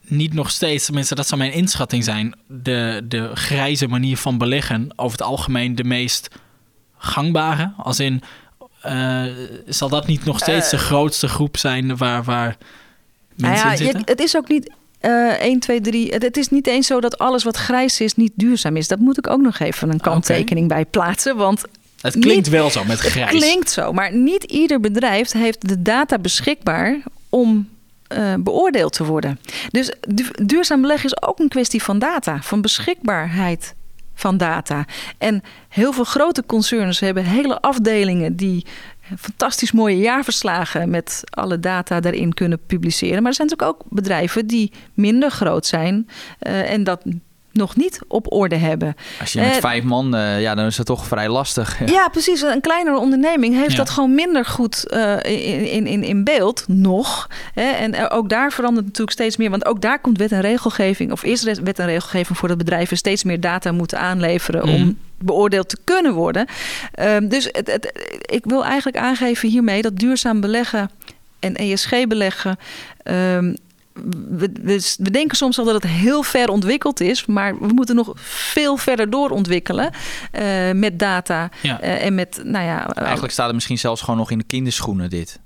niet 0.00 0.34
nog 0.34 0.50
steeds, 0.50 0.84
tenminste 0.84 1.14
dat 1.14 1.26
zou 1.26 1.40
mijn 1.40 1.52
inschatting 1.52 2.04
zijn, 2.04 2.34
de, 2.46 3.04
de 3.08 3.30
grijze 3.34 3.86
manier 3.86 4.16
van 4.16 4.38
beleggen 4.38 4.92
over 4.96 5.18
het 5.18 5.26
algemeen 5.26 5.74
de 5.74 5.84
meest 5.84 6.28
gangbare? 6.96 7.72
Als 7.76 8.00
in, 8.00 8.22
uh, 8.86 9.24
zal 9.66 9.88
dat 9.88 10.06
niet 10.06 10.24
nog 10.24 10.38
steeds 10.38 10.64
uh, 10.64 10.70
de 10.70 10.78
grootste 10.78 11.28
groep 11.28 11.56
zijn 11.56 11.96
waar, 11.96 12.24
waar 12.24 12.56
mensen 13.34 13.66
nou 13.66 13.66
ja, 13.66 13.70
in 13.70 13.76
zitten? 13.76 13.98
Je, 13.98 14.10
het 14.10 14.20
is 14.20 14.36
ook 14.36 14.48
niet 14.48 14.72
uh, 15.00 15.40
1, 15.40 15.60
2, 15.60 15.80
3. 15.80 16.12
Het, 16.12 16.22
het, 16.22 16.36
is 16.36 16.48
niet 16.48 16.66
eens 16.66 16.86
zo 16.86 17.00
dat 17.00 17.18
alles 17.18 17.44
wat 17.44 17.56
grijs 17.56 18.00
is 18.00 18.14
niet 18.14 18.32
duurzaam 18.34 18.76
is. 18.76 18.88
Dat 18.88 18.98
moet 18.98 19.18
ik 19.18 19.30
ook 19.30 19.40
nog 19.40 19.58
even 19.58 19.90
een 19.90 20.00
kanttekening 20.00 20.66
okay. 20.66 20.82
bij 20.82 20.90
plaatsen, 20.90 21.36
want... 21.36 21.64
Het 22.00 22.12
klinkt 22.12 22.34
niet, 22.34 22.48
wel 22.48 22.70
zo 22.70 22.84
met 22.84 22.98
grijs. 23.10 23.30
Het 23.30 23.42
klinkt 23.42 23.70
zo, 23.70 23.92
maar 23.92 24.14
niet 24.14 24.44
ieder 24.44 24.80
bedrijf 24.80 25.32
heeft 25.32 25.68
de 25.68 25.82
data 25.82 26.18
beschikbaar 26.18 26.98
om 27.28 27.68
uh, 28.12 28.34
beoordeeld 28.38 28.92
te 28.92 29.04
worden. 29.04 29.40
Dus 29.70 29.92
du 30.00 30.26
duurzaam 30.44 30.80
beleggen 30.80 31.10
is 31.10 31.22
ook 31.22 31.38
een 31.38 31.48
kwestie 31.48 31.82
van 31.82 31.98
data, 31.98 32.42
van 32.42 32.60
beschikbaarheid 32.60 33.74
van 34.14 34.36
data. 34.36 34.84
En 35.18 35.42
heel 35.68 35.92
veel 35.92 36.04
grote 36.04 36.44
concerns 36.46 37.00
hebben 37.00 37.24
hele 37.24 37.60
afdelingen 37.60 38.36
die 38.36 38.66
fantastisch 39.18 39.72
mooie 39.72 39.98
jaarverslagen 39.98 40.90
met 40.90 41.22
alle 41.30 41.60
data 41.60 42.00
daarin 42.00 42.34
kunnen 42.34 42.58
publiceren. 42.66 43.22
Maar 43.22 43.30
er 43.30 43.36
zijn 43.36 43.48
natuurlijk 43.48 43.78
ook 43.80 43.90
bedrijven 43.90 44.46
die 44.46 44.72
minder 44.94 45.30
groot 45.30 45.66
zijn 45.66 46.08
uh, 46.40 46.70
en 46.70 46.84
dat 46.84 47.02
nog 47.56 47.76
niet 47.76 48.00
op 48.08 48.32
orde 48.32 48.56
hebben. 48.56 48.96
Als 49.20 49.32
je 49.32 49.40
met 49.40 49.54
uh, 49.54 49.60
vijf 49.60 49.82
man, 49.84 50.14
uh, 50.14 50.40
ja, 50.40 50.54
dan 50.54 50.66
is 50.66 50.76
dat 50.76 50.86
toch 50.86 51.06
vrij 51.06 51.28
lastig. 51.28 51.90
Ja, 51.90 52.08
precies. 52.08 52.42
Een 52.42 52.60
kleinere 52.60 52.98
onderneming 52.98 53.54
heeft 53.54 53.70
Ja. 53.70 53.76
dat 53.76 53.90
gewoon 53.90 54.14
minder 54.14 54.44
goed 54.44 54.84
uh, 54.90 55.16
in, 55.74 55.86
in, 55.86 56.02
in 56.04 56.24
beeld 56.24 56.64
nog. 56.68 57.30
Hè? 57.54 57.70
En 57.70 58.10
ook 58.10 58.28
daar 58.28 58.52
verandert 58.52 58.84
natuurlijk 58.86 59.16
steeds 59.16 59.36
meer. 59.36 59.50
Want 59.50 59.66
ook 59.66 59.80
daar 59.80 59.98
komt 59.98 60.18
wet 60.18 60.32
en 60.32 60.40
regelgeving, 60.40 61.12
of 61.12 61.24
is 61.24 61.42
wet 61.42 61.78
en 61.78 61.86
regelgeving 61.86 62.38
voor 62.38 62.48
dat 62.48 62.58
bedrijven 62.58 62.96
steeds 62.96 63.24
meer 63.24 63.40
data 63.40 63.72
moeten 63.72 63.98
aanleveren 63.98 64.68
Mm. 64.68 64.74
om 64.74 64.98
beoordeeld 65.18 65.68
te 65.68 65.78
kunnen 65.84 66.14
worden. 66.14 66.46
Ehm, 66.92 67.28
dus 67.28 67.44
het, 67.52 67.66
het, 67.72 68.08
ik 68.20 68.44
wil 68.44 68.64
eigenlijk 68.64 68.96
aangeven 68.96 69.48
hiermee 69.48 69.82
dat 69.82 69.96
duurzaam 69.96 70.40
beleggen 70.40 70.90
en 71.40 71.54
ESG 71.54 72.06
beleggen. 72.06 72.58
Ehm, 73.02 73.54
we, 74.28 74.50
we, 74.98 75.10
denken 75.10 75.36
soms 75.36 75.58
al 75.58 75.64
dat 75.64 75.74
het 75.74 75.86
heel 75.86 76.22
ver 76.22 76.48
ontwikkeld 76.48 77.00
is, 77.00 77.26
maar 77.26 77.58
we 77.58 77.72
moeten 77.72 77.94
nog 77.94 78.12
veel 78.16 78.76
verder 78.76 79.10
doorontwikkelen 79.10 79.90
uh, 80.32 80.72
met 80.72 80.98
data 80.98 81.50
uh, 81.62 82.04
en 82.04 82.14
met, 82.14 82.40
nou 82.44 82.64
ja. 82.64 82.94
Eigenlijk 82.94 83.32
staat 83.32 83.46
het 83.46 83.54
misschien 83.54 83.78
zelfs 83.78 84.00
gewoon 84.00 84.16
nog 84.16 84.30
in 84.30 84.38
de 84.38 84.44
kinderschoenen 84.44 85.10
dit. 85.10 85.40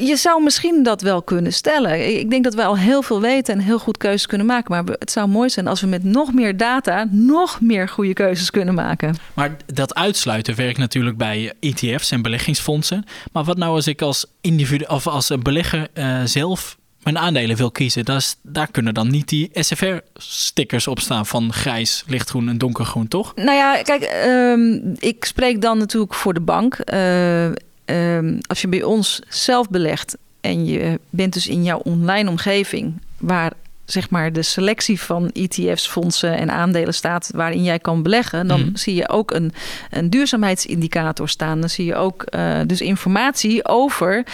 Je 0.00 0.16
zou 0.16 0.42
misschien 0.42 0.82
dat 0.82 1.02
wel 1.02 1.22
kunnen 1.22 1.52
stellen. 1.52 2.18
Ik 2.18 2.30
denk 2.30 2.44
dat 2.44 2.54
we 2.54 2.64
al 2.64 2.76
heel 2.76 3.02
veel 3.02 3.20
weten 3.20 3.54
en 3.54 3.60
heel 3.60 3.78
goed 3.78 3.96
keuzes 3.96 4.26
kunnen 4.26 4.46
maken. 4.46 4.70
Maar 4.70 4.96
het 4.98 5.10
zou 5.10 5.28
mooi 5.28 5.50
zijn 5.50 5.66
als 5.66 5.80
we 5.80 5.86
met 5.86 6.04
nog 6.04 6.32
meer 6.32 6.56
data 6.56 7.06
nog 7.10 7.60
meer 7.60 7.88
goede 7.88 8.12
keuzes 8.12 8.50
kunnen 8.50 8.74
maken. 8.74 9.16
Maar 9.34 9.56
dat 9.66 9.94
uitsluiten 9.94 10.56
werkt 10.56 10.78
natuurlijk 10.78 11.16
bij 11.16 11.52
ETF's 11.60 12.10
en 12.10 12.22
beleggingsfondsen. 12.22 13.04
Maar 13.32 13.44
wat 13.44 13.56
nou 13.56 13.74
als 13.74 13.86
ik 13.86 14.02
als 14.02 14.26
individu 14.40 14.84
of 14.84 15.06
als 15.06 15.32
belegger 15.42 15.88
uh, 15.94 16.20
zelf 16.24 16.78
mijn 17.02 17.18
aandelen 17.18 17.56
wil 17.56 17.70
kiezen, 17.70 18.04
dat 18.04 18.36
daar 18.42 18.70
kunnen 18.70 18.94
dan 18.94 19.10
niet 19.10 19.28
die 19.28 19.50
SFR-stickers 19.52 20.86
op 20.86 21.00
staan 21.00 21.26
van 21.26 21.52
grijs, 21.52 22.04
lichtgroen 22.06 22.48
en 22.48 22.58
donkergroen, 22.58 23.08
toch? 23.08 23.34
Nou 23.34 23.56
ja, 23.56 23.82
kijk, 23.82 24.24
um, 24.26 24.94
ik 24.98 25.24
spreek 25.24 25.60
dan 25.60 25.78
natuurlijk 25.78 26.14
voor 26.14 26.34
de 26.34 26.40
bank. 26.40 26.78
Uh, 26.92 27.44
um, 27.84 28.38
als 28.46 28.60
je 28.60 28.68
bij 28.68 28.82
ons 28.82 29.20
zelf 29.28 29.68
belegt 29.68 30.16
en 30.40 30.66
je 30.66 31.00
bent 31.10 31.32
dus 31.32 31.46
in 31.46 31.64
jouw 31.64 31.78
online 31.78 32.30
omgeving, 32.30 33.00
waar 33.16 33.52
zeg 33.90 34.10
maar 34.10 34.32
de 34.32 34.42
selectie 34.42 35.00
van 35.00 35.30
ETF's, 35.32 35.88
fondsen 35.88 36.36
en 36.36 36.50
aandelen 36.50 36.94
staat 36.94 37.30
waarin 37.34 37.62
jij 37.62 37.78
kan 37.78 38.02
beleggen, 38.02 38.46
dan 38.46 38.60
mhm. 38.60 38.76
zie 38.76 38.94
je 38.94 39.08
ook 39.08 39.30
een, 39.30 39.52
een 39.90 40.10
duurzaamheidsindicator 40.10 41.28
staan. 41.28 41.60
Dan 41.60 41.68
zie 41.68 41.84
je 41.84 41.94
ook 41.94 42.24
uh, 42.30 42.60
dus 42.66 42.80
informatie 42.80 43.68
over 43.68 44.16
uh, 44.16 44.24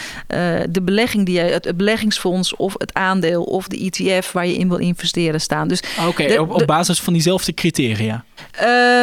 de 0.70 0.82
belegging 0.82 1.26
die 1.26 1.34
je, 1.34 1.40
het, 1.40 1.64
het, 1.64 1.76
beleggingsfonds 1.76 2.56
of 2.56 2.74
het 2.78 2.94
aandeel 2.94 3.42
of 3.42 3.68
de 3.68 3.90
ETF 3.90 4.32
waar 4.32 4.46
je 4.46 4.56
in 4.56 4.68
wil 4.68 4.78
investeren 4.78 5.40
staan. 5.40 5.68
Dus 5.68 5.82
oké, 6.08 6.40
op, 6.40 6.50
op 6.50 6.66
basis 6.66 7.00
van 7.00 7.12
diezelfde 7.12 7.54
criteria. 7.54 8.24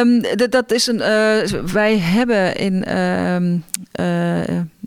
Um, 0.00 0.22
dat 0.50 0.72
is 0.72 0.86
een. 0.86 0.98
Uh, 0.98 1.62
wij 1.72 1.98
hebben 1.98 2.56
in. 2.56 2.84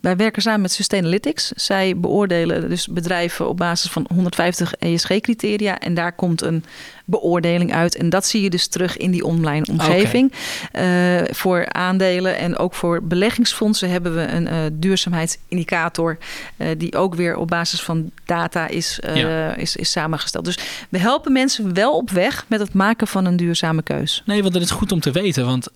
Wij 0.08 0.16
werken 0.16 0.42
samen 0.42 0.62
met 0.62 0.72
Sustainalytics. 0.72 1.52
Zij 1.56 1.98
beoordelen 1.98 2.70
dus 2.70 2.88
bedrijven 2.88 3.50
op 3.50 3.58
basis 3.58 3.92
van 3.92 4.06
150 4.14 4.74
ESG-criteria. 4.74 5.80
En 5.80 5.94
daar 5.94 6.12
komt 6.12 6.42
een 6.42 6.64
beoordeling 7.06 7.74
uit. 7.74 7.96
En 7.96 8.10
dat 8.10 8.26
zie 8.26 8.42
je 8.42 8.50
dus 8.50 8.68
terug 8.68 8.98
in 8.98 9.12
die 9.12 9.24
online 9.24 9.66
omgeving. 9.70 10.34
Okay. 10.72 11.20
Uh, 11.22 11.34
voor 11.34 11.70
aandelen 11.72 12.38
en 12.38 12.58
ook 12.58 12.74
voor 12.74 13.04
beleggingsfondsen 13.04 13.90
hebben 13.90 14.16
we 14.16 14.22
een 14.22 14.46
uh, 14.46 14.58
duurzaamheidsindicator. 14.74 16.18
Uh, 16.58 16.68
die 16.78 16.96
ook 16.96 17.16
weer 17.16 17.36
op 17.36 17.48
basis 17.48 17.82
van 17.82 18.12
data 18.26 18.68
is, 18.68 19.00
ja. 19.14 19.56
is, 19.56 19.76
is 19.76 19.92
samengesteld. 19.92 20.46
Dus 20.46 20.60
we 20.90 21.00
helpen 21.00 21.32
mensen 21.32 21.74
wel 21.74 21.98
op 21.98 22.10
weg 22.10 22.46
met 22.48 22.60
het 22.60 22.74
maken 22.74 23.08
van 23.08 23.26
een 23.26 23.38
duurzame 23.38 23.82
keus. 23.82 24.24
Nee, 24.26 24.42
want 24.42 24.54
dat 24.54 24.64
is 24.64 24.72
goed 24.72 24.92
om 24.92 25.00
te 25.00 25.12
weten. 25.12 25.46
Want 25.46 25.68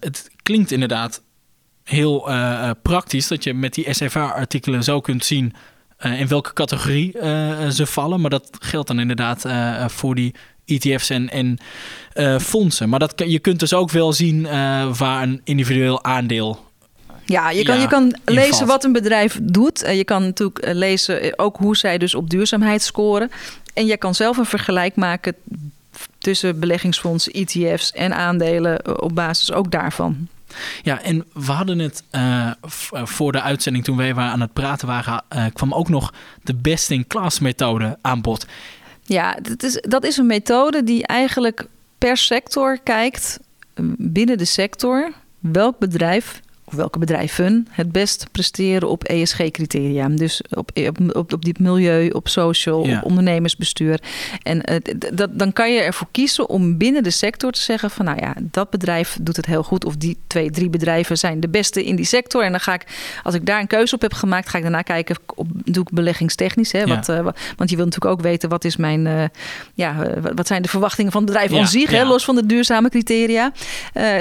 het 0.00 0.30
klinkt 0.42 0.70
inderdaad 0.70 1.22
heel 1.84 2.30
uh, 2.30 2.70
praktisch 2.82 3.28
dat 3.28 3.44
je 3.44 3.54
met 3.54 3.74
die 3.74 3.92
SFA-artikelen 3.92 4.84
zo 4.84 5.00
kunt 5.00 5.24
zien 5.24 5.54
uh, 6.00 6.20
in 6.20 6.28
welke 6.28 6.52
categorie 6.52 7.16
uh, 7.16 7.68
ze 7.68 7.86
vallen. 7.86 8.20
Maar 8.20 8.30
dat 8.30 8.50
geldt 8.58 8.88
dan 8.88 9.00
inderdaad 9.00 9.44
voor 9.86 10.14
die 10.14 10.34
ETF's 10.64 11.10
en, 11.10 11.30
en 11.30 11.58
fondsen. 12.40 12.88
Maar 12.88 12.98
dat, 12.98 13.22
je 13.26 13.38
kunt 13.38 13.60
dus 13.60 13.74
ook 13.74 13.90
wel 13.90 14.12
zien 14.12 14.42
waar 14.96 15.22
een 15.22 15.40
individueel 15.44 16.04
aandeel 16.04 16.70
ja, 17.24 17.50
je 17.50 17.62
kan, 17.62 17.80
je 17.80 17.86
kan 17.86 18.16
lezen 18.24 18.66
wat 18.66 18.84
een 18.84 18.92
bedrijf 18.92 19.38
doet. 19.42 19.84
Je 19.92 20.04
kan 20.04 20.22
natuurlijk 20.22 20.72
lezen 20.72 21.38
ook 21.38 21.56
hoe 21.56 21.76
zij 21.76 21.98
dus 21.98 22.14
op 22.14 22.30
duurzaamheid 22.30 22.82
scoren. 22.82 23.30
En 23.74 23.86
je 23.86 23.96
kan 23.96 24.14
zelf 24.14 24.36
een 24.36 24.44
vergelijk 24.46 24.96
maken 24.96 25.34
tussen 26.18 26.60
beleggingsfondsen, 26.60 27.32
ETF's 27.32 27.92
en 27.92 28.14
aandelen 28.14 29.02
op 29.02 29.14
basis 29.14 29.52
ook 29.52 29.70
daarvan. 29.70 30.28
Ja, 30.82 31.02
en 31.02 31.24
we 31.32 31.52
hadden 31.52 31.78
het 31.78 32.02
uh, 32.12 32.50
voor 32.90 33.32
de 33.32 33.40
uitzending 33.40 33.84
toen 33.84 33.96
wij 33.96 34.14
aan 34.14 34.40
het 34.40 34.52
praten 34.52 34.86
waren, 34.88 35.24
uh, 35.36 35.44
kwam 35.52 35.74
ook 35.74 35.88
nog 35.88 36.12
de 36.42 36.54
best-in-class 36.54 37.38
methode 37.38 37.98
aan 38.00 38.20
bod. 38.20 38.46
Ja, 39.02 39.34
dat 39.42 39.62
is, 39.62 39.78
dat 39.80 40.04
is 40.04 40.16
een 40.16 40.26
methode 40.26 40.84
die 40.84 41.06
eigenlijk 41.06 41.66
per 41.98 42.16
sector 42.16 42.78
kijkt 42.82 43.40
binnen 43.96 44.38
de 44.38 44.44
sector 44.44 45.12
welk 45.38 45.78
bedrijf 45.78 46.40
welke 46.72 46.98
bedrijven 46.98 47.66
het 47.70 47.92
best 47.92 48.26
presteren 48.30 48.88
op 48.88 49.04
ESG-criteria. 49.04 50.08
Dus 50.08 50.42
op, 50.50 50.70
op, 51.12 51.32
op, 51.32 51.44
dit 51.44 51.58
milieu, 51.58 52.10
op 52.10 52.28
social, 52.28 52.80
op 52.80 53.00
ondernemersbestuur. 53.02 54.00
En 54.42 54.72
uh, 54.72 54.76
dat, 55.12 55.38
dan 55.38 55.52
kan 55.52 55.72
je 55.72 55.80
ervoor 55.80 56.06
kiezen 56.10 56.48
om 56.48 56.76
binnen 56.76 57.02
de 57.02 57.10
sector 57.10 57.52
te 57.52 57.60
zeggen 57.60 57.90
van 57.90 58.04
nou 58.04 58.18
ja, 58.20 58.34
dat 58.40 58.70
bedrijf 58.70 59.18
doet 59.20 59.36
het 59.36 59.46
heel 59.46 59.62
goed. 59.62 59.84
Of 59.84 59.96
die 59.96 60.18
twee, 60.26 60.50
drie 60.50 60.70
bedrijven 60.70 61.18
zijn 61.18 61.40
de 61.40 61.48
beste 61.48 61.84
in 61.84 61.96
die 61.96 62.04
sector. 62.04 62.44
En 62.44 62.50
dan 62.50 62.60
ga 62.60 62.74
ik, 62.74 62.84
als 63.22 63.34
ik 63.34 63.46
daar 63.46 63.60
een 63.60 63.66
keuze 63.66 63.94
op 63.94 64.00
heb 64.00 64.14
gemaakt, 64.14 64.48
ga 64.48 64.56
ik 64.56 64.62
daarna 64.62 64.82
kijken, 64.82 65.16
op, 65.34 65.46
doe 65.64 65.82
ik 65.82 65.90
beleggingstechnisch. 65.92 66.72
Hè, 66.72 66.78
ja. 66.78 66.86
wat, 66.86 67.08
uh, 67.08 67.16
want 67.56 67.70
je 67.70 67.76
wilt 67.76 67.88
natuurlijk 67.88 68.04
ook 68.04 68.20
weten 68.20 68.48
wat 68.48 68.64
is 68.64 68.76
mijn, 68.76 69.06
uh, 69.06 69.24
ja, 69.74 70.20
wat 70.34 70.46
zijn 70.46 70.62
de 70.62 70.68
verwachtingen 70.68 71.12
van 71.12 71.22
het 71.22 71.30
bedrijf 71.30 71.50
ja, 71.52 71.66
zich, 71.66 71.90
hè, 71.90 72.04
los 72.04 72.24
van 72.24 72.34
de 72.34 72.46
duurzame 72.46 72.88
criteria. 72.88 73.52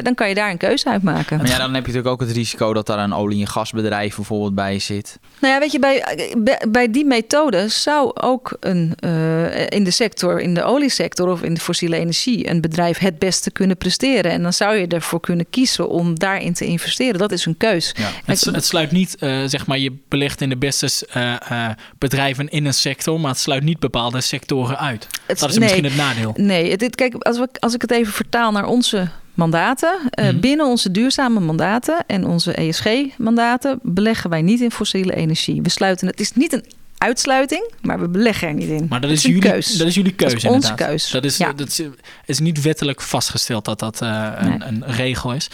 dan 0.01 0.15
kan 0.15 0.29
je 0.29 0.35
daar 0.35 0.49
een 0.49 0.57
keuze 0.57 0.89
uit 0.89 1.03
maken. 1.03 1.37
Maar 1.37 1.47
ja, 1.47 1.57
dan 1.57 1.73
heb 1.73 1.85
je 1.85 1.91
natuurlijk 1.91 2.07
ook 2.07 2.27
het 2.27 2.35
risico 2.41 2.73
dat 2.73 2.85
daar 2.85 2.99
een 2.99 3.13
olie- 3.13 3.41
en 3.41 3.47
gasbedrijf 3.47 4.15
bijvoorbeeld 4.15 4.55
bij 4.55 4.79
zit? 4.79 5.19
Nou 5.39 5.53
ja, 5.53 5.59
weet 5.59 5.71
je, 5.71 5.79
bij, 5.79 6.65
bij 6.69 6.91
die 6.91 7.05
methode 7.05 7.67
zou 7.67 8.11
ook 8.13 8.57
een, 8.59 8.93
uh, 9.05 9.69
in 9.69 9.83
de 9.83 9.91
sector, 9.91 10.39
in 10.39 10.53
de 10.53 10.63
oliesector 10.63 11.29
of 11.29 11.41
in 11.41 11.53
de 11.53 11.59
fossiele 11.59 11.95
energie, 11.95 12.49
een 12.49 12.61
bedrijf 12.61 12.97
het 12.97 13.19
beste 13.19 13.51
kunnen 13.51 13.77
presteren. 13.77 14.31
En 14.31 14.41
dan 14.41 14.53
zou 14.53 14.75
je 14.75 14.87
ervoor 14.87 15.19
kunnen 15.19 15.49
kiezen 15.49 15.89
om 15.89 16.19
daarin 16.19 16.53
te 16.53 16.65
investeren. 16.65 17.19
Dat 17.19 17.31
is 17.31 17.45
een 17.45 17.57
keus. 17.57 17.93
Ja. 17.97 18.09
Het, 18.25 18.41
het, 18.41 18.65
sluit 18.65 18.91
niet, 18.91 19.17
uh, 19.19 19.43
zeg 19.45 19.67
maar, 19.67 19.77
je 19.77 19.93
belegt 20.07 20.41
in 20.41 20.49
de 20.49 20.57
beste 20.57 20.89
uh, 21.17 21.69
bedrijven 21.97 22.49
in 22.49 22.65
een 22.65 22.73
sector, 22.73 23.19
maar 23.19 23.31
het 23.31 23.39
sluit 23.39 23.63
niet 23.63 23.79
bepaalde 23.79 24.21
sectoren 24.21 24.79
uit. 24.79 25.07
Het, 25.25 25.39
dat 25.39 25.49
is 25.49 25.57
nee, 25.57 25.63
misschien 25.63 25.83
het 25.83 25.95
nadeel. 25.95 26.33
Nee, 26.35 26.77
dit, 26.77 26.95
kijk, 26.95 27.13
als, 27.13 27.37
we, 27.37 27.49
als 27.59 27.73
ik 27.73 27.81
het 27.81 27.91
even 27.91 28.13
vertaal 28.13 28.51
naar 28.51 28.65
onze 28.65 29.09
mandaten. 29.41 29.99
Uh, 30.19 30.29
mm. 30.29 30.39
Binnen 30.39 30.65
onze 30.65 30.91
duurzame 30.91 31.39
mandaten 31.39 32.03
en 32.07 32.25
onze 32.25 32.53
ESG-mandaten 32.53 33.79
beleggen 33.83 34.29
wij 34.29 34.41
niet 34.41 34.61
in 34.61 34.71
fossiele 34.71 35.15
energie. 35.15 35.61
We 35.61 35.69
sluiten 35.69 36.07
het. 36.07 36.19
is 36.19 36.31
niet 36.31 36.53
een 36.53 36.65
uitsluiting, 36.97 37.71
maar 37.81 37.99
we 37.99 38.09
beleggen 38.09 38.47
er 38.47 38.53
niet 38.53 38.69
in. 38.69 38.85
Maar 38.89 39.01
dat, 39.01 39.11
is, 39.11 39.21
jullie 39.21 39.41
keus. 39.41 39.77
Dat 39.77 39.87
is 39.87 39.95
jullie 39.95 40.13
keuze. 40.13 40.35
Dat 40.35 40.43
is 40.43 40.49
onze 40.49 40.73
keus. 40.73 41.09
Dat 41.09 41.23
is, 41.23 41.37
ja. 41.37 41.53
dat 41.53 41.67
is, 41.67 41.81
is, 42.25 42.39
niet 42.39 42.61
wettelijk 42.61 43.01
vastgesteld 43.01 43.65
dat 43.65 43.79
dat 43.79 44.01
uh, 44.01 44.31
een, 44.35 44.49
nee. 44.49 44.67
een, 44.67 44.83
regel 44.85 45.33
is. 45.33 45.49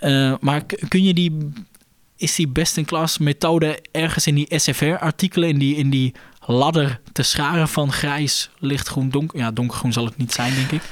Uh, 0.00 0.34
maar 0.40 0.62
kun 0.88 1.04
je 1.04 1.14
die. 1.14 1.50
Is 2.16 2.34
die 2.34 2.48
best-in-class 2.48 3.18
methode 3.18 3.78
ergens 3.92 4.26
in 4.26 4.34
die 4.34 4.46
SFR-artikelen, 4.48 5.48
in 5.48 5.58
die, 5.58 5.76
in 5.76 5.90
die 5.90 6.14
ladder 6.46 7.00
te 7.12 7.22
scharen 7.22 7.68
van 7.68 7.92
grijs, 7.92 8.50
lichtgroen, 8.58 9.08
donker? 9.08 9.38
Ja, 9.38 9.50
donkergroen 9.50 9.92
zal 9.92 10.04
het 10.04 10.16
niet 10.16 10.32
zijn, 10.32 10.54
denk 10.54 10.70
ik. 10.70 10.82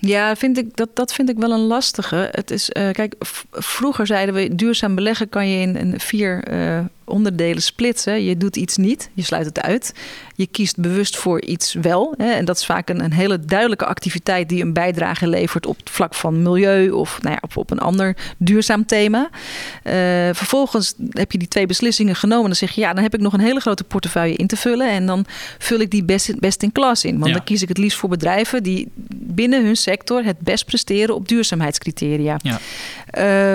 Ja, 0.00 0.36
vind 0.36 0.58
ik, 0.58 0.76
dat, 0.76 0.88
dat 0.94 1.12
vind 1.12 1.28
ik 1.28 1.38
wel 1.38 1.50
een 1.52 1.66
lastige. 1.66 2.28
Het 2.32 2.50
is, 2.50 2.70
uh, 2.72 2.90
kijk, 2.90 3.14
vroeger 3.52 4.06
zeiden 4.06 4.34
we 4.34 4.54
duurzaam 4.54 4.94
beleggen 4.94 5.28
kan 5.28 5.48
je 5.48 5.60
in, 5.60 5.76
in 5.76 6.00
vier 6.00 6.52
uh, 6.52 6.80
onderdelen 7.08 7.62
splitsen. 7.62 8.24
Je 8.24 8.36
doet 8.36 8.56
iets 8.56 8.76
niet, 8.76 9.10
je 9.14 9.22
sluit 9.22 9.46
het 9.46 9.60
uit. 9.60 9.94
Je 10.34 10.46
kiest 10.46 10.80
bewust 10.80 11.16
voor 11.16 11.42
iets 11.42 11.74
wel. 11.74 12.14
Hè, 12.16 12.32
en 12.32 12.44
dat 12.44 12.56
is 12.56 12.66
vaak 12.66 12.88
een, 12.88 13.04
een, 13.04 13.12
hele 13.12 13.40
duidelijke 13.40 13.84
activiteit 13.84 14.48
die 14.48 14.62
een 14.62 14.72
bijdrage 14.72 15.28
levert 15.28 15.66
op 15.66 15.76
het 15.76 15.90
vlak 15.90 16.14
van 16.14 16.42
milieu 16.42 16.90
of 16.90 17.22
nou 17.22 17.34
ja, 17.34 17.38
op, 17.40 17.56
op 17.56 17.70
een 17.70 17.78
ander 17.78 18.16
duurzaam 18.36 18.86
thema. 18.86 19.30
Uh, 19.30 19.92
vervolgens 20.32 20.94
heb 21.10 21.32
je 21.32 21.38
die 21.38 21.48
twee 21.48 21.66
beslissingen 21.66 22.14
genomen. 22.16 22.46
Dan 22.46 22.56
zeg 22.56 22.70
je 22.70 22.80
ja, 22.80 22.92
dan 22.92 23.02
heb 23.02 23.14
ik 23.14 23.20
nog 23.20 23.32
een 23.32 23.40
hele 23.40 23.60
grote 23.60 23.84
portefeuille 23.84 24.36
in 24.36 24.46
te 24.46 24.56
vullen. 24.56 24.90
En 24.90 25.06
dan 25.06 25.24
vul 25.58 25.78
ik 25.78 25.90
die 25.90 26.04
best, 26.04 26.38
best 26.38 26.62
in 26.62 26.72
klas 26.72 27.04
in. 27.04 27.18
Want 27.18 27.26
ja. 27.26 27.32
dan 27.32 27.44
kies 27.44 27.62
ik 27.62 27.68
het 27.68 27.78
liefst 27.78 27.98
voor 27.98 28.08
bedrijven 28.08 28.62
die 28.62 28.88
binnen 29.10 29.64
hun 29.64 29.76
sector 29.76 30.24
het 30.24 30.38
best 30.38 30.64
presteren 30.64 31.14
op 31.14 31.28
duurzaamheidscriteria. 31.28 32.38
Ja. 32.42 32.58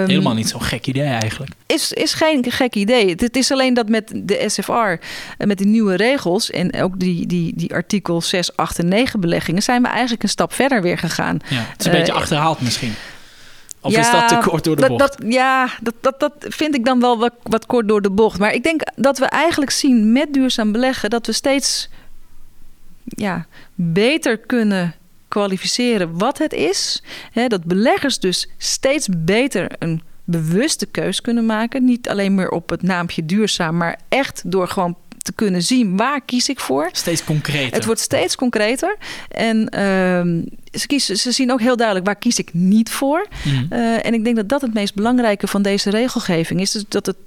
Um, 0.02 0.08
Helemaal 0.10 0.34
niet 0.34 0.50
zo'n 0.50 0.62
gek 0.62 0.88
idee 0.88 1.04
eigenlijk. 1.04 1.52
Is, 1.66 1.94
is 1.94 2.14
geen 2.14 2.46
gek 2.52 2.76
idee. 2.76 3.16
Het 3.18 3.36
is 3.36 3.43
alleen 3.52 3.74
dat 3.74 3.90
met 3.90 4.12
de 4.16 4.44
SFR, 4.48 4.72
eh, 4.72 4.98
met 5.38 5.58
de 5.58 5.66
nieuwe 5.66 5.96
regels 5.96 6.52
en 6.52 6.82
ook 6.82 7.00
die, 7.00 7.28
die, 7.28 7.54
die 7.56 7.74
artikel 7.74 8.22
6, 8.22 8.56
8 8.56 8.80
en 8.80 8.88
9 8.88 9.20
beleggingen, 9.20 9.64
zijn 9.64 9.82
we 9.82 9.88
eigenlijk 9.88 10.24
een 10.24 10.30
stap 10.30 10.54
verder 10.54 10.82
weer 10.82 10.98
gegaan. 10.98 11.40
Ja, 11.48 11.56
het 11.56 11.80
is 11.80 11.86
een 11.86 11.92
uh, 11.92 11.98
beetje 11.98 12.14
achterhaald 12.14 12.62
misschien. 12.62 12.94
Of 13.82 13.92
ja, 13.92 14.00
is 14.00 14.12
dat 14.12 14.28
te 14.28 14.50
kort 14.50 14.64
door 14.64 14.76
de 14.76 14.88
bocht? 14.88 15.00
Dat, 15.00 15.18
ja, 15.26 15.70
dat, 15.82 15.94
dat, 16.02 16.20
dat 16.20 16.34
vind 16.40 16.76
ik 16.76 16.86
dan 16.86 17.00
wel 17.00 17.18
wat, 17.18 17.34
wat 17.44 17.66
kort 17.66 17.88
door 17.88 18.02
de 18.02 18.12
bocht. 18.12 18.40
Maar 18.40 18.54
ik 18.54 18.64
denk 18.64 18.82
dat 18.96 19.18
we 19.18 19.26
eigenlijk 19.26 19.72
zien 19.72 20.12
met 20.12 20.34
duurzaam 20.34 20.72
beleggen 20.72 21.10
dat 21.10 21.26
we 21.26 21.32
steeds 21.32 21.90
ja, 23.04 23.46
beter 23.76 24.38
kunnen 24.38 24.96
kwalificeren 25.28 26.18
wat 26.18 26.38
het 26.38 26.54
is. 26.54 27.04
Dat 27.48 27.64
beleggers 27.64 28.20
dus 28.20 28.50
steeds 28.58 29.08
beter 29.12 29.72
een 29.80 30.02
bewuste 30.24 30.86
keus 30.86 31.22
kunnen 31.22 31.46
maken. 31.46 31.86
Niet 31.86 32.10
alleen 32.10 32.36
meer 32.36 32.50
op 32.50 32.70
het 32.70 32.82
naampje 32.82 33.26
duurzaam, 33.26 33.78
maar 33.78 34.00
echt 34.10 34.42
door 34.46 34.68
gewoon 34.68 34.96
te 35.24 35.34
kunnen 35.34 35.64
zien 35.64 35.98
waar 35.98 36.22
kies 36.22 36.50
ik 36.50 36.60
voor. 36.60 36.90
Steeds 36.92 37.24
concreter. 37.24 37.74
Het 37.74 37.86
wordt 37.86 38.02
steeds 38.02 38.36
concreter. 38.36 38.98
En 39.28 39.70
ehm, 39.70 40.42
ze, 40.72 40.88
kiezen, 40.88 41.18
ze 41.18 41.32
zien 41.32 41.52
ook 41.52 41.60
heel 41.60 41.76
duidelijk 41.76 42.06
waar 42.06 42.16
kies 42.16 42.40
ik 42.40 42.54
niet 42.54 42.90
voor. 42.90 43.28
Mhm. 43.44 43.74
Uh, 43.74 44.06
en 44.06 44.14
ik 44.14 44.24
denk 44.24 44.36
dat 44.36 44.50
dat 44.50 44.62
het 44.62 44.74
meest 44.74 44.96
belangrijke 44.96 45.48
van 45.48 45.62
deze 45.62 45.90
regelgeving 45.90 46.62
is. 46.62 46.72
Dus 46.72 46.86
dat 46.88 47.06
het 47.06 47.18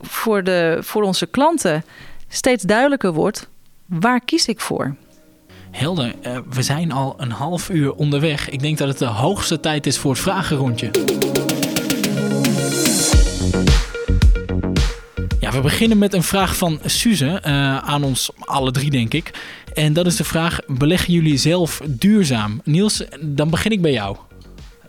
voor, 0.00 0.44
de, 0.44 0.78
voor 0.80 1.02
onze 1.02 1.26
klanten 1.26 1.84
steeds 2.28 2.64
duidelijker 2.64 3.12
wordt 3.12 3.48
waar 3.86 4.20
kies 4.20 4.46
ik 4.46 4.60
voor. 4.60 4.94
Helder, 5.70 6.14
uh, 6.26 6.38
we 6.50 6.62
zijn 6.62 6.92
al 6.92 7.14
een 7.18 7.30
half 7.30 7.70
uur 7.70 7.92
onderweg. 7.92 8.48
Ik 8.48 8.60
denk 8.60 8.78
dat 8.78 8.88
het 8.88 8.98
de 8.98 9.04
hoogste 9.04 9.60
tijd 9.60 9.86
is 9.86 9.98
voor 9.98 10.10
het 10.10 10.20
vragenrondje. 10.20 10.90
Ja, 15.50 15.56
we 15.56 15.62
beginnen 15.62 15.98
met 15.98 16.14
een 16.14 16.22
vraag 16.22 16.56
van 16.56 16.80
Suze 16.84 17.42
uh, 17.46 17.78
aan 17.78 18.04
ons 18.04 18.30
alle 18.38 18.70
drie, 18.70 18.90
denk 18.90 19.14
ik. 19.14 19.30
En 19.74 19.92
dat 19.92 20.06
is 20.06 20.16
de 20.16 20.24
vraag: 20.24 20.58
beleggen 20.66 21.12
jullie 21.12 21.36
zelf 21.36 21.80
duurzaam? 21.86 22.60
Niels, 22.64 23.04
dan 23.20 23.50
begin 23.50 23.70
ik 23.70 23.82
bij 23.82 23.92
jou. 23.92 24.16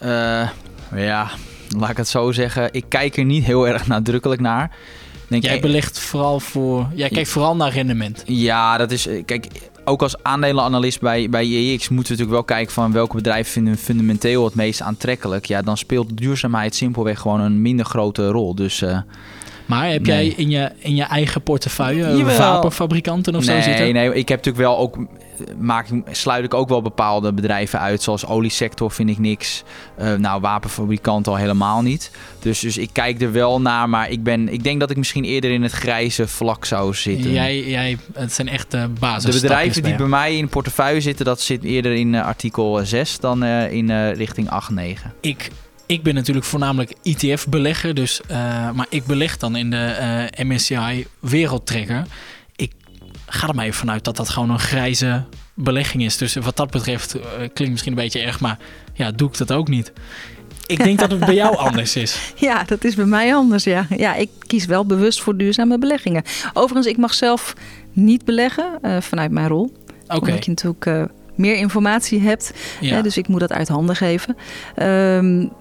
Uh, 0.03 0.49
ja, 0.95 1.29
laat 1.77 1.89
ik 1.89 1.97
het 1.97 2.07
zo 2.07 2.31
zeggen. 2.31 2.73
Ik 2.73 2.85
kijk 2.87 3.17
er 3.17 3.25
niet 3.25 3.43
heel 3.43 3.67
erg 3.67 3.87
nadrukkelijk 3.87 4.41
naar. 4.41 4.75
Denk, 5.27 5.43
jij 5.43 5.59
belegt 5.59 5.99
vooral 5.99 6.39
voor. 6.39 6.87
Jij 6.93 7.09
kijkt 7.09 7.29
vooral 7.29 7.55
naar 7.55 7.71
rendement. 7.71 8.23
Ja, 8.25 8.77
dat 8.77 8.91
is. 8.91 9.07
Kijk, 9.25 9.47
ook 9.85 10.01
als 10.01 10.23
aandelenanalist 10.23 10.99
bij, 10.99 11.29
bij 11.29 11.43
EX 11.43 11.89
moeten 11.89 12.15
we 12.15 12.19
natuurlijk 12.19 12.29
wel 12.29 12.57
kijken 12.57 12.73
van 12.73 12.91
welke 12.91 13.15
bedrijven 13.15 13.51
vinden 13.51 13.77
fundamenteel 13.77 14.45
het 14.45 14.55
meest 14.55 14.81
aantrekkelijk. 14.81 15.45
Ja, 15.45 15.61
dan 15.61 15.77
speelt 15.77 16.17
duurzaamheid 16.17 16.75
simpelweg 16.75 17.19
gewoon 17.19 17.39
een 17.39 17.61
minder 17.61 17.85
grote 17.85 18.27
rol. 18.27 18.55
Dus. 18.55 18.81
Uh, 18.81 18.97
maar 19.71 19.89
heb 19.89 20.05
nee. 20.05 20.25
jij 20.25 20.33
in 20.37 20.49
je, 20.49 20.71
in 20.77 20.95
je 20.95 21.03
eigen 21.03 21.41
portefeuille 21.41 22.17
Jawel. 22.17 22.37
wapenfabrikanten 22.37 23.35
of 23.35 23.45
nee, 23.45 23.61
zo 23.61 23.69
zitten? 23.69 23.93
Nee, 23.93 24.13
ik 24.13 24.29
heb 24.29 24.37
natuurlijk 24.37 24.65
wel 24.65 24.77
ook 24.77 24.97
maak, 25.57 25.87
sluit 26.11 26.43
ik 26.43 26.53
ook 26.53 26.69
wel 26.69 26.81
bepaalde 26.81 27.33
bedrijven 27.33 27.79
uit. 27.79 28.01
Zoals 28.01 28.25
oliesector 28.25 28.91
vind 28.91 29.09
ik 29.09 29.19
niks. 29.19 29.63
Uh, 30.01 30.13
nou, 30.13 30.41
wapenfabrikant 30.41 31.27
al 31.27 31.35
helemaal 31.35 31.81
niet. 31.81 32.11
Dus, 32.39 32.59
dus 32.59 32.77
ik 32.77 32.89
kijk 32.93 33.21
er 33.21 33.31
wel 33.31 33.61
naar. 33.61 33.89
Maar 33.89 34.09
ik, 34.09 34.23
ben, 34.23 34.49
ik 34.53 34.63
denk 34.63 34.79
dat 34.79 34.89
ik 34.89 34.97
misschien 34.97 35.23
eerder 35.23 35.51
in 35.51 35.63
het 35.63 35.71
grijze 35.71 36.27
vlak 36.27 36.65
zou 36.65 36.93
zitten. 36.93 37.31
Jij, 37.31 37.63
jij, 37.63 37.97
het 38.13 38.33
zijn 38.33 38.49
echt 38.49 38.73
uh, 38.73 38.83
basis. 38.99 39.35
De 39.35 39.41
bedrijven 39.41 39.83
die 39.83 39.95
bij 39.95 40.07
mij 40.07 40.37
in 40.37 40.49
portefeuille 40.49 41.01
zitten, 41.01 41.25
dat 41.25 41.41
zit 41.41 41.63
eerder 41.63 41.93
in 41.93 42.13
uh, 42.13 42.25
artikel 42.25 42.79
6 42.83 43.19
dan 43.19 43.43
in 43.45 44.11
richting 44.11 44.49
8, 44.49 44.69
9. 44.69 45.13
Ik 45.21 45.49
ik 45.91 46.03
ben 46.03 46.13
natuurlijk 46.13 46.45
voornamelijk 46.45 46.93
ETF-belegger, 47.03 47.93
dus, 47.93 48.21
uh, 48.31 48.71
maar 48.71 48.85
ik 48.89 49.05
beleg 49.05 49.37
dan 49.37 49.55
in 49.55 49.69
de 49.69 50.29
uh, 50.39 50.45
MSCI 50.45 51.07
Wereldtrekker. 51.19 52.05
Ik 52.55 52.71
ga 53.25 53.47
er 53.47 53.55
maar 53.55 53.65
even 53.65 53.79
vanuit 53.79 54.03
dat 54.03 54.15
dat 54.15 54.29
gewoon 54.29 54.49
een 54.49 54.59
grijze 54.59 55.23
belegging 55.53 56.03
is. 56.03 56.17
Dus 56.17 56.35
wat 56.35 56.57
dat 56.57 56.71
betreft 56.71 57.15
uh, 57.15 57.21
klinkt 57.37 57.69
misschien 57.69 57.91
een 57.91 58.03
beetje 58.03 58.19
erg, 58.19 58.39
maar 58.39 58.57
ja, 58.93 59.11
doe 59.11 59.29
ik 59.29 59.37
dat 59.37 59.51
ook 59.51 59.67
niet. 59.67 59.91
Ik 60.65 60.83
denk 60.83 60.99
dat 60.99 61.11
het 61.11 61.19
bij 61.19 61.35
jou 61.35 61.55
anders 61.67 61.95
is. 61.95 62.33
Ja, 62.35 62.63
dat 62.63 62.83
is 62.83 62.95
bij 62.95 63.05
mij 63.05 63.35
anders, 63.35 63.63
ja. 63.63 63.87
Ja, 63.97 64.15
ik 64.15 64.29
kies 64.47 64.65
wel 64.65 64.85
bewust 64.85 65.21
voor 65.21 65.37
duurzame 65.37 65.77
beleggingen. 65.77 66.23
Overigens, 66.53 66.87
ik 66.87 66.97
mag 66.97 67.13
zelf 67.13 67.53
niet 67.91 68.25
beleggen 68.25 68.79
vanuit 68.99 69.31
mijn 69.31 69.47
rol. 69.47 69.63
Oké. 69.63 70.15
Okay. 70.15 70.29
Omdat 70.29 70.45
je 70.45 70.51
natuurlijk 70.51 71.11
meer 71.35 71.55
informatie 71.55 72.19
hebt. 72.19 72.53
Ja. 72.79 72.95
Hè, 72.95 73.01
dus 73.01 73.17
ik 73.17 73.27
moet 73.27 73.39
dat 73.39 73.51
uit 73.51 73.67
handen 73.67 73.95
geven. 73.95 74.37
Um, 74.75 75.51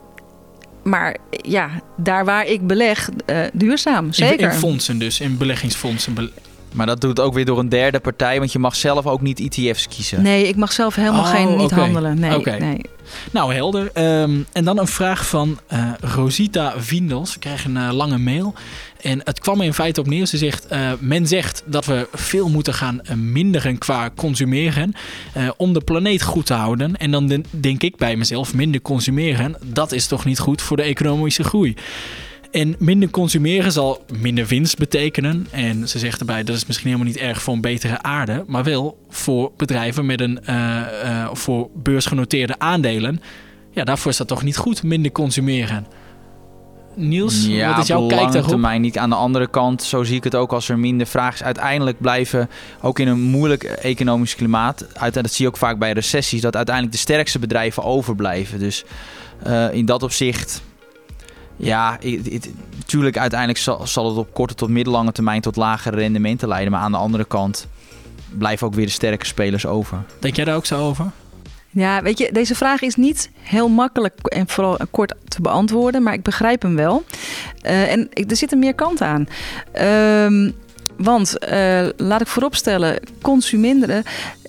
maar 0.82 1.16
ja, 1.30 1.70
daar 1.96 2.24
waar 2.24 2.46
ik 2.46 2.66
beleg, 2.66 3.08
uh, 3.26 3.38
duurzaam, 3.52 4.12
zeker. 4.12 4.46
In, 4.46 4.52
in, 4.52 4.58
fondsen 4.58 4.98
dus, 4.98 5.20
in 5.20 5.36
beleggingsfondsen. 5.36 6.14
Be 6.14 6.30
maar 6.72 6.86
dat 6.86 7.00
doet 7.00 7.20
ook 7.20 7.34
weer 7.34 7.44
door 7.44 7.58
een 7.58 7.68
derde 7.68 8.00
partij, 8.00 8.38
want 8.38 8.52
je 8.52 8.58
mag 8.58 8.76
zelf 8.76 9.06
ook 9.06 9.20
niet 9.20 9.40
ETF's 9.40 9.88
kiezen. 9.88 10.22
Nee, 10.22 10.48
ik 10.48 10.56
mag 10.56 10.72
zelf 10.72 10.94
helemaal 10.94 11.20
oh, 11.20 11.30
geen 11.30 11.56
niet 11.56 11.72
okay. 11.72 11.78
handelen. 11.78 12.18
Nee, 12.18 12.36
okay. 12.36 12.58
nee. 12.58 12.80
Nou, 13.30 13.54
helder. 13.54 13.90
Um, 14.22 14.46
en 14.52 14.64
dan 14.64 14.78
een 14.78 14.86
vraag 14.86 15.26
van 15.26 15.58
uh, 15.72 15.90
Rosita 16.00 16.74
Vindels. 16.76 17.34
Ik 17.34 17.40
krijg 17.40 17.64
een 17.64 17.76
uh, 17.76 17.92
lange 17.92 18.18
mail. 18.18 18.54
En 19.02 19.20
het 19.24 19.40
kwam 19.40 19.60
in 19.60 19.74
feite 19.74 20.00
op 20.00 20.06
neer. 20.06 20.26
Ze 20.26 20.36
zegt, 20.36 20.72
uh, 20.72 20.92
men 20.98 21.26
zegt 21.26 21.62
dat 21.66 21.86
we 21.86 22.08
veel 22.12 22.48
moeten 22.48 22.74
gaan 22.74 23.00
minderen 23.14 23.78
qua 23.78 24.10
consumeren. 24.16 24.94
om 25.56 25.72
de 25.72 25.80
planeet 25.80 26.22
goed 26.22 26.46
te 26.46 26.54
houden. 26.54 26.96
En 26.96 27.10
dan 27.10 27.44
denk 27.50 27.82
ik 27.82 27.96
bij 27.96 28.16
mezelf, 28.16 28.54
minder 28.54 28.82
consumeren. 28.82 29.56
Dat 29.64 29.92
is 29.92 30.06
toch 30.06 30.24
niet 30.24 30.38
goed 30.38 30.62
voor 30.62 30.76
de 30.76 30.82
economische 30.82 31.44
groei. 31.44 31.74
En 32.50 32.76
minder 32.78 33.10
consumeren 33.10 33.72
zal 33.72 34.04
minder 34.18 34.46
winst 34.46 34.78
betekenen. 34.78 35.46
En 35.50 35.88
ze 35.88 35.98
zegt 35.98 36.20
erbij 36.20 36.44
dat 36.44 36.56
is 36.56 36.66
misschien 36.66 36.90
helemaal 36.90 37.12
niet 37.12 37.22
erg 37.22 37.42
voor 37.42 37.54
een 37.54 37.60
betere 37.60 38.02
aarde. 38.02 38.44
Maar 38.46 38.64
wel 38.64 38.98
voor 39.08 39.52
bedrijven 39.56 40.06
met 40.06 40.20
een 40.20 40.40
voor 41.32 41.70
beursgenoteerde 41.74 42.58
aandelen. 42.58 43.20
Ja, 43.72 43.84
daarvoor 43.84 44.10
is 44.10 44.16
dat 44.16 44.28
toch 44.28 44.42
niet 44.42 44.56
goed, 44.56 44.82
minder 44.82 45.12
consumeren. 45.12 45.86
Niels, 46.94 47.46
ja, 47.46 47.70
wat 47.70 47.82
is 47.82 47.88
jouw 47.88 48.06
kijk 48.06 48.32
daarop? 48.32 48.50
termijn 48.50 48.80
niet. 48.80 48.98
Aan 48.98 49.10
de 49.10 49.16
andere 49.16 49.46
kant, 49.46 49.82
zo 49.82 50.04
zie 50.04 50.16
ik 50.16 50.24
het 50.24 50.34
ook 50.34 50.52
als 50.52 50.68
er 50.68 50.78
minder 50.78 51.06
vraag 51.06 51.34
is. 51.34 51.42
Uiteindelijk 51.42 52.00
blijven, 52.00 52.50
ook 52.80 52.98
in 52.98 53.08
een 53.08 53.20
moeilijk 53.20 53.62
economisch 53.64 54.34
klimaat... 54.34 54.86
dat 55.12 55.30
zie 55.32 55.44
je 55.44 55.50
ook 55.50 55.56
vaak 55.56 55.78
bij 55.78 55.92
recessies... 55.92 56.40
dat 56.40 56.56
uiteindelijk 56.56 56.96
de 56.96 57.02
sterkste 57.02 57.38
bedrijven 57.38 57.82
overblijven. 57.82 58.58
Dus 58.58 58.84
uh, 59.46 59.72
in 59.72 59.84
dat 59.84 60.02
opzicht... 60.02 60.62
Ja, 61.56 61.98
natuurlijk 62.76 63.18
uiteindelijk 63.18 63.58
zal, 63.58 63.86
zal, 63.86 64.08
het 64.08 64.16
op 64.16 64.34
korte 64.34 64.54
tot 64.54 64.68
middellange 64.68 65.12
termijn 65.12 65.40
tot 65.40 65.56
lagere 65.56 65.96
rendementen 65.96 66.48
leiden. 66.48 66.72
Maar 66.72 66.80
aan 66.80 66.92
de 66.92 66.98
andere 66.98 67.24
kant 67.24 67.66
blijven 68.38 68.66
ook 68.66 68.74
weer 68.74 68.86
de 68.86 68.92
sterke 68.92 69.26
spelers 69.26 69.66
over. 69.66 70.02
Denk 70.18 70.36
jij 70.36 70.44
daar 70.44 70.56
ook 70.56 70.66
zo 70.66 70.80
over? 70.80 71.10
Ja, 71.72 72.02
weet 72.02 72.18
je, 72.18 72.32
deze 72.32 72.54
vraag 72.54 72.82
is 72.82 72.94
niet 72.94 73.30
heel 73.40 73.68
makkelijk 73.68 74.14
en 74.22 74.48
vooral 74.48 74.78
kort 74.90 75.14
te 75.28 75.42
beantwoorden, 75.42 76.02
maar 76.02 76.12
ik 76.12 76.22
begrijp 76.22 76.62
hem 76.62 76.76
wel. 76.76 77.04
Uh, 77.66 77.92
en 77.92 78.08
er 78.12 78.36
zitten 78.36 78.58
meer 78.58 78.74
kanten 78.74 79.06
aan. 79.06 79.28
Um, 80.26 80.54
want 80.96 81.36
uh, 81.48 81.88
laat 81.96 82.20
ik 82.20 82.26
vooropstellen, 82.26 83.00
consuminderen 83.22 84.02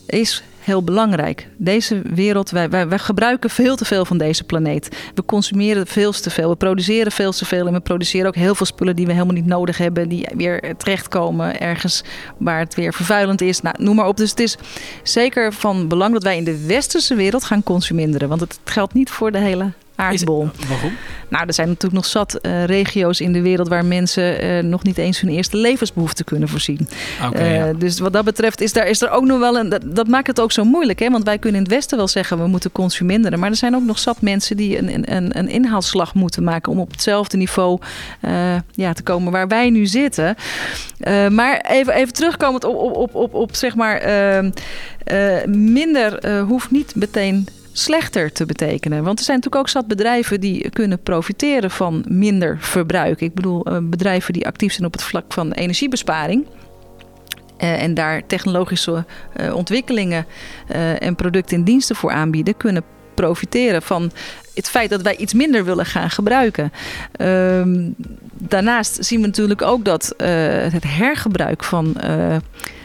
is 0.07 0.43
heel 0.71 0.83
belangrijk. 0.83 1.47
Deze 1.57 2.01
wereld, 2.01 2.49
wij, 2.49 2.69
wij, 2.69 2.87
wij, 2.87 2.99
gebruiken 2.99 3.49
veel 3.49 3.75
te 3.75 3.85
veel 3.85 4.05
van 4.05 4.17
deze 4.17 4.43
planeet. 4.43 4.97
We 5.13 5.25
consumeren 5.25 5.87
veel 5.87 6.11
te 6.11 6.29
veel. 6.29 6.49
We 6.49 6.55
produceren 6.55 7.11
veel 7.11 7.31
te 7.31 7.45
veel. 7.45 7.67
En 7.67 7.73
we 7.73 7.79
produceren 7.79 8.27
ook 8.27 8.35
heel 8.35 8.55
veel 8.55 8.65
spullen 8.65 8.95
die 8.95 9.05
we 9.05 9.11
helemaal 9.11 9.33
niet 9.33 9.45
nodig 9.45 9.77
hebben. 9.77 10.09
Die 10.09 10.27
weer 10.35 10.73
terechtkomen 10.77 11.59
ergens 11.59 12.03
waar 12.37 12.59
het 12.59 12.75
weer 12.75 12.93
vervuilend 12.93 13.41
is. 13.41 13.61
Nou, 13.61 13.75
noem 13.79 13.95
maar 13.95 14.07
op. 14.07 14.17
Dus 14.17 14.29
het 14.29 14.39
is 14.39 14.57
zeker 15.03 15.53
van 15.53 15.87
belang 15.87 16.13
dat 16.13 16.23
wij 16.23 16.37
in 16.37 16.43
de 16.43 16.65
westerse 16.65 17.15
wereld 17.15 17.43
gaan 17.43 17.63
consuminderen. 17.63 18.29
Want 18.29 18.41
het 18.41 18.59
geldt 18.63 18.93
niet 18.93 19.09
voor 19.09 19.31
de 19.31 19.39
hele 19.39 19.71
aardbol. 20.01 20.49
Is, 20.59 20.67
waarom? 20.67 20.91
Nou, 21.29 21.47
er 21.47 21.53
zijn 21.53 21.67
natuurlijk 21.67 21.93
nog 21.93 22.05
zat 22.05 22.39
uh, 22.41 22.65
regio's 22.65 23.19
in 23.19 23.33
de 23.33 23.41
wereld 23.41 23.67
waar 23.67 23.85
mensen 23.85 24.43
uh, 24.43 24.63
nog 24.63 24.83
niet 24.83 24.97
eens 24.97 25.19
hun 25.19 25.29
eerste 25.29 25.57
levensbehoeften 25.57 26.25
kunnen 26.25 26.49
voorzien. 26.49 26.87
Okay, 27.25 27.53
ja. 27.53 27.73
Dus 27.73 27.99
wat 27.99 28.13
dat 28.13 28.25
betreft 28.25 28.61
is, 28.61 28.73
daar, 28.73 28.87
is 28.87 29.01
er 29.01 29.09
ook 29.09 29.25
nog 29.25 29.39
wel 29.39 29.57
een. 29.57 29.69
Dat, 29.69 29.81
dat, 29.85 30.07
maakt 30.07 30.27
het 30.27 30.39
ook 30.39 30.51
zo 30.51 30.63
moeilijk, 30.63 30.99
hè? 30.99 31.09
Want 31.09 31.23
wij 31.23 31.37
kunnen 31.37 31.59
in 31.59 31.65
het 31.65 31.75
Westen 31.75 31.97
wel 31.97 32.07
zeggen 32.07 32.37
we 32.37 32.47
moeten 32.47 32.71
consuminderen. 32.71 33.39
Maar 33.39 33.49
er 33.49 33.55
zijn 33.55 33.75
ook 33.75 33.83
nog 33.83 33.99
zat 33.99 34.21
mensen 34.21 34.57
die 34.57 34.77
een, 34.77 35.15
een, 35.15 35.37
een 35.37 35.49
inhaalslag 35.49 36.13
moeten 36.13 36.43
maken 36.43 36.71
om 36.71 36.79
op 36.79 36.91
hetzelfde 36.91 37.37
niveau 37.37 37.79
ja, 38.71 38.93
te 38.93 39.03
komen 39.03 39.31
waar 39.31 39.47
wij 39.47 39.69
nu 39.69 39.85
zitten. 39.85 40.35
maar 41.29 41.65
even, 41.69 41.93
even 41.93 42.13
terugkomend 42.13 42.63
op, 42.63 42.75
op, 42.75 42.95
op, 42.95 43.15
op, 43.15 43.33
op 43.33 43.55
zeg 43.55 43.75
maar. 43.75 44.01
minder 45.47 46.39
hoeft 46.39 46.71
niet 46.71 46.95
meteen 46.95 47.47
slechter 47.73 48.31
te 48.31 48.45
betekenen. 48.45 49.03
Want 49.03 49.19
er 49.19 49.25
zijn 49.25 49.37
natuurlijk 49.37 49.63
ook 49.65 49.71
zat 49.71 49.87
bedrijven 49.87 50.39
die 50.39 50.69
kunnen 50.69 51.01
profiteren 51.01 51.71
van 51.71 52.05
minder 52.07 52.57
verbruik. 52.59 53.21
Ik 53.21 53.33
bedoel, 53.33 53.65
bedrijven 53.81 54.33
die 54.33 54.47
actief 54.47 54.73
zijn 54.73 54.85
op 54.87 54.93
het 54.93 55.03
vlak 55.03 55.33
van 55.33 55.51
energiebesparing. 55.51 56.45
Uh, 57.61 57.81
en 57.83 57.93
daar 57.93 58.25
technologische 58.27 59.05
uh, 59.41 59.55
ontwikkelingen 59.55 60.25
en 60.99 61.15
producten 61.15 61.57
en 61.57 61.63
diensten 61.63 61.95
voor 61.95 62.11
aanbieden, 62.11 62.57
kunnen 62.57 62.83
profiteren 63.13 63.81
van 63.81 64.11
het 64.53 64.69
feit 64.69 64.89
dat 64.89 65.01
wij 65.01 65.15
iets 65.15 65.33
minder 65.33 65.65
willen 65.65 65.85
gaan 65.85 66.09
gebruiken. 66.09 66.71
Uh, 67.17 67.61
daarnaast 68.33 69.05
zien 69.05 69.21
we 69.21 69.27
natuurlijk 69.27 69.61
ook 69.61 69.85
dat 69.85 70.13
het 70.71 70.83
hergebruik 70.83 71.63
van, 71.63 71.95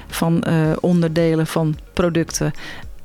van 0.08 0.44
onderdelen 0.80 1.46
van 1.46 1.76
producten 1.92 2.52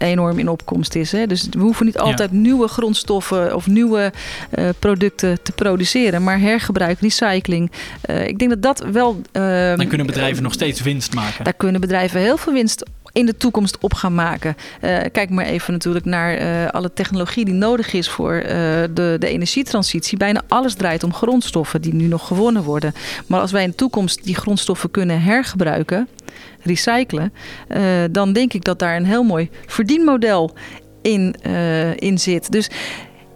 enorm 0.01 0.39
in 0.39 0.49
opkomst 0.49 0.95
is. 0.95 1.11
Hè? 1.11 1.27
Dus 1.27 1.47
we 1.51 1.59
hoeven 1.59 1.85
niet 1.85 1.97
altijd 1.97 2.29
ja. 2.31 2.37
nieuwe 2.37 2.67
grondstoffen 2.67 3.55
of 3.55 3.67
nieuwe 3.67 4.11
uh, 4.59 4.69
producten 4.79 5.43
te 5.43 5.51
produceren, 5.51 6.23
maar 6.23 6.39
hergebruik, 6.39 6.99
recycling. 6.99 7.71
Uh, 8.09 8.27
ik 8.27 8.39
denk 8.39 8.49
dat 8.49 8.61
dat 8.61 8.91
wel. 8.91 9.21
Uh, 9.33 9.75
Dan 9.75 9.87
kunnen 9.87 10.07
bedrijven 10.07 10.43
nog 10.43 10.53
steeds 10.53 10.81
winst 10.81 11.13
maken. 11.13 11.43
Daar 11.43 11.53
kunnen 11.53 11.81
bedrijven 11.81 12.19
heel 12.19 12.37
veel 12.37 12.53
winst 12.53 12.85
in 13.13 13.25
de 13.25 13.37
toekomst 13.37 13.77
op 13.79 13.93
gaan 13.93 14.15
maken. 14.15 14.55
Uh, 14.81 14.97
kijk 15.11 15.29
maar 15.29 15.45
even 15.45 15.73
natuurlijk 15.73 16.05
naar 16.05 16.41
uh, 16.41 16.67
alle 16.67 16.93
technologie 16.93 17.45
die 17.45 17.53
nodig 17.53 17.93
is 17.93 18.09
voor 18.09 18.33
uh, 18.33 18.43
de, 18.93 19.15
de 19.19 19.27
energietransitie. 19.27 20.17
Bijna 20.17 20.41
alles 20.47 20.73
draait 20.73 21.03
om 21.03 21.13
grondstoffen 21.13 21.81
die 21.81 21.93
nu 21.93 22.07
nog 22.07 22.27
gewonnen 22.27 22.63
worden. 22.63 22.93
Maar 23.27 23.39
als 23.39 23.51
wij 23.51 23.63
in 23.63 23.69
de 23.69 23.75
toekomst 23.75 24.23
die 24.23 24.35
grondstoffen 24.35 24.91
kunnen 24.91 25.21
hergebruiken, 25.21 26.07
recyclen, 26.61 27.33
dan 28.11 28.33
denk 28.33 28.53
ik 28.53 28.63
dat 28.63 28.79
daar 28.79 28.95
een 28.95 29.05
heel 29.05 29.23
mooi 29.23 29.49
verdienmodel 29.65 30.53
in, 31.01 31.35
in 31.95 32.19
zit. 32.19 32.51
Dus 32.51 32.69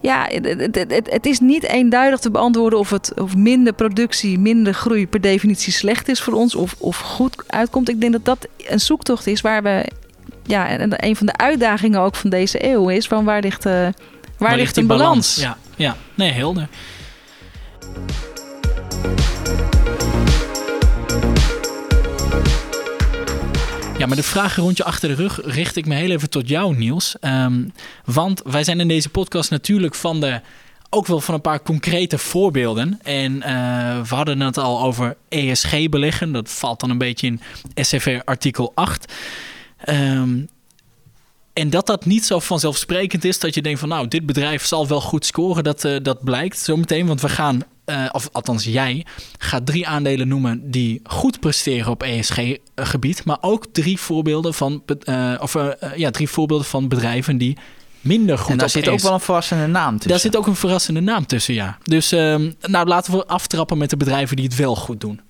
ja, 0.05 0.27
het, 0.29 0.75
het, 0.75 1.09
het, 1.11 1.25
is 1.25 1.39
niet 1.39 1.63
eenduidig 1.63 2.19
te 2.19 2.31
beantwoorden 2.31 2.79
of, 2.79 2.89
het, 2.89 3.11
of 3.21 3.35
minder 3.35 3.73
productie, 3.73 4.39
minder 4.39 4.73
groei 4.73 5.07
per 5.07 5.21
definitie 5.21 5.73
slecht 5.73 6.07
is 6.07 6.21
voor 6.21 6.33
ons 6.33 6.55
of, 6.55 6.75
of 6.77 6.97
goed 6.97 7.43
uitkomt. 7.47 7.89
Ik 7.89 8.01
denk 8.01 8.11
dat 8.11 8.25
dat 8.25 8.47
een 8.67 8.79
zoektocht 8.79 9.27
is 9.27 9.41
waar 9.41 9.63
we, 9.63 9.91
ja, 10.43 10.67
en 10.67 11.05
een 11.05 11.15
van 11.15 11.25
de 11.25 11.37
uitdagingen 11.37 11.99
ook 11.99 12.15
van 12.15 12.29
deze 12.29 12.65
eeuw 12.65 12.89
is 12.89 13.07
van 13.07 13.25
waar 13.25 13.41
ligt, 13.41 13.65
uh, 13.65 13.71
waar, 13.71 13.93
waar 14.37 14.55
ligt 14.55 14.77
een 14.77 14.87
balans? 14.87 15.35
balans? 15.35 15.57
Ja, 15.75 15.85
ja, 15.85 15.95
nee, 16.15 16.31
helder. 16.31 16.67
Ja, 24.05 24.11
maar 24.11 24.23
de 24.23 24.29
vragen 24.29 24.63
rond 24.63 24.77
je 24.77 24.83
achter 24.83 25.09
de 25.09 25.15
rug 25.15 25.39
richt 25.43 25.75
ik 25.75 25.85
me 25.85 25.95
heel 25.95 26.09
even 26.09 26.29
tot 26.29 26.49
jou, 26.49 26.75
Niels. 26.75 27.15
Ehm, 27.19 27.63
want 28.03 28.41
wij 28.43 28.63
zijn 28.63 28.79
in 28.79 28.87
deze 28.87 29.09
podcast 29.09 29.49
natuurlijk 29.49 29.95
van 29.95 30.19
de 30.19 30.41
ook 30.89 31.07
wel 31.07 31.21
van 31.21 31.33
een 31.33 31.41
paar 31.41 31.61
concrete 31.61 32.17
voorbeelden. 32.17 32.99
En 33.01 33.35
uh, 33.35 34.01
we 34.01 34.15
hadden 34.15 34.39
het 34.39 34.57
al 34.57 34.81
over 34.81 35.17
ESG 35.29 35.89
beleggen. 35.89 36.31
Dat 36.31 36.49
valt 36.49 36.79
dan 36.79 36.89
een 36.89 36.97
beetje 36.97 37.27
in 37.27 37.39
SFR 37.75 38.19
artikel 38.25 38.71
8. 38.75 39.13
Um, 39.85 39.95
ehm, 39.95 40.39
en 41.53 41.69
dat 41.69 41.87
dat 41.87 42.05
niet 42.05 42.25
zo 42.25 42.39
vanzelfsprekend 42.39 43.23
is 43.23 43.39
dat 43.39 43.55
je 43.55 43.61
denkt 43.61 43.79
van 43.79 43.89
nou, 43.89 44.07
dit 44.07 44.25
bedrijf 44.25 44.65
zal 44.65 44.87
wel 44.87 45.01
goed 45.01 45.25
scoren. 45.25 45.63
Dat, 45.63 45.83
uh, 45.83 45.97
dat 46.01 46.23
blijkt 46.23 46.59
zometeen. 46.59 47.07
Want 47.07 47.21
we 47.21 47.29
gaan 47.29 47.63
uh, 47.85 48.05
of 48.11 48.29
althans 48.31 48.63
jij, 48.63 49.05
gaat 49.37 49.65
drie 49.65 49.87
aandelen 49.87 50.27
noemen 50.27 50.71
die 50.71 50.99
goed 51.03 51.39
presteren 51.39 51.91
op 51.91 52.03
ESG-gebied, 52.03 53.25
maar 53.25 53.37
ook 53.41 53.65
drie 53.71 53.99
voorbeelden 53.99 54.53
van, 54.53 54.83
uh, 55.09 55.33
of, 55.39 55.55
uh, 55.55 55.69
ja, 55.95 56.11
drie 56.11 56.29
voorbeelden 56.29 56.65
van 56.65 56.87
bedrijven 56.87 57.37
die 57.37 57.57
minder 58.01 58.37
goed 58.37 58.51
En 58.51 58.57
daar 58.57 58.69
zit 58.69 58.89
ook 58.89 58.99
wel 58.99 59.13
een 59.13 59.19
verrassende 59.19 59.67
naam 59.67 59.93
tussen. 59.93 60.09
Daar 60.09 60.19
zit 60.19 60.37
ook 60.37 60.47
een 60.47 60.55
verrassende 60.55 60.99
naam 60.99 61.25
tussen, 61.25 61.53
ja. 61.53 61.77
Dus 61.83 62.13
uh, 62.13 62.35
nou, 62.61 62.87
laten 62.87 63.13
we 63.13 63.25
aftrappen 63.25 63.77
met 63.77 63.89
de 63.89 63.97
bedrijven 63.97 64.35
die 64.35 64.45
het 64.45 64.55
wel 64.55 64.75
goed 64.75 65.01
doen. 65.01 65.21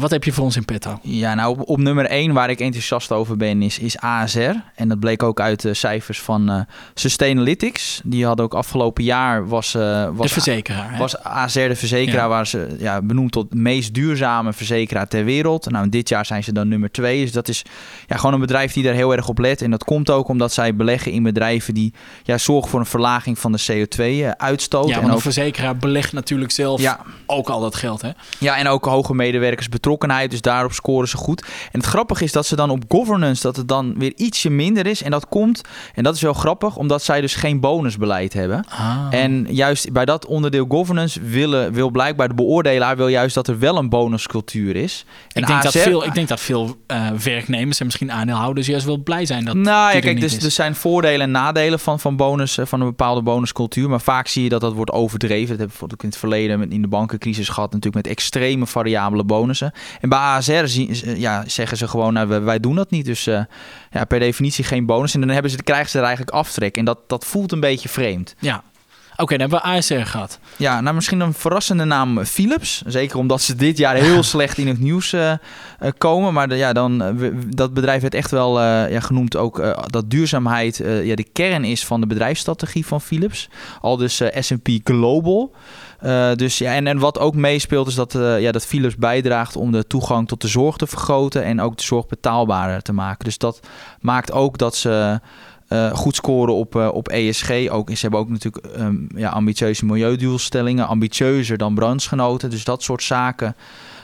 Wat 0.00 0.10
heb 0.10 0.24
je 0.24 0.32
voor 0.32 0.44
ons 0.44 0.56
in 0.56 0.64
petto? 0.64 0.98
Ja, 1.02 1.34
nou 1.34 1.50
op, 1.50 1.68
op 1.68 1.78
nummer 1.78 2.04
1 2.04 2.32
waar 2.32 2.50
ik 2.50 2.60
enthousiast 2.60 3.12
over 3.12 3.36
ben 3.36 3.62
is, 3.62 3.78
is 3.78 3.98
ASR. 3.98 4.54
En 4.74 4.88
dat 4.88 5.00
bleek 5.00 5.22
ook 5.22 5.40
uit 5.40 5.60
de 5.60 5.74
cijfers 5.74 6.20
van 6.20 6.50
uh, 6.50 6.60
Sustainalytics. 6.94 8.00
Die 8.04 8.26
hadden 8.26 8.44
ook 8.44 8.54
afgelopen 8.54 9.04
jaar 9.04 9.48
was... 9.48 9.74
Uh, 9.74 10.08
was 10.12 10.26
de 10.26 10.32
verzekeraar. 10.32 10.98
Was 10.98 11.22
ASR 11.22 11.58
de 11.60 11.76
verzekeraar 11.76 12.28
waar 12.28 12.46
ze 12.46 12.76
ja, 12.78 13.02
benoemd 13.02 13.32
tot 13.32 13.54
meest 13.54 13.94
duurzame 13.94 14.52
verzekeraar 14.52 15.08
ter 15.08 15.24
wereld. 15.24 15.70
Nou, 15.70 15.88
dit 15.88 16.08
jaar 16.08 16.26
zijn 16.26 16.44
ze 16.44 16.52
dan 16.52 16.68
nummer 16.68 16.90
2. 16.90 17.22
Dus 17.22 17.32
dat 17.32 17.48
is 17.48 17.64
ja, 18.06 18.16
gewoon 18.16 18.34
een 18.34 18.40
bedrijf 18.40 18.72
die 18.72 18.84
daar 18.84 18.94
heel 18.94 19.12
erg 19.16 19.28
op 19.28 19.38
let. 19.38 19.62
En 19.62 19.70
dat 19.70 19.84
komt 19.84 20.10
ook 20.10 20.28
omdat 20.28 20.52
zij 20.52 20.74
beleggen 20.74 21.12
in 21.12 21.22
bedrijven 21.22 21.74
die 21.74 21.94
ja, 22.22 22.38
zorgen 22.38 22.70
voor 22.70 22.80
een 22.80 22.86
verlaging 22.86 23.38
van 23.38 23.52
de 23.52 23.60
CO2-uitstoot. 23.72 24.88
Ja, 24.88 24.98
en 24.98 25.04
ook, 25.04 25.12
een 25.12 25.20
verzekeraar 25.20 25.76
belegt 25.76 26.12
natuurlijk 26.12 26.52
zelf 26.52 26.80
ja. 26.80 27.00
ook 27.26 27.48
al 27.48 27.60
dat 27.60 27.74
geld, 27.74 28.02
hè? 28.02 28.10
Ja, 28.38 28.56
en 28.56 28.68
ook 28.68 28.84
hoge 28.84 29.14
medewerkers 29.14 29.68
betrokken 29.68 29.88
betrokkenheid. 29.90 30.30
Dus 30.30 30.40
daarop 30.40 30.72
scoren 30.72 31.08
ze 31.08 31.16
goed. 31.16 31.42
En 31.72 31.78
het 31.78 31.84
grappige 31.84 32.24
is 32.24 32.32
dat 32.32 32.46
ze 32.46 32.56
dan 32.56 32.70
op 32.70 32.82
governance, 32.88 33.42
dat 33.42 33.56
het 33.56 33.68
dan 33.68 33.98
weer 33.98 34.12
ietsje 34.16 34.50
minder 34.50 34.86
is. 34.86 35.02
En 35.02 35.10
dat 35.10 35.28
komt, 35.28 35.60
en 35.94 36.02
dat 36.02 36.14
is 36.14 36.20
wel 36.20 36.32
grappig, 36.32 36.76
omdat 36.76 37.02
zij 37.02 37.20
dus 37.20 37.34
geen 37.34 37.60
bonusbeleid 37.60 38.32
hebben. 38.32 38.64
Ah. 38.68 39.06
En 39.10 39.46
juist 39.48 39.92
bij 39.92 40.04
dat 40.04 40.26
onderdeel 40.26 40.66
governance 40.68 41.20
willen, 41.22 41.72
wil 41.72 41.90
blijkbaar 41.90 42.28
de 42.28 42.34
beoordelaar 42.34 42.96
wil 42.96 43.08
juist 43.08 43.34
dat 43.34 43.48
er 43.48 43.58
wel 43.58 43.76
een 43.76 43.88
bonuscultuur 43.88 44.76
is. 44.76 45.04
En 45.32 45.40
ik, 45.40 45.46
denk 45.46 45.62
dat 45.62 45.72
veel, 45.72 46.04
ik 46.04 46.14
denk 46.14 46.28
dat 46.28 46.40
veel 46.40 46.76
uh, 46.86 47.10
werknemers 47.10 47.80
en 47.80 47.86
misschien 47.86 48.12
aandeelhouders 48.12 48.66
juist 48.66 48.86
wel 48.86 48.98
blij 48.98 49.26
zijn 49.26 49.44
dat. 49.44 49.54
Nou 49.54 49.94
ja, 49.94 50.00
kijk, 50.00 50.20
dus, 50.20 50.44
er 50.44 50.50
zijn 50.50 50.74
voordelen 50.74 51.20
en 51.20 51.30
nadelen 51.30 51.78
van, 51.78 52.00
van 52.00 52.16
bonus, 52.16 52.58
van 52.62 52.80
een 52.80 52.86
bepaalde 52.86 53.22
bonuscultuur. 53.22 53.88
Maar 53.88 54.00
vaak 54.00 54.26
zie 54.26 54.42
je 54.42 54.48
dat 54.48 54.60
dat 54.60 54.72
wordt 54.72 54.90
overdreven. 54.90 55.58
Dat 55.58 55.58
hebben 55.58 55.88
we 55.88 56.02
in 56.02 56.08
het 56.08 56.16
verleden 56.16 56.70
in 56.70 56.82
de 56.82 56.88
bankencrisis 56.88 57.48
gehad, 57.48 57.72
natuurlijk 57.72 58.04
met 58.04 58.12
extreme 58.12 58.66
variabele 58.66 59.24
bonussen. 59.24 59.69
En 60.00 60.08
bij 60.08 60.18
ASR 60.18 60.80
ja, 61.16 61.44
zeggen 61.46 61.76
ze 61.76 61.88
gewoon, 61.88 62.12
nou, 62.12 62.28
wij 62.28 62.60
doen 62.60 62.74
dat 62.74 62.90
niet. 62.90 63.04
Dus 63.04 63.26
uh, 63.26 63.40
ja, 63.90 64.04
per 64.04 64.18
definitie 64.18 64.64
geen 64.64 64.86
bonus. 64.86 65.14
En 65.14 65.20
dan 65.20 65.28
hebben 65.28 65.50
ze, 65.50 65.62
krijgen 65.62 65.90
ze 65.90 65.98
er 65.98 66.04
eigenlijk 66.04 66.36
aftrek. 66.36 66.76
En 66.76 66.84
dat, 66.84 66.98
dat 67.06 67.24
voelt 67.24 67.52
een 67.52 67.60
beetje 67.60 67.88
vreemd. 67.88 68.34
Ja, 68.38 68.62
Oké, 69.20 69.36
dan 69.36 69.50
hebben 69.50 69.70
we 69.70 69.76
ASR 69.76 69.94
gehad. 69.94 70.38
Ja, 70.56 70.80
nou 70.80 70.94
misschien 70.94 71.20
een 71.20 71.34
verrassende 71.34 71.84
naam 71.84 72.24
Philips. 72.24 72.82
Zeker 72.86 73.18
omdat 73.18 73.42
ze 73.42 73.54
dit 73.54 73.78
jaar 73.78 73.94
heel 73.94 74.22
slecht 74.32 74.58
in 74.58 74.68
het 74.68 74.78
nieuws 74.78 75.12
uh, 75.12 75.32
komen. 75.98 76.32
Maar 76.32 76.48
de, 76.48 76.56
ja, 76.56 76.72
dan, 76.72 77.18
dat 77.48 77.74
bedrijf 77.74 78.00
werd 78.00 78.14
echt 78.14 78.30
wel 78.30 78.60
uh, 78.60 78.90
ja, 78.90 79.00
genoemd 79.00 79.36
ook 79.36 79.84
dat 79.86 80.10
duurzaamheid 80.10 80.76
ja, 81.02 81.14
de 81.14 81.26
kern 81.32 81.64
is 81.64 81.84
van 81.86 82.00
de 82.00 82.06
bedrijfsstrategie 82.06 82.86
van 82.86 83.00
Philips. 83.00 83.48
Al 83.80 83.96
dus 83.96 84.22
S&P 84.38 84.68
Global. 84.84 85.54
Uh, 86.04 86.34
dus 86.34 86.58
ja, 86.58 86.74
en, 86.74 86.86
en 86.86 86.98
wat 86.98 87.18
ook 87.18 87.34
meespeelt 87.34 87.86
is 87.86 87.94
dat, 87.94 88.14
uh, 88.14 88.40
ja, 88.40 88.52
dat 88.52 88.66
Philips 88.66 88.96
bijdraagt 88.96 89.56
om 89.56 89.72
de 89.72 89.86
toegang 89.86 90.28
tot 90.28 90.40
de 90.40 90.48
zorg 90.48 90.76
te 90.76 90.86
vergroten 90.86 91.44
en 91.44 91.60
ook 91.60 91.76
de 91.76 91.82
zorg 91.82 92.06
betaalbaarder 92.06 92.82
te 92.82 92.92
maken. 92.92 93.24
Dus 93.24 93.38
dat 93.38 93.60
maakt 94.00 94.32
ook 94.32 94.58
dat 94.58 94.76
ze 94.76 95.20
uh, 95.68 95.92
goed 95.92 96.14
scoren 96.14 96.54
op, 96.54 96.74
op 96.74 97.08
ESG. 97.08 97.68
Ook, 97.68 97.90
ze 97.90 98.00
hebben 98.00 98.20
ook 98.20 98.28
natuurlijk 98.28 98.66
um, 98.78 99.08
ja, 99.14 99.30
ambitieuze 99.30 99.84
milieudoelstellingen, 99.84 100.86
ambitieuzer 100.86 101.58
dan 101.58 101.74
brandsgenoten. 101.74 102.50
Dus 102.50 102.64
dat 102.64 102.82
soort 102.82 103.02
zaken. 103.02 103.56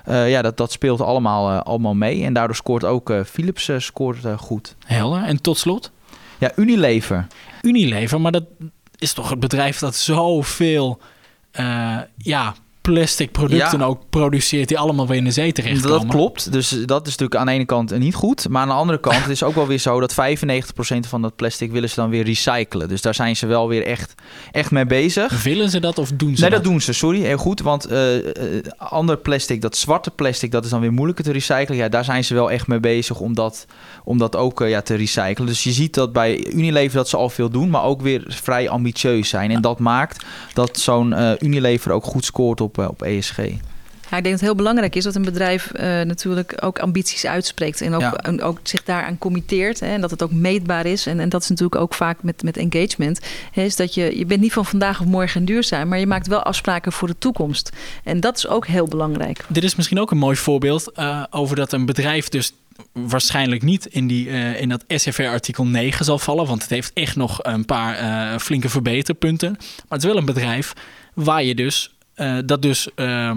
ja, 0.07 0.43
dat, 0.43 0.57
dat 0.57 0.73
speelt 0.73 1.01
allemaal, 1.01 1.63
allemaal 1.63 1.95
mee. 1.95 2.25
En 2.25 2.33
daardoor 2.33 2.57
scoort 2.57 2.85
ook 2.85 3.13
Philips 3.27 3.71
scoort, 3.77 4.19
goed. 4.37 4.77
Helder. 4.85 5.23
En 5.23 5.41
tot 5.41 5.59
slot? 5.59 5.91
Ja, 6.39 6.53
Unilever. 6.57 7.27
Unilever, 7.63 8.21
maar 8.21 8.33
dat 8.33 8.45
is 8.99 9.13
toch 9.13 9.31
het 9.31 9.41
bedrijf 9.41 9.79
dat 9.79 9.95
zoveel 9.95 10.99
ja, 12.25 12.55
plastic 12.93 13.33
producten 13.33 13.83
ook 13.83 14.01
produceert 14.11 14.69
die 14.69 14.79
allemaal 14.79 15.07
weer 15.07 15.17
in 15.17 15.25
de 15.25 15.31
zee 15.31 15.53
terechtkomen. 15.53 15.99
Dat 15.99 16.07
klopt. 16.07 16.53
Dus 16.53 16.69
dat 16.69 17.07
is 17.07 17.17
natuurlijk 17.17 17.41
aan 17.41 17.47
de 17.47 17.53
ene 17.53 17.65
kant 17.65 17.99
niet 17.99 18.15
goed. 18.15 18.49
Maar 18.49 18.63
aan 18.63 18.69
de 18.69 18.75
andere 18.75 19.01
kant 19.01 19.17
het 19.17 19.29
is 19.29 19.43
ook 19.43 19.55
wel 19.55 19.67
weer 19.67 19.79
zo 19.79 20.01
dat 20.01 20.13
95% 20.13 20.17
van 21.09 21.23
dat 21.23 21.37
plastic 21.37 21.73
willen 21.73 21.89
ze 21.89 21.95
dan 21.95 22.11
weer 22.11 22.25
recyclen. 22.25 22.89
Dus 22.89 23.03
daar 23.03 23.15
zijn 23.15 23.37
ze 23.37 23.47
wel 23.47 23.69
weer 23.69 23.87
echt, 23.87 24.15
echt 24.53 24.71
mee 24.71 24.87
bezig. 24.87 25.43
Willen 25.43 25.71
ze 25.71 25.81
dat 25.81 25.99
of 25.99 26.11
doen 26.11 26.37
ze 26.37 26.41
Nee, 26.41 26.51
dat, 26.51 26.65
doen 26.65 26.81
ze. 26.81 26.93
Sorry, 26.93 27.21
heel 27.21 27.37
goed. 27.37 27.61
Want 27.61 27.93
uh, 27.93 28.01
ander 28.77 29.17
plastic, 29.17 29.61
dat 29.61 29.77
zwarte 29.77 30.11
plastic, 30.11 30.51
dat 30.51 30.65
is 30.65 30.71
dan 30.71 30.81
weer 30.81 30.93
moeilijker 30.93 31.25
te 31.25 31.33
recyclen. 31.33 31.77
Ja, 31.77 31.89
daar 31.89 32.05
zijn 32.05 32.25
ze 32.25 32.35
wel 32.35 32.51
echt 32.51 32.67
mee 32.67 32.81
bezig 32.81 33.21
om 33.21 33.35
dat, 33.35 33.67
om 34.05 34.19
dat 34.19 34.37
ook 34.37 34.61
uh, 34.61 34.71
ja, 34.71 34.81
te 34.81 34.95
recyclen. 34.95 35.47
Dus 35.47 35.65
je 35.65 35.73
ziet 35.73 35.95
dat 35.95 36.13
bij 36.13 36.47
Unilever 36.53 36.97
dat 36.97 37.09
ze 37.09 37.17
al 37.17 37.29
veel 37.29 37.51
doen, 37.51 37.71
maar 37.71 37.83
ook 37.83 38.01
weer 38.01 38.25
vrij 38.27 38.69
ambitieus 38.69 39.29
zijn. 39.29 39.51
En 39.51 39.61
dat 39.61 39.79
maakt 39.79 40.25
dat 40.53 40.79
zo'n 40.79 41.15
Unilever 41.41 41.93
ook 41.93 42.05
goed 42.05 42.25
scoort 42.25 42.61
op 42.61 42.76
op, 42.85 43.03
ESG. 43.03 43.39
Ja, 44.11 44.17
ik 44.17 44.23
denk 44.23 44.25
dat 44.25 44.33
het 44.33 44.41
heel 44.41 44.55
belangrijk 44.55 44.95
is 44.95 45.05
dat 45.05 45.15
een 45.15 45.25
bedrijf 45.25 45.71
uh, 45.75 45.81
natuurlijk 45.81 46.59
ook 46.65 46.79
ambities 46.79 47.27
uitspreekt 47.27 47.81
en 47.81 47.95
ook, 47.95 48.13
en 48.13 48.43
ook 48.43 48.59
zich 48.63 48.83
daaraan 48.83 49.19
committeert. 49.19 49.81
Hè, 49.81 49.87
en 49.87 50.01
dat 50.01 50.11
het 50.11 50.23
ook 50.23 50.33
meetbaar 50.33 50.87
is. 50.87 51.07
En, 51.07 51.21
en 51.21 51.29
dat 51.29 51.43
is 51.43 51.49
natuurlijk 51.49 51.81
ook 51.81 51.95
vaak 51.95 52.23
met, 52.23 52.43
met 52.43 52.57
engagement. 52.57 53.21
Hè, 53.53 53.63
is 53.63 53.77
dat 53.77 53.95
je, 53.95 54.19
je 54.19 54.27
bent 54.27 54.41
niet 54.41 54.53
van 54.53 54.65
vandaag 54.65 55.01
of 55.01 55.07
morgen 55.07 55.45
duurzaam, 55.45 55.89
maar 55.89 55.99
je 55.99 56.07
maakt 56.07 56.27
wel 56.27 56.43
afspraken 56.43 56.93
voor 56.93 57.09
de 57.09 57.19
toekomst. 57.19 57.71
En 58.05 58.21
dat 58.21 58.37
is 58.37 58.49
ook 58.49 58.67
heel 58.67 58.87
belangrijk. 58.87 59.45
Dit 59.49 59.65
is 59.65 59.75
misschien 59.75 60.01
ook 60.01 60.11
een 60.11 60.19
mooi 60.19 60.37
voorbeeld 60.37 60.93
uh, 60.97 61.25
over 61.31 61.57
dat 61.57 61.73
een 61.73 61.87
bedrijf 61.87 62.29
dus 62.29 62.53
waarschijnlijk 62.93 63.63
niet 63.63 63.87
in, 63.87 64.07
die, 64.07 64.27
uh, 64.27 64.61
in 64.61 64.69
dat 64.69 64.85
SFR 64.89 65.23
artikel 65.23 65.67
9 65.67 66.05
zal 66.05 66.19
vallen. 66.19 66.47
Want 66.47 66.63
het 66.63 66.71
heeft 66.71 66.91
echt 66.95 67.17
nog 67.17 67.39
een 67.43 67.65
paar 67.65 68.41
flinke 68.41 68.69
verbeterpunten. 68.69 69.51
Maar 69.59 69.85
het 69.89 70.03
is 70.03 70.09
wel 70.09 70.17
een 70.17 70.25
bedrijf 70.25 70.73
waar 71.15 71.43
je 71.43 71.55
dus 71.55 71.96
uh, 72.17 72.39
dat 72.45 72.63
dus 72.63 72.89
uh, 72.97 73.31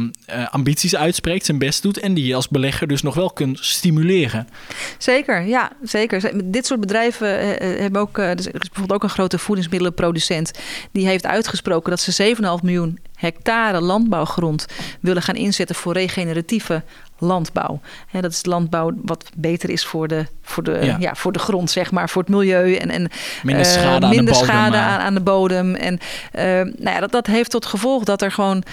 ambities 0.50 0.96
uitspreekt, 0.96 1.46
zijn 1.46 1.58
best 1.58 1.82
doet 1.82 2.00
en 2.00 2.14
die 2.14 2.26
je 2.26 2.36
als 2.36 2.48
belegger 2.48 2.88
dus 2.88 3.02
nog 3.02 3.16
wel 3.16 3.32
kunt 3.32 3.60
stimuleren. 3.62 4.48
Zeker, 4.98 5.42
ja, 5.42 5.72
zeker. 5.84 6.32
Dit 6.52 6.66
soort 6.66 6.80
bedrijven 6.80 7.44
uh, 7.44 7.80
hebben 7.80 8.02
ook, 8.02 8.18
er 8.18 8.38
is 8.38 8.52
bijvoorbeeld 8.52 8.92
ook 8.92 9.04
een 9.04 9.10
grote 9.10 9.38
voedingsmiddelenproducent 9.38 10.52
die 10.92 11.08
heeft 11.08 11.26
uitgesproken 11.26 11.90
dat 11.90 12.00
ze 12.00 12.36
7,5 12.36 12.42
miljoen 12.64 13.00
hectare 13.16 13.82
landbouwgrond 13.82 14.66
willen 15.00 15.22
gaan 15.22 15.36
inzetten 15.36 15.76
voor 15.76 15.94
regeneratieve 15.94 16.84
landbouw. 17.20 17.80
Hè, 18.08 18.22
dat 18.22 18.32
is 18.32 18.46
landbouw 18.46 18.92
wat 19.06 19.30
beter 19.38 19.70
is 19.70 19.86
voor 19.86 20.08
de, 20.08 20.26
voor 20.42 20.64
de, 20.64 20.80
Ja. 20.82 20.96
ja. 21.00 21.16
voor 21.16 21.32
de 21.32 21.40
grond, 21.40 21.72
zeg 21.72 21.92
maar, 21.92 22.10
voor 22.10 22.22
het 22.22 22.32
milieu. 22.32 22.76
En, 22.76 22.90
en 22.90 23.10
Minder 23.44 23.66
eh, 23.66 23.72
schade 23.72 24.06
aan 24.06 24.16
minder 24.16 24.34
de 24.34 24.40
bodem. 24.40 24.48
schade 24.56 24.76
eh. 24.78 24.88
aan, 24.88 25.00
aan 25.00 25.14
de 25.14 25.22
bodem. 25.22 25.76
En 25.76 26.00
eh, 26.32 26.44
nou 26.54 26.96
ja, 26.96 27.00
dat, 27.00 27.12
dat 27.12 27.28
heeft 27.28 27.52
tot 27.52 27.66
gevolg 27.66 28.04
dat 28.04 28.22
er 28.22 28.32
gewoon 28.32 28.64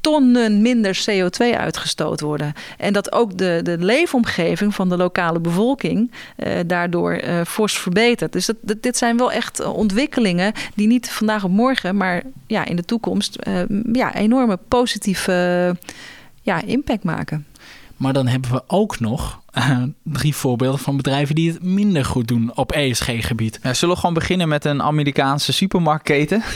tonnen 0.00 0.62
minder 0.62 1.04
CO2 1.10 1.56
uitgestoot 1.56 2.20
worden. 2.20 2.52
En 2.78 2.92
dat 2.92 3.12
ook 3.12 3.38
de, 3.38 3.60
de 3.62 3.76
leefomgeving 3.78 4.74
van 4.74 4.88
de 4.88 4.96
lokale 4.96 5.40
bevolking 5.40 6.10
daardoor 6.66 7.20
fors 7.46 7.78
verbetert. 7.78 8.32
Dus 8.32 8.46
dat, 8.46 8.56
dat- 8.60 8.82
dit 8.82 8.96
zijn 8.96 9.16
wel 9.16 9.32
echt 9.32 9.64
ontwikkelingen 9.64 10.52
die 10.74 10.86
niet 10.86 11.10
vandaag 11.10 11.44
op 11.44 11.50
morgen, 11.50 11.96
maar 11.96 12.22
ja, 12.46 12.64
in 12.64 12.76
de 12.76 12.84
toekomst 12.84 13.36
ja, 13.92 14.14
enorme 14.14 14.58
positieve 14.68 15.76
ja, 16.42 16.62
impact 16.62 17.04
maken. 17.04 17.46
Maar 18.00 18.12
dan 18.12 18.26
hebben 18.26 18.50
we 18.50 18.62
ook 18.66 19.00
nog 19.00 19.40
eh, 19.52 19.78
drie 20.04 20.34
voorbeelden 20.34 20.80
van 20.80 20.96
bedrijven 20.96 21.34
die 21.34 21.50
het 21.52 21.62
minder 21.62 22.04
goed 22.04 22.28
doen 22.28 22.50
op 22.54 22.72
ESG-gebied. 22.72 23.58
Ja, 23.62 23.74
zullen 23.74 23.94
we 23.94 24.00
gewoon 24.00 24.14
beginnen 24.14 24.48
met 24.48 24.64
een 24.64 24.82
Amerikaanse 24.82 25.52
supermarktketen? 25.52 26.42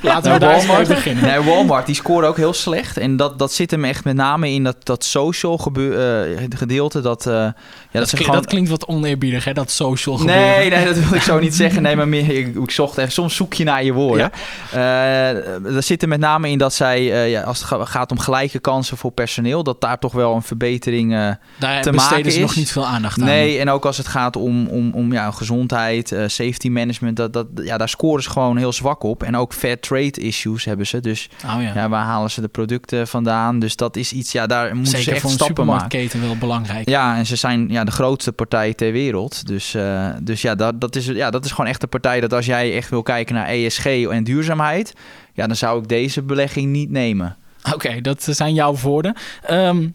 Laten 0.00 0.32
we 0.32 0.38
daar 0.38 0.54
eens 0.54 0.66
mee 0.66 0.86
beginnen. 0.86 1.24
Nee, 1.24 1.40
Walmart 1.40 1.86
die 1.86 1.94
scoorde 1.94 2.26
ook 2.26 2.36
heel 2.36 2.52
slecht. 2.52 2.96
En 2.96 3.16
dat, 3.16 3.38
dat 3.38 3.52
zit 3.52 3.70
hem 3.70 3.84
echt 3.84 4.04
met 4.04 4.14
name 4.16 4.50
in 4.52 4.64
dat, 4.64 4.76
dat 4.82 5.04
social 5.04 5.58
gebeur, 5.58 6.28
eh, 6.38 6.44
gedeelte. 6.56 7.00
Dat, 7.00 7.26
eh, 7.26 7.32
ja, 7.34 7.52
dat, 7.52 7.54
dat, 7.92 8.08
ze 8.08 8.14
kli- 8.14 8.24
gewoon... 8.24 8.40
dat 8.40 8.50
klinkt 8.50 8.70
wat 8.70 8.86
oneerbiedig, 8.86 9.44
hè? 9.44 9.52
Dat 9.52 9.70
social 9.70 10.16
gebeuren. 10.16 10.44
Nee, 10.44 10.70
nee, 10.70 10.84
dat 10.84 10.98
wil 10.98 11.14
ik 11.14 11.22
zo 11.22 11.38
niet 11.38 11.54
zeggen. 11.64 11.82
Nee, 11.82 11.96
maar 11.96 12.08
meer, 12.08 12.30
ik, 12.30 12.56
ik 12.56 12.70
zocht 12.70 12.98
even. 12.98 13.12
Soms 13.12 13.36
zoek 13.36 13.54
je 13.54 13.64
naar 13.64 13.84
je 13.84 13.92
woorden. 13.92 14.30
Eh 14.72 15.28
dat 15.74 15.84
zit 15.84 16.02
er 16.02 16.08
met 16.08 16.20
name 16.20 16.50
in 16.50 16.58
dat 16.58 16.74
zij, 16.74 17.12
eh, 17.12 17.30
ja, 17.30 17.42
als 17.42 17.58
het 17.58 17.66
ga- 17.66 17.84
gaat 17.84 18.10
om 18.10 18.18
gelijke 18.18 18.58
kansen 18.58 18.96
voor 18.96 19.10
personeel, 19.12 19.62
dat 19.62 19.80
daar 19.80 19.98
toch 19.98 20.12
wel 20.12 20.34
een 20.34 20.42
verbetering. 20.42 20.96
Daar 21.06 21.82
te 21.82 21.92
maken 21.92 22.32
ze 22.32 22.38
is. 22.38 22.38
nog 22.38 22.56
niet 22.56 22.72
veel 22.72 22.86
aandacht 22.86 23.20
aan. 23.20 23.26
nee, 23.26 23.58
en 23.58 23.70
ook 23.70 23.84
als 23.84 23.96
het 23.96 24.06
gaat 24.06 24.36
om, 24.36 24.66
om, 24.66 24.92
om 24.92 25.12
ja, 25.12 25.30
gezondheid, 25.30 26.12
eh, 26.12 26.24
safety 26.26 26.68
management, 26.68 27.16
dat, 27.16 27.32
dat, 27.32 27.46
ja, 27.54 27.78
daar 27.78 27.88
scoren 27.88 28.22
ze 28.22 28.30
gewoon 28.30 28.56
heel 28.56 28.72
zwak 28.72 29.02
op. 29.02 29.22
En 29.22 29.36
ook 29.36 29.52
fair 29.52 29.80
trade 29.80 30.20
issues 30.20 30.64
hebben 30.64 30.86
ze. 30.86 31.00
Dus 31.00 31.28
Oh 31.44 31.62
ja. 31.62 31.72
ja, 31.74 31.88
waar 31.88 32.04
halen 32.04 32.30
ze 32.30 32.40
de 32.40 32.48
producten 32.48 33.08
vandaan? 33.08 33.58
Dus 33.58 33.76
dat 33.76 33.96
is 33.96 34.12
iets, 34.12 34.32
ja, 34.32 34.46
daar 34.46 34.74
moeten 34.74 34.92
ze 34.92 34.96
Zeker 34.96 35.12
echt 35.12 35.20
voor 35.20 35.30
een 35.30 35.36
stappen 35.36 35.66
maken. 35.66 35.80
supermarktketen 35.80 36.28
wel 36.28 36.38
belangrijk. 36.38 36.88
Ja, 36.88 37.16
en 37.16 37.26
ze 37.26 37.36
zijn 37.36 37.68
ja, 37.68 37.84
de 37.84 37.90
grootste 37.90 38.32
partij 38.32 38.74
ter 38.74 38.92
wereld. 38.92 39.46
Dus, 39.46 39.74
eh, 39.74 40.08
dus 40.22 40.42
ja, 40.42 40.54
dat, 40.54 40.80
dat 40.80 40.96
is, 40.96 41.06
ja, 41.06 41.30
dat 41.30 41.44
is 41.44 41.50
gewoon 41.50 41.70
echt 41.70 41.80
de 41.80 41.86
partij 41.86 42.20
dat 42.20 42.32
als 42.32 42.46
jij 42.46 42.76
echt 42.76 42.90
wil 42.90 43.02
kijken 43.02 43.34
naar 43.34 43.48
ESG 43.48 43.86
en 43.86 44.24
duurzaamheid, 44.24 44.92
ja, 45.32 45.46
dan 45.46 45.56
zou 45.56 45.82
ik 45.82 45.88
deze 45.88 46.22
belegging 46.22 46.72
niet 46.72 46.90
nemen. 46.90 47.36
Oké, 47.74 48.00
dat 48.00 48.26
zijn 48.30 48.54
jouw 48.54 48.76
woorden. 48.76 49.14
Ehm, 49.42 49.88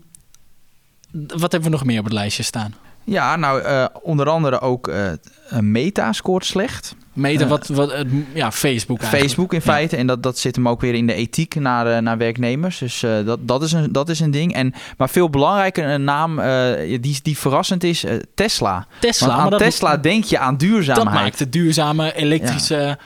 wat 1.28 1.52
hebben 1.52 1.62
we 1.72 1.76
nog 1.78 1.86
meer 1.86 2.00
op 2.00 2.04
het 2.06 2.14
lijstje 2.14 2.44
staan? 2.44 2.74
Ja, 3.06 3.36
nou, 3.36 3.62
eh, 3.62 3.86
onder 4.02 4.30
andere 4.30 4.60
ook 4.62 4.88
eh, 4.88 5.12
Meta 5.60 6.14
scoort 6.14 6.46
slecht. 6.46 6.96
Eh, 7.22 7.48
wat, 7.48 7.68
wat 7.68 8.06
ja, 8.34 8.52
Facebook 8.52 9.00
eigenlijk. 9.02 9.24
Facebook 9.24 9.54
in 9.54 9.62
Ja. 9.64 9.72
feite. 9.72 9.98
En 9.98 10.08
dat, 10.08 10.24
dat 10.24 10.38
zit 10.38 10.56
hem 10.56 10.68
ook 10.70 10.82
weer 10.82 10.94
in 10.94 11.08
de 11.08 11.14
ethiek 11.14 11.56
naar, 11.56 11.88
eh, 11.88 11.98
naar 12.02 12.18
werknemers. 12.18 12.78
Dus 12.78 13.04
eh, 13.04 13.26
dat, 13.26 13.48
dat, 13.48 13.64
is 13.64 13.72
een, 13.72 13.92
dat 13.92 14.10
is 14.10 14.20
een 14.20 14.32
ding. 14.32 14.54
En, 14.54 14.74
maar 14.98 15.10
veel 15.10 15.30
belangrijker, 15.30 15.90
een 15.90 16.04
naam 16.04 16.40
eh, 16.40 17.02
die, 17.02 17.20
die 17.22 17.38
verrassend 17.38 17.84
is, 17.84 18.04
eh, 18.04 18.16
Tesla. 18.36 18.86
Tesla, 19.00 19.26
Want 19.28 19.38
maar 19.38 19.46
aan 19.46 19.52
dat, 19.52 19.60
Tesla 19.60 19.98
denk 19.98 20.24
je 20.24 20.40
aan 20.40 20.52
dat 20.58 20.60
duurzaamheid. 20.60 21.14
maakt 21.24 21.38
de 21.38 21.50
duurzame 21.50 22.16
elektrische, 22.16 22.98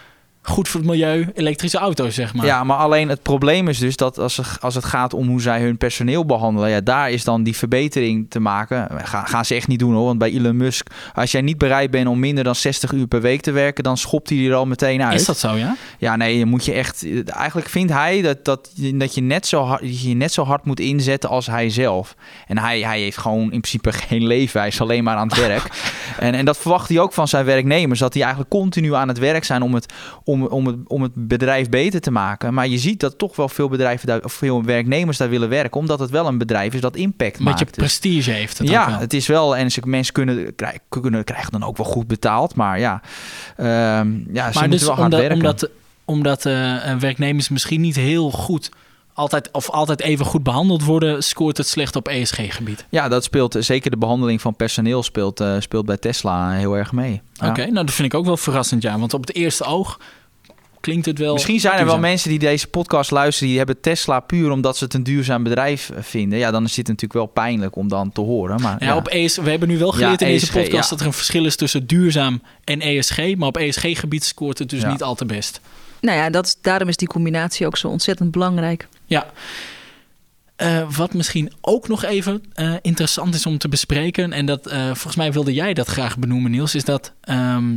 goed 0.48 0.68
voor 0.70 0.80
het 0.80 0.90
milieu, 0.90 1.28
elektrische 1.34 1.78
auto's, 1.78 2.16
zeg 2.16 2.34
maar. 2.34 2.46
Ja, 2.46 2.64
maar 2.64 2.78
alleen 2.78 3.10
het 3.10 3.22
probleem 3.22 3.68
is 3.68 3.78
dus 3.80 3.96
dat 3.96 4.18
als, 4.20 4.38
er- 4.38 4.58
als 4.62 4.76
het 4.76 4.86
gaat 4.86 5.14
om 5.14 5.28
hoe 5.28 5.42
zij 5.42 5.62
hun 5.62 5.78
personeel 5.78 6.26
behandelen, 6.26 6.70
ja, 6.70 6.82
daar 6.82 7.12
is 7.12 7.24
dan 7.24 7.44
die 7.44 7.56
verbetering 7.58 8.26
te 8.30 8.40
maken. 8.40 8.88
Ga, 9.04 9.24
gaan 9.26 9.46
ze 9.46 9.56
echt 9.56 9.68
niet 9.68 9.80
doen 9.80 9.94
hoor, 9.94 10.06
want 10.06 10.18
bij 10.20 10.32
Elon 10.32 10.58
Musk, 10.58 10.88
als 11.14 11.32
jij 11.32 11.42
niet 11.42 11.58
bereid 11.58 11.92
bent 11.92 12.08
om 12.08 12.20
minder 12.20 12.44
dan 12.44 12.56
60 12.56 12.92
uur 12.92 13.08
per 13.08 13.22
week 13.22 13.42
te 13.42 13.52
werken, 13.52 13.84
dan 13.84 13.98
schopt 13.98 14.30
hij 14.30 14.46
er 14.48 14.54
al 14.54 14.66
meteen 14.66 15.02
uit. 15.04 15.20
Is 15.20 15.26
dat 15.26 15.38
zo, 15.38 15.56
ja? 15.56 15.76
Ja, 15.98 16.16
nee, 16.16 16.38
je 16.38 16.46
moet 16.46 16.66
je 16.66 16.74
echt. 16.74 17.06
Eigenlijk 17.26 17.70
vindt 17.70 17.92
hij 17.94 18.22
dat, 18.22 18.46
dat, 18.46 18.72
je- 18.74 18.98
dat 18.98 19.16
je, 19.16 19.22
net 19.22 19.48
zo 19.48 19.64
hard, 19.64 20.02
je 20.02 20.14
net 20.16 20.34
zo 20.34 20.44
hard 20.44 20.66
moet 20.66 20.80
inzetten 20.80 21.30
als 21.30 21.46
hij 21.48 21.70
zelf. 21.70 22.16
En 22.48 22.58
hij, 22.58 22.80
hij 22.82 23.00
heeft 23.00 23.18
gewoon 23.18 23.42
in 23.44 23.48
principe 23.50 23.92
geen 24.08 24.26
leven. 24.28 24.60
Hij 24.60 24.70
is 24.70 24.82
alleen 24.82 25.04
maar 25.04 25.16
aan 25.16 25.28
het 25.28 25.38
werk. 25.38 25.64
en, 26.20 26.34
en 26.34 26.46
dat 26.46 26.58
verwacht 26.58 26.90
hij 26.90 27.00
ook 27.00 27.14
van 27.14 27.28
zijn 27.28 27.46
werknemers. 27.46 28.00
Dat 28.00 28.14
die 28.14 28.22
eigenlijk 28.22 28.52
continu 28.52 28.94
aan 28.94 29.08
het 29.08 29.18
werk 29.20 29.44
zijn 29.44 29.62
om 29.62 29.74
het, 29.74 29.94
om, 30.24 30.37
om 30.46 30.66
het, 30.66 30.76
om 30.88 31.02
het 31.02 31.12
bedrijf 31.16 31.70
beter 31.70 32.02
te 32.02 32.12
maken. 32.12 32.54
Maar 32.54 32.68
je 32.68 32.78
ziet 32.78 33.00
dat 33.00 33.18
toch 33.18 33.36
wel 33.36 33.50
veel 33.50 33.70
bedrijven 33.70 34.08
daar, 34.08 34.24
of 34.24 34.34
veel 34.34 34.64
werknemers 34.64 35.18
daar 35.18 35.30
willen 35.30 35.50
werken. 35.50 35.80
Omdat 35.80 36.00
het 36.00 36.10
wel 36.10 36.28
een 36.28 36.38
bedrijf 36.38 36.74
is 36.74 36.82
dat 36.82 36.96
impact 36.96 37.40
Een 37.40 37.46
beetje 37.46 37.66
maakt. 37.66 37.78
Prestige 37.78 38.32
heeft 38.32 38.58
het 38.58 38.70
ja, 38.70 38.90
wel. 38.90 39.00
het 39.00 39.14
is 39.14 39.28
wel. 39.28 39.56
En 39.56 39.72
ze, 39.72 39.82
mensen 39.86 40.14
kunnen, 40.14 40.56
krij- 40.56 40.80
kunnen, 40.90 41.24
krijgen 41.24 41.52
dan 41.52 41.64
ook 41.64 41.78
wel 41.78 41.86
goed 41.86 42.08
betaald. 42.08 42.56
Maar 42.56 42.80
ja, 42.80 43.02
ehm, 43.58 43.68
ja 44.34 44.52
ze 44.52 44.60
moeten 44.60 44.70
dus 44.70 44.82
wel 44.82 44.96
hard 44.96 45.04
omdat, 45.04 45.20
werken. 45.20 45.38
omdat, 45.38 45.70
omdat 46.06 46.46
eh, 46.46 46.96
werknemers 46.96 47.50
misschien 47.50 47.82
niet 47.82 47.96
heel 47.96 48.32
goed 48.32 48.70
altijd 49.18 49.50
of 49.52 49.70
altijd 49.70 50.02
even 50.02 50.26
goed 50.26 50.44
behandeld 50.44 50.84
worden, 50.84 51.24
scoort 51.24 51.58
het 51.58 51.68
slecht 51.68 51.96
op 51.96 52.08
ESG-gebied. 52.08 52.86
Ja, 52.90 53.08
dat 53.08 53.24
speelt 53.24 53.56
zeker 53.60 53.92
de 53.92 53.98
behandeling 53.98 54.42
van 54.42 54.56
personeel 54.56 55.04
speelt, 55.04 55.40
eh, 55.40 55.56
speelt 55.60 55.86
bij 55.86 55.98
Tesla 55.98 56.52
heel 56.52 56.78
erg 56.78 56.92
mee. 56.92 57.22
Ja. 57.34 57.50
Oké, 57.50 57.62
nou 57.62 57.86
dat 57.86 57.96
vind 57.96 58.14
ik 58.14 58.20
ook 58.20 58.26
wel 58.26 58.38
verrassend, 58.38 58.82
ja. 58.82 59.00
Want 59.00 59.14
op 59.14 59.22
het 59.22 59.36
eerste 59.36 59.64
oog 59.64 60.00
klinkt 60.82 61.06
het 61.06 61.18
wel... 61.18 61.34
Misschien 61.34 61.60
zijn 61.60 61.80
er 61.80 61.86
wel 61.86 62.00
mensen 62.00 62.30
die 62.30 62.40
deze 62.40 62.68
podcast 62.68 63.12
luisteren, 63.12 63.48
die 63.50 63.58
hebben 63.58 63.82
Tesla 63.82 64.20
puur 64.20 64.52
omdat 64.52 64.78
ze 64.78 64.84
het 64.84 64.94
een 64.94 65.04
duurzaam 65.04 65.44
bedrijf 65.44 65.92
vinden. 66.00 66.40
Ja, 66.40 66.52
dan 66.52 66.64
is 66.64 66.74
dit 66.74 66.88
natuurlijk 66.88 67.14
wel 67.14 67.26
pijnlijk 67.26 67.76
om 67.76 67.88
dan 67.88 68.12
te 68.12 68.22
horen. 68.22 68.62
Maar, 68.62 68.76
Ja, 68.80 68.86
ja. 68.86 68.96
op 68.96 69.08
ES, 69.08 69.38
we 69.38 69.50
hebben 69.50 69.68
nu 69.68 69.78
wel 69.78 69.92
geleerd 69.92 70.20
Ja, 70.20 70.26
in 70.26 70.34
deze 70.34 70.46
ESG, 70.46 70.54
podcast 70.54 70.84
ja. 70.84 70.90
dat 70.90 71.00
er 71.00 71.06
een 71.06 71.14
verschil 71.14 71.46
is 71.46 71.56
tussen 71.56 71.88
duurzaam 71.88 72.42
en 72.64 72.82
ESG. 72.82 73.36
Maar 73.36 73.48
op 73.48 73.58
ESG-gebied 73.58 74.24
scoort 74.24 74.60
het 74.60 74.70
dus 74.70 74.82
Ja. 74.82 74.92
niet 74.92 75.04
al 75.04 75.16
te 75.16 75.26
best. 75.26 75.60
Nou 76.02 76.18
ja, 76.18 76.30
dat 76.30 76.46
is, 76.46 76.58
daarom 76.62 76.88
is 76.88 76.98
die 76.98 77.08
combinatie 77.08 77.66
ook 77.66 77.78
zo 77.78 77.88
ontzettend 77.88 78.32
belangrijk. 78.32 78.88
Ja. 79.06 79.26
Eh, 80.56 80.90
wat 80.96 81.14
misschien 81.14 81.52
ook 81.62 81.88
nog 81.88 82.04
even 82.04 82.44
eh, 82.54 82.74
interessant 82.82 83.36
is 83.36 83.46
om 83.46 83.58
te 83.58 83.70
bespreken, 83.70 84.34
en 84.34 84.46
dat 84.46 84.68
eh, 84.68 84.86
volgens 84.86 85.16
mij 85.16 85.32
wilde 85.32 85.54
jij 85.54 85.74
dat 85.74 85.88
graag 85.88 86.18
benoemen, 86.18 86.52
Niels, 86.52 86.76
is 86.76 86.84
dat 86.84 87.12
ehm, 87.22 87.76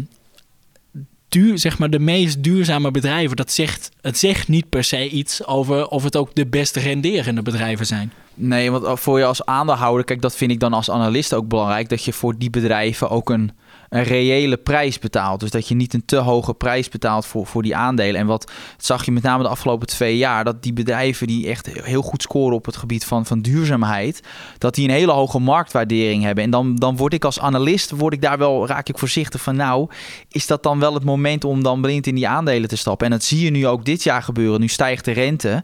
duur, 1.31 1.59
zeg 1.59 1.79
maar 1.79 1.91
de 1.91 1.99
meest 1.99 2.43
duurzame 2.43 2.91
bedrijven, 2.91 3.37
dat 3.37 3.53
zegt, 3.53 3.91
het 4.01 4.19
zegt 4.19 4.49
niet 4.49 4.69
per 4.69 4.85
se 4.85 5.09
iets 5.09 5.47
over 5.47 5.89
of 5.89 6.03
het 6.03 6.17
ook 6.17 6.35
de 6.35 6.47
best 6.47 6.77
renderende 6.77 7.43
bedrijven 7.43 7.87
zijn. 7.87 8.13
Nee, 8.35 8.71
want 8.71 9.01
voor 9.01 9.19
je 9.19 9.25
als 9.25 9.45
aandeelhouder, 9.45 10.05
kijk, 10.05 10.21
dat 10.21 10.37
vind 10.37 10.51
ik 10.51 10.61
dan 10.61 10.73
als 10.73 10.91
analist 10.91 11.35
ook 11.35 11.49
belangrijk, 11.49 11.89
dat 11.89 12.05
je 12.05 12.13
voor 12.13 12.39
die 12.39 12.51
bedrijven 12.51 13.11
ook 13.11 13.31
een, 13.31 13.51
een 13.91 14.03
reële 14.03 14.57
prijs 14.57 14.99
betaalt. 14.99 15.41
Dus 15.41 15.51
dat 15.51 15.69
je 15.69 15.75
niet 15.75 15.95
een 15.95 16.05
te 16.05 16.17
hoge 16.17 16.55
prijs 16.55 16.89
betaalt 16.89 17.27
voor, 17.27 17.47
voor 17.47 17.63
die 17.63 17.77
aandelen. 17.77 18.21
En 18.21 18.27
wat 18.27 18.53
zag 18.77 19.05
je 19.05 19.13
met 19.13 19.23
name 19.23 19.43
de 19.43 19.49
afgelopen 19.49 19.87
twee 19.87 20.17
jaar, 20.17 20.45
dat 20.45 20.63
die 20.63 20.73
bedrijven 20.73 21.27
die 21.27 21.49
echt 21.49 21.67
heel 21.67 22.03
goed 22.03 22.23
scoren 22.23 22.57
op 22.57 22.67
het 22.67 22.77
gebied 22.77 23.05
van, 23.05 23.27
van 23.27 23.41
duurzaamheid, 23.41 24.23
dat 24.59 24.75
die 24.75 24.89
een 24.89 24.95
hele 24.95 25.13
hoge 25.13 25.39
marktwaardering 25.39 26.23
hebben. 26.23 26.45
En 26.45 26.51
dan, 26.51 26.77
dan 26.77 26.97
word 26.97 27.13
ik 27.13 27.25
als 27.25 27.41
analist, 27.41 27.91
word 27.91 28.15
ik 28.15 28.23
daar 28.23 28.39
wel, 28.39 28.67
raak 28.67 28.89
ik 28.89 28.99
voorzichtig 28.99 29.43
van, 29.43 29.57
nou, 29.57 29.89
is 30.29 30.47
dat 30.47 30.63
dan 30.63 30.79
wel 30.79 30.95
het 30.95 31.05
moment 31.05 31.45
om 31.45 31.63
dan 31.63 31.81
blind 31.81 32.07
in 32.07 32.15
die 32.15 32.29
aandelen 32.29 32.69
te 32.69 32.77
stappen? 32.77 33.07
En 33.07 33.13
dat 33.13 33.25
zie 33.25 33.45
je 33.45 33.51
nu 33.51 33.67
ook 33.67 33.85
dit 33.85 34.03
jaar 34.03 34.23
gebeuren. 34.23 34.61
Nu 34.61 34.69
stijgt 34.69 35.05
de 35.05 35.13
rente. 35.13 35.63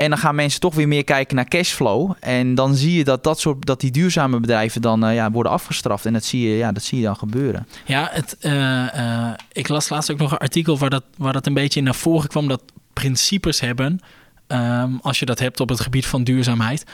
En 0.00 0.10
dan 0.10 0.18
gaan 0.18 0.34
mensen 0.34 0.60
toch 0.60 0.74
weer 0.74 0.88
meer 0.88 1.04
kijken 1.04 1.36
naar 1.36 1.48
cashflow. 1.48 2.12
En 2.20 2.54
dan 2.54 2.74
zie 2.74 2.94
je 2.96 3.04
dat, 3.04 3.24
dat, 3.24 3.40
soort, 3.40 3.66
dat 3.66 3.80
die 3.80 3.90
duurzame 3.90 4.40
bedrijven 4.40 4.82
dan 4.82 5.04
eh, 5.04 5.14
ja, 5.14 5.30
worden 5.30 5.52
afgestraft. 5.52 6.06
En 6.06 6.12
dat 6.12 6.24
zie, 6.24 6.48
je, 6.48 6.56
ja, 6.56 6.72
dat 6.72 6.82
zie 6.82 6.98
je 6.98 7.04
dan 7.04 7.16
gebeuren. 7.16 7.66
Ja, 7.84 8.08
het, 8.12 8.36
eh, 8.40 9.26
eh, 9.26 9.34
ik 9.52 9.68
las 9.68 9.88
laatst 9.88 10.10
ook 10.10 10.18
nog 10.18 10.32
een 10.32 10.38
artikel 10.38 10.78
waar 10.78 10.90
dat, 10.90 11.04
waar 11.16 11.32
dat 11.32 11.46
een 11.46 11.54
beetje 11.54 11.82
naar 11.82 11.94
voren 11.94 12.28
kwam. 12.28 12.48
Dat 12.48 12.62
principes 12.92 13.60
hebben, 13.60 14.00
ehm, 14.46 14.92
als 15.02 15.18
je 15.18 15.26
dat 15.26 15.38
hebt 15.38 15.60
op 15.60 15.68
het 15.68 15.80
gebied 15.80 16.06
van 16.06 16.24
duurzaamheid, 16.24 16.84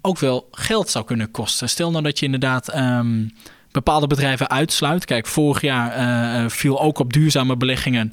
ook 0.00 0.18
wel 0.18 0.48
geld 0.50 0.90
zou 0.90 1.04
kunnen 1.04 1.30
kosten. 1.30 1.68
Stel 1.68 1.90
nou 1.90 2.02
dat 2.02 2.18
je 2.18 2.24
inderdaad 2.24 2.68
ehm, 2.68 3.28
bepaalde 3.70 4.06
bedrijven 4.06 4.50
uitsluit. 4.50 5.04
Kijk, 5.04 5.26
vorig 5.26 5.60
jaar 5.60 6.50
viel 6.50 6.80
ook 6.80 6.98
op 6.98 7.12
duurzame 7.12 7.56
beleggingen 7.56 8.12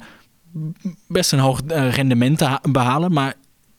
best 1.08 1.32
een 1.32 1.38
hoog 1.38 1.60
rendement 1.66 2.38
te 2.38 2.44
ha- 2.44 2.60
behalen. 2.62 3.12
Maar 3.12 3.34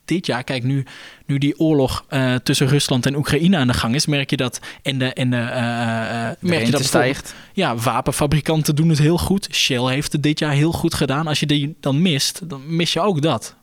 dit 0.05 0.25
jaar, 0.25 0.43
kijk, 0.43 0.63
nu, 0.63 0.85
nu 1.25 1.37
die 1.37 1.59
oorlog 1.59 2.05
eh, 2.09 2.35
tussen 2.35 2.67
Rusland 2.67 3.05
en 3.05 3.15
Oekraïne 3.15 3.57
aan 3.57 3.67
de 3.67 3.73
gang 3.73 3.95
is, 3.95 4.05
merk 4.05 4.29
je 4.29 4.37
dat. 4.37 4.59
En 4.81 4.97
de, 4.97 5.13
en 5.13 5.29
de, 5.29 5.35
eh, 5.37 6.27
eh, 6.27 6.29
De 6.39 6.47
merk 6.47 6.65
je 6.65 6.71
dat 6.71 6.83
stijgt. 6.83 7.33
ja, 7.53 7.75
wapenfabrikanten 7.75 8.75
doen 8.75 8.89
het 8.89 8.99
heel 8.99 9.17
goed. 9.17 9.47
Shell 9.51 9.83
heeft 9.93 10.11
het 10.11 10.23
dit 10.23 10.39
jaar 10.39 10.51
heel 10.51 10.71
goed 10.71 10.93
gedaan. 10.93 11.27
Als 11.27 11.39
je 11.39 11.45
die 11.45 11.75
dan 11.79 12.01
mist, 12.01 12.49
dan 12.49 12.61
mis 12.75 12.93
je 12.93 12.99
ook 13.01 13.21
dat. 13.21 13.55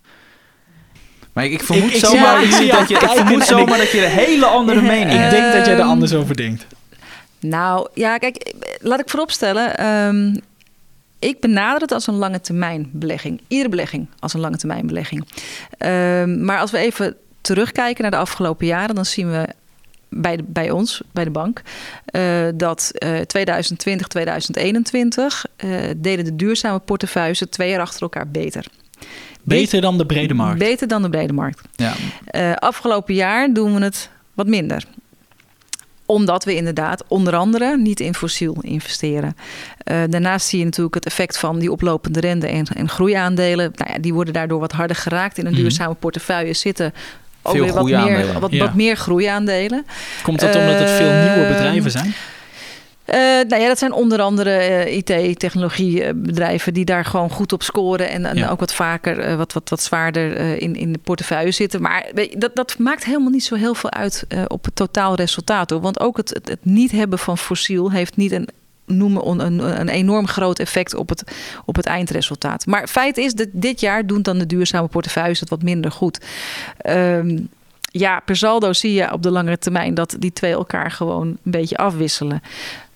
Maar 1.32 1.45
ik, 1.45 1.53
ik 1.53 1.62
vermoed 1.62 1.88
Ik- 1.90 1.95
ik 1.97 2.05
zomaar, 2.05 2.43
ik 2.43 2.51
dat 2.51 2.88
je, 2.88 2.95
ik 2.95 3.09
vermoed 3.09 3.43
zomaar 3.45 3.78
dat 3.78 3.90
je 3.90 4.05
een 4.05 4.11
hele 4.11 4.47
andere 4.47 4.82
mening 4.93 5.11
Ik 5.12 5.16
hebt. 5.18 5.30
denk 5.30 5.53
dat 5.53 5.64
jij 5.66 5.74
er 5.74 5.80
Ehm, 5.80 5.88
anders 5.88 6.12
over 6.14 6.36
denkt. 6.36 6.66
Nou 7.40 7.88
ja, 7.95 8.18
kijk, 8.18 8.53
laat 8.80 9.01
ik 9.01 9.09
vooropstellen. 9.11 9.76
ehm 9.78 10.34
ik 11.22 11.40
benader 11.40 11.80
het 11.80 11.92
als 11.92 12.06
een 12.06 12.14
lange 12.14 12.40
termijn 12.40 12.90
belegging. 12.92 13.40
Iedere 13.48 13.68
belegging 13.68 14.06
als 14.18 14.34
een 14.34 14.40
lange 14.40 14.56
termijn 14.56 14.86
belegging. 14.86 15.24
Ehm, 15.78 16.44
maar 16.44 16.58
als 16.58 16.70
we 16.70 16.78
even 16.78 17.16
terugkijken 17.40 18.02
naar 18.02 18.10
de 18.10 18.16
afgelopen 18.16 18.66
jaren, 18.66 18.94
dan 18.94 19.04
zien 19.04 19.30
we 19.30 19.48
bij, 20.08 20.36
de, 20.36 20.42
bij 20.46 20.70
ons, 20.70 21.02
bij 21.12 21.24
de 21.24 21.30
bank, 21.30 21.62
uh, 22.16 22.48
dat 22.54 22.90
uh, 23.04 23.20
2020, 23.20 24.06
2021 24.06 25.44
uh, 25.64 25.80
deden 25.96 26.24
de 26.24 26.36
duurzame 26.36 26.78
portefeuilles 26.78 27.42
twee 27.50 27.70
jaar 27.70 27.80
achter 27.80 28.02
elkaar 28.02 28.28
beter. 28.28 28.66
Beter 29.42 29.80
dan 29.80 29.98
de 29.98 30.06
brede 30.06 30.34
markt? 30.34 30.58
Beter 30.58 30.88
dan 30.88 31.02
de 31.02 31.10
brede 31.10 31.32
markt. 31.32 31.60
Ja. 31.76 31.94
Afgelopen 32.54 33.14
jaar 33.14 33.52
doen 33.52 33.74
we 33.74 33.84
het 33.84 34.10
wat 34.34 34.46
minder 34.46 34.84
omdat 36.12 36.44
we 36.44 36.54
inderdaad 36.54 37.04
onder 37.08 37.36
andere 37.36 37.76
niet 37.76 38.00
in 38.00 38.14
fossiel 38.14 38.56
investeren. 38.60 39.36
Uh, 39.84 40.02
daarnaast 40.08 40.46
zie 40.46 40.58
je 40.58 40.64
natuurlijk 40.64 40.94
het 40.94 41.06
effect 41.06 41.38
van 41.38 41.58
die 41.58 41.72
oplopende 41.72 42.20
rente 42.20 42.46
en, 42.46 42.66
en 42.66 42.88
groeiaandelen. 42.88 43.72
Nou 43.74 43.90
ja, 43.92 43.98
die 43.98 44.14
worden 44.14 44.34
daardoor 44.34 44.60
wat 44.60 44.72
harder 44.72 44.96
geraakt. 44.96 45.38
In 45.38 45.46
een 45.46 45.52
mhm. 45.52 45.60
duurzame 45.60 45.94
portefeuille 45.94 46.54
zitten 46.54 46.94
ook 47.42 47.54
weer 47.54 47.72
wat 47.72 47.84
meer, 47.84 48.40
wat, 48.40 48.50
ja. 48.50 48.64
wat 48.64 48.74
meer 48.74 48.96
groeiaandelen. 48.96 49.86
Komt 50.22 50.40
dat 50.40 50.56
omdat 50.56 50.78
het 50.78 50.90
veel 50.90 51.12
nieuwe 51.12 51.48
bedrijven 51.48 51.90
zijn? 51.90 52.14
Uh, 53.07 53.16
nou 53.48 53.57
ja, 53.57 53.66
dat 53.66 53.78
zijn 53.78 53.92
onder 53.92 54.20
andere 54.20 54.68
uh, 54.86 54.96
IT-technologiebedrijven 54.96 56.74
die 56.74 56.84
daar 56.84 57.05
gewoon 57.05 57.30
goed 57.30 57.53
op 57.53 57.62
scoren 57.62 58.09
en, 58.09 58.24
en 58.24 58.36
ja. 58.36 58.48
ook 58.48 58.61
wat 58.61 58.74
vaker 58.74 59.28
uh, 59.28 59.34
wat, 59.34 59.53
wat, 59.53 59.68
wat 59.68 59.82
zwaarder 59.82 60.36
in, 60.61 60.74
in 60.74 60.92
de 60.92 60.98
portefeuille 60.98 61.50
zitten. 61.50 61.82
Maar 61.82 62.11
dat, 62.38 62.50
dat 62.55 62.78
maakt 62.78 63.05
helemaal 63.05 63.30
niet 63.30 63.44
zo 63.44 63.55
heel 63.55 63.74
veel 63.74 63.90
uit 63.90 64.26
op 64.46 64.64
het 64.64 64.76
totaal 64.76 65.14
resultaat. 65.14 65.70
Hoor. 65.70 65.80
Want 65.80 66.00
ook 66.00 66.16
het, 66.16 66.28
het, 66.28 66.48
het, 66.48 66.64
niet 66.64 66.90
hebben 66.90 67.18
van 67.18 67.38
fossiel 67.38 67.90
heeft 67.90 68.16
niet 68.16 68.32
een 68.32 68.48
noemen 68.86 69.40
een, 69.40 69.80
een 69.80 69.88
enorm 69.88 70.26
groot 70.26 70.59
effect 70.59 70.94
op 70.94 71.09
het, 71.09 71.24
op 71.64 71.76
het 71.76 71.86
eindresultaat. 71.86 72.66
Maar 72.66 72.88
feit 72.88 73.16
is 73.16 73.34
dat 73.34 73.48
dit 73.53 73.80
jaar 73.80 74.07
doen 74.07 74.22
dan 74.22 74.38
de 74.38 74.46
duurzame 74.46 74.88
portefeuilles 74.88 75.40
het 75.40 75.50
wat 75.50 75.62
minder 75.62 75.90
goed. 75.90 76.18
Um, 76.86 77.48
ja, 77.92 78.20
per 78.20 78.36
saldo 78.36 78.72
zie 78.72 78.92
je 78.92 79.12
op 79.12 79.22
de 79.22 79.30
langere 79.30 79.59
termijn 79.59 79.94
dat 79.94 80.16
die 80.18 80.32
twee 80.32 80.53
elkaar 80.53 80.90
gewoon 80.90 81.26
een 81.28 81.50
beetje 81.50 81.76
afwisselen. 81.76 82.42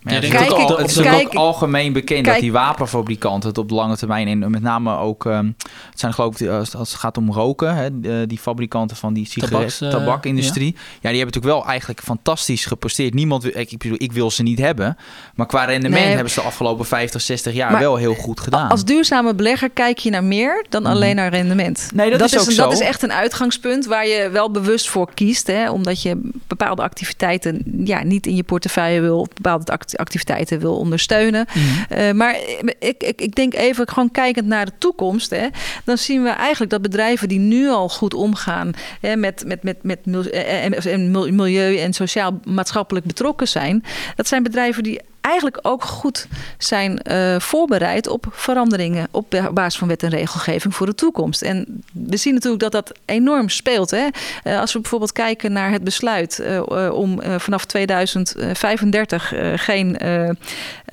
Ja, 0.07 0.21
het, 0.21 0.53
ook, 0.71 0.81
is 0.81 0.99
ook 0.99 1.35
algemeen 1.35 1.93
bekend 1.93 2.23
kijk, 2.23 2.35
dat 2.35 2.43
die 2.43 2.53
wapenfabrikanten 2.53 3.49
het 3.49 3.59
op 3.59 3.69
de 3.69 3.75
lange 3.75 3.97
termijn 3.97 4.43
en 4.43 4.51
met 4.51 4.63
name 4.63 4.97
ook, 4.97 5.25
um, 5.25 5.57
het 5.91 6.01
zijn 6.01 6.15
geloof 6.15 6.41
ik, 6.41 6.49
als, 6.49 6.73
het 6.73 6.89
gaat 6.89 7.17
om 7.17 7.33
roken, 7.33 7.75
hè, 7.75 8.27
die 8.27 8.39
fabrikanten 8.39 8.97
van 8.97 9.13
die 9.13 9.27
sigaret, 9.27 9.81
uh, 9.83 9.91
tabakindustrie, 9.91 10.73
ja. 10.75 10.81
ja. 11.01 11.09
die 11.09 11.19
hebben 11.19 11.27
natuurlijk 11.27 11.55
wel 11.55 11.67
eigenlijk 11.67 12.01
fantastisch 12.03 12.65
gepresteerd. 12.65 13.15
Niemand, 13.15 13.45
ik, 13.57 13.73
ik, 13.73 13.79
bedoel, 13.79 13.97
ik 14.01 14.13
wil 14.13 14.31
ze 14.31 14.43
niet 14.43 14.59
hebben, 14.59 14.97
maar 15.35 15.47
qua 15.47 15.65
rendement 15.65 16.05
nee, 16.05 16.15
hebben 16.15 16.33
ze 16.33 16.41
de 16.41 16.47
afgelopen 16.47 16.87
50, 16.87 17.21
60 17.21 17.55
jaar 17.55 17.79
wel 17.79 17.97
heel 17.97 18.15
goed 18.15 18.41
gedaan. 18.41 18.69
Als 18.69 18.85
duurzame 18.85 19.35
belegger 19.35 19.71
kijk 19.71 19.99
je 19.99 20.11
naar 20.11 20.25
meer 20.25 20.67
dan 20.69 20.83
mm. 20.83 20.89
alleen 20.89 21.17
naar 21.17 21.31
rendement. 21.31 21.91
Nee, 21.95 22.11
dat, 22.11 22.19
dat 22.19 22.33
is, 22.33 22.41
ook 22.41 22.47
een, 22.47 22.53
zo. 22.53 22.63
Dat 22.63 22.73
is 22.73 22.81
echt 22.81 23.03
een 23.03 23.13
uitgangspunt 23.13 23.87
waar 23.87 24.07
je 24.07 24.31
wel 24.31 24.51
bewust 24.51 24.89
voor 24.89 25.15
kiest, 25.15 25.47
hè, 25.47 25.71
omdat 25.71 26.03
je 26.03 26.31
bepaalde 26.57 26.83
activiteiten 26.83 27.63
ja, 27.85 28.03
niet 28.03 28.27
in 28.27 28.37
je 28.37 28.43
portefeuille 28.43 29.01
wil, 29.01 29.29
bepaalde 29.35 29.79
activiteiten 29.93 30.59
wil 30.59 30.77
ondersteunen. 30.77 31.47
Mm. 31.55 31.99
Uh, 31.99 32.13
maar 32.13 32.37
ik, 32.79 33.03
ik, 33.03 33.21
ik 33.21 33.35
denk 33.35 33.55
even 33.55 33.89
gewoon 33.89 34.11
kijkend 34.11 34.47
naar 34.47 34.65
de 34.65 34.73
toekomst. 34.79 35.31
Hè, 35.31 35.47
dan 35.85 35.99
zien 35.99 36.23
we 36.23 36.29
eigenlijk 36.29 36.71
dat 36.71 36.83
bedrijven 36.83 37.29
die 37.29 37.39
nu 37.39 37.69
al 37.69 37.89
goed 37.89 38.15
omgaan 38.15 38.71
hè, 39.01 39.17
met, 39.17 39.45
met, 39.47 39.63
met, 39.63 39.83
met 39.83 40.07
milieu 41.31 41.79
en 41.79 41.93
sociaal-maatschappelijk 41.93 43.07
betrokken 43.07 43.49
zijn. 43.49 43.85
Dat 44.15 44.29
zijn 44.29 44.43
bedrijven 44.43 44.83
die 44.83 45.01
eigenlijk 45.27 45.59
ook 45.63 45.85
goed 45.85 46.27
zijn 46.59 47.01
uh, 47.11 47.39
voorbereid 47.39 48.09
op 48.09 48.27
veranderingen 48.31 49.09
op 49.11 49.51
basis 49.53 49.79
van 49.79 49.89
wet 49.89 50.03
en 50.03 50.09
regelgeving 50.09 50.75
voor 50.75 50.87
de 50.87 50.95
toekomst. 50.95 51.43
En 51.43 51.83
we 51.93 52.17
zien 52.17 52.35
natuurlijk 52.35 52.63
dat 52.63 52.73
dat 52.73 52.93
enorm 53.05 53.49
speelt. 53.49 53.91
Hè? 53.91 54.07
Uh, 54.45 54.61
als 54.61 54.73
we 54.73 54.81
bijvoorbeeld 54.81 55.13
kijken 55.13 55.53
naar 55.53 55.71
het 55.71 55.85
besluit 55.85 56.41
uh, 56.43 56.93
om 56.93 57.21
vanaf 57.39 57.65
2035 57.65 59.33
geen 59.57 59.99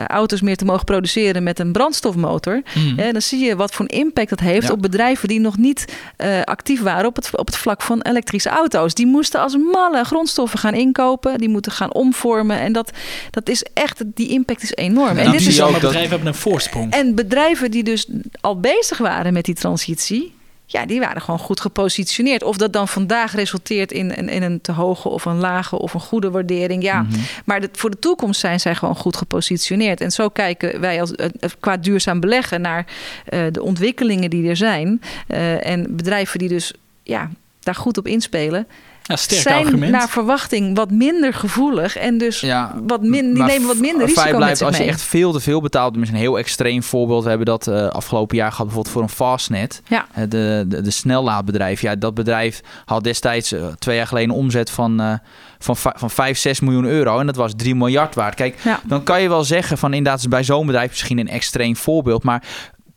auto's 0.07 0.41
meer 0.41 0.55
te 0.55 0.65
mogen 0.65 0.85
produceren 0.85 1.43
met 1.43 1.59
een 1.59 1.71
brandstofmotor, 1.71 2.61
mm. 2.75 2.95
dan 2.95 3.21
zie 3.21 3.45
je 3.45 3.55
wat 3.55 3.73
voor 3.73 3.85
een 3.89 3.97
impact 3.97 4.29
dat 4.29 4.39
heeft 4.39 4.67
ja. 4.67 4.73
op 4.73 4.81
bedrijven 4.81 5.27
die 5.27 5.39
nog 5.39 5.57
niet 5.57 5.97
actief 6.43 6.81
waren 6.81 7.05
op 7.05 7.15
het, 7.15 7.37
op 7.37 7.45
het 7.45 7.57
vlak 7.57 7.81
van 7.81 8.01
elektrische 8.01 8.49
auto's. 8.49 8.93
Die 8.93 9.07
moesten 9.07 9.41
als 9.41 9.57
malle 9.71 10.03
grondstoffen 10.03 10.59
gaan 10.59 10.73
inkopen, 10.73 11.37
die 11.37 11.49
moeten 11.49 11.71
gaan 11.71 11.93
omvormen. 11.93 12.59
En 12.59 12.73
dat, 12.73 12.91
dat 13.29 13.49
is 13.49 13.65
echt 13.73 14.03
die 14.13 14.22
impact 14.27 14.63
is 14.63 14.73
enorm. 14.75 15.17
en 15.17 15.31
dit 15.31 15.47
is 15.47 15.61
ook 15.61 15.73
bedrijven 15.73 16.09
hebben 16.09 16.27
een 16.27 16.33
voorsprong. 16.33 16.93
En 16.93 17.15
bedrijven 17.15 17.71
die 17.71 17.83
dus 17.83 18.07
al 18.41 18.59
bezig 18.59 18.97
waren 18.97 19.33
met 19.33 19.45
die 19.45 19.55
transitie, 19.55 20.33
ja, 20.65 20.85
die 20.85 20.99
waren 20.99 21.21
gewoon 21.21 21.39
goed 21.39 21.59
gepositioneerd. 21.59 22.43
Of 22.43 22.57
dat 22.57 22.73
dan 22.73 22.87
vandaag 22.87 23.35
resulteert 23.35 23.91
in, 23.91 24.15
in, 24.15 24.29
in 24.29 24.43
een 24.43 24.61
te 24.61 24.71
hoge 24.71 25.09
of 25.09 25.25
een 25.25 25.39
lage 25.39 25.79
of 25.79 25.93
een 25.93 25.99
goede 25.99 26.31
waardering. 26.31 26.83
Ja, 26.83 27.01
mm 27.01 27.09
-hmm. 27.09 27.21
maar 27.45 27.61
de, 27.61 27.69
voor 27.71 27.89
de 27.89 27.99
toekomst 27.99 28.39
zijn 28.39 28.59
zij 28.59 28.75
gewoon 28.75 28.95
goed 28.95 29.17
gepositioneerd. 29.17 30.01
En 30.01 30.11
zo 30.11 30.29
kijken 30.29 30.79
wij 30.79 31.01
als, 31.01 31.11
uh, 31.11 31.25
qua 31.59 31.77
duurzaam 31.77 32.19
beleggen 32.19 32.61
naar 32.61 32.85
uh, 33.33 33.45
de 33.51 33.63
ontwikkelingen 33.63 34.29
die 34.29 34.49
er 34.49 34.57
zijn. 34.57 35.01
Uh, 35.27 35.67
en 35.67 35.95
bedrijven 35.95 36.39
die 36.39 36.49
dus 36.49 36.73
ja, 37.03 37.29
daar 37.59 37.75
goed 37.75 37.97
op 37.97 38.07
inspelen. 38.07 38.67
Ja, 39.03 39.15
zijn 39.15 39.65
argument. 39.65 39.91
naar 39.91 40.09
verwachting 40.09 40.75
wat 40.75 40.91
minder 40.91 41.33
gevoelig 41.33 41.97
en 41.97 42.17
dus 42.17 42.39
ja, 42.39 42.75
wat 42.87 43.01
min, 43.01 43.33
die 43.33 43.43
nemen 43.43 43.67
wat 43.67 43.77
minder 43.77 44.05
risico 44.05 44.37
blijft, 44.37 44.61
Als 44.61 44.77
je 44.77 44.83
echt 44.83 45.01
veel 45.01 45.31
te 45.31 45.39
veel 45.39 45.61
betaalt, 45.61 45.97
is 45.97 46.09
een 46.09 46.15
heel 46.15 46.37
extreem 46.37 46.83
voorbeeld. 46.83 47.23
We 47.23 47.29
hebben 47.29 47.47
dat 47.47 47.67
uh, 47.67 47.87
afgelopen 47.87 48.37
jaar 48.37 48.51
gehad 48.51 48.65
bijvoorbeeld 48.65 48.93
voor 48.93 49.03
een 49.03 49.09
Fastnet. 49.09 49.81
Ja. 49.87 50.05
Uh, 50.17 50.23
de, 50.29 50.65
de, 50.67 50.81
de 50.81 50.91
snellaadbedrijf. 50.91 51.81
Ja, 51.81 51.95
dat 51.95 52.13
bedrijf 52.13 52.61
had 52.85 53.03
destijds 53.03 53.53
uh, 53.53 53.65
twee 53.79 53.95
jaar 53.95 54.07
geleden 54.07 54.29
een 54.29 54.35
omzet 54.35 54.69
van, 54.69 55.19
van, 55.59 55.75
van 55.77 56.09
5, 56.09 56.37
6 56.37 56.59
miljoen 56.59 56.85
euro. 56.85 57.19
En 57.19 57.25
dat 57.25 57.35
was 57.35 57.53
3 57.55 57.75
miljard 57.75 58.15
waard. 58.15 58.35
Kijk, 58.35 58.59
ja. 58.63 58.79
dan 58.83 59.03
kan 59.03 59.21
je 59.21 59.29
wel 59.29 59.43
zeggen 59.43 59.77
van 59.77 59.93
inderdaad 59.93 60.29
bij 60.29 60.43
zo'n 60.43 60.65
bedrijf 60.65 60.89
misschien 60.89 61.17
een 61.17 61.29
extreem 61.29 61.75
voorbeeld. 61.75 62.23
Maar 62.23 62.43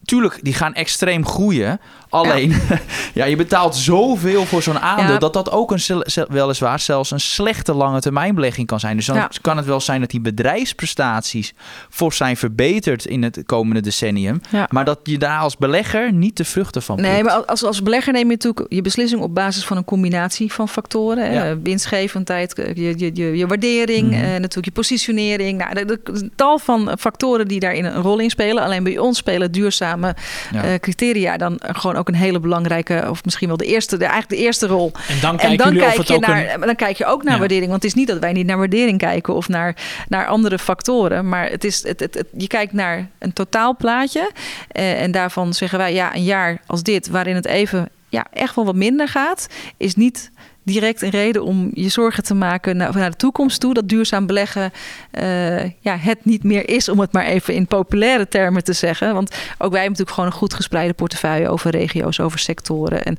tuurlijk, 0.07 0.39
die 0.43 0.55
gaan 0.55 0.75
extreem 0.75 1.27
groeien. 1.27 1.81
Alleen, 2.09 2.51
ja, 2.51 2.79
ja 3.15 3.25
je 3.25 3.37
betaalt 3.37 3.77
zoveel 3.77 4.45
voor 4.45 4.63
zo'n 4.63 4.79
aandeel... 4.79 5.13
Ja. 5.13 5.19
dat 5.19 5.33
dat 5.33 5.51
ook 5.51 5.71
een, 5.71 6.05
weliswaar 6.29 6.81
zelfs 6.81 7.11
een 7.11 7.21
slechte 7.21 7.75
lange 7.75 8.01
termijnbelegging 8.01 8.67
kan 8.67 8.81
zijn. 8.81 8.97
Dus 8.97 9.07
dan 9.07 9.17
ja. 9.17 9.31
kan 9.41 9.57
het 9.57 9.67
wel 9.67 9.81
zijn 9.81 10.01
dat 10.01 10.11
die 10.11 10.21
bedrijfsprestaties... 10.21 11.55
fors 11.91 12.17
zijn 12.17 12.37
verbeterd 12.37 13.07
in 13.07 13.23
het 13.23 13.43
komende 13.47 13.81
decennium. 13.81 14.41
Maar 14.69 14.85
dat 14.85 14.99
je 15.03 15.19
daar 15.19 15.41
als 15.41 15.57
belegger 15.57 16.13
niet 16.13 16.37
de 16.37 16.45
vruchten 16.45 16.83
van 16.83 17.01
Nee, 17.01 17.23
maar 17.23 17.45
als, 17.45 17.65
als 17.65 17.83
belegger 17.83 18.13
neem 18.13 18.31
je 18.31 18.33
natuurlijk 18.33 18.67
je 18.73 18.83
beslissing... 18.83 19.23
op 19.23 19.35
basis 19.35 19.65
van 19.65 19.77
een 19.77 19.85
combinatie 19.85 20.53
van 20.53 20.69
factoren. 20.69 21.33
Hè? 21.33 21.63
Winstgevendheid, 21.63 22.53
je, 22.75 22.99
je, 22.99 23.11
je, 23.15 23.37
je 23.37 23.47
waardering, 23.47 24.07
mm. 24.07 24.13
uh, 24.13 24.21
natuurlijk 24.21 24.65
je 24.65 24.73
positionering. 24.73 25.59
Nou, 25.59 25.75
de, 25.75 25.85
de, 25.85 26.01
de, 26.13 26.31
tal 26.35 26.59
van 26.59 26.93
factoren 26.99 27.49
die 27.49 27.61
daarin 27.61 27.85
een 27.85 28.03
rol 28.03 28.19
in 28.19 28.31
spelen. 28.31 28.63
Alleen 28.63 28.85
bij 28.85 28.99
ons 28.99 29.19
spelen 29.19 29.53
duurzame 29.97 30.15
uh, 30.55 30.75
criteria... 30.81 31.37
dan 31.37 31.61
gewoon 31.61 31.97
ook 31.97 32.09
een 32.09 32.15
hele 32.15 32.41
belangrijke, 32.41 33.07
of 33.11 33.25
misschien 33.25 33.49
wel 33.49 33.57
de 33.57 33.65
eerste, 33.65 33.97
de, 33.97 34.05
eigenlijk 34.05 34.41
de 34.41 34.47
eerste 34.47 34.67
rol. 34.67 34.93
En 35.09 35.21
dan, 35.21 35.39
en 35.39 35.57
dan 35.57 35.77
kijk 35.77 36.03
je 36.03 36.19
naar, 36.19 36.55
een... 36.55 36.61
dan 36.61 36.77
kijk 36.77 36.97
je 36.97 37.07
ook 37.07 37.23
naar 37.23 37.33
ja. 37.33 37.39
waardering. 37.39 37.71
Want 37.71 37.83
het 37.83 37.91
is 37.91 37.99
niet 37.99 38.09
dat 38.09 38.19
wij 38.19 38.33
niet 38.33 38.47
naar 38.47 38.59
waardering 38.59 38.99
kijken 38.99 39.35
of 39.35 39.49
naar, 39.49 39.77
naar 40.09 40.27
andere 40.27 40.59
factoren. 40.59 41.29
Maar 41.29 41.51
het 41.51 41.65
is, 41.65 41.83
het, 41.83 42.01
het, 42.01 42.15
het 42.15 42.27
je 42.37 42.47
kijkt 42.47 42.73
naar 42.73 43.09
een 43.19 43.33
totaalplaatje. 43.33 44.31
Uh, 44.73 45.03
en 45.03 45.11
daarvan 45.11 45.55
zeggen 45.55 45.79
wij, 45.79 45.95
ja, 45.95 46.15
een 46.15 46.25
jaar 46.25 46.61
als 46.67 46.83
dit, 46.83 47.09
waarin 47.09 47.35
het 47.35 47.47
even 47.47 47.89
ja, 48.09 48.27
echt 48.33 48.55
wel 48.55 48.65
wat 48.65 48.75
minder 48.75 49.09
gaat, 49.09 49.47
is 49.77 49.95
niet 49.95 50.31
direct 50.67 51.03
een 51.03 51.11
reden 51.11 51.45
om 51.45 51.71
je 51.75 51.89
zorgen 51.89 52.23
te 52.23 52.35
maken 52.35 52.77
naar, 52.77 52.97
naar 52.97 53.11
de 53.11 53.17
toekomst 53.17 53.61
toe. 53.61 53.75
Dat 53.75 53.89
duurzaam 53.89 54.27
beleggen 54.27 54.73
uh, 55.13 55.63
ja, 55.63 55.97
het 55.97 56.25
niet 56.25 56.45
meer 56.45 56.69
is, 56.69 56.89
om 56.89 57.01
het 57.01 57.13
maar 57.13 57.25
even 57.25 57.55
in 57.55 57.67
populaire 57.67 58.29
termen 58.29 58.65
te 58.65 58.73
zeggen. 58.73 59.15
Want 59.15 59.31
ook 59.59 59.71
wij 59.73 59.83
hebben 59.83 59.83
natuurlijk 59.83 60.11
gewoon 60.11 60.27
een 60.27 60.37
goed 60.37 60.55
gespreide 60.55 60.93
portefeuille 60.93 61.49
over 61.49 61.71
regio's, 61.71 62.21
over 62.21 62.39
sectoren. 62.39 63.05
En 63.05 63.19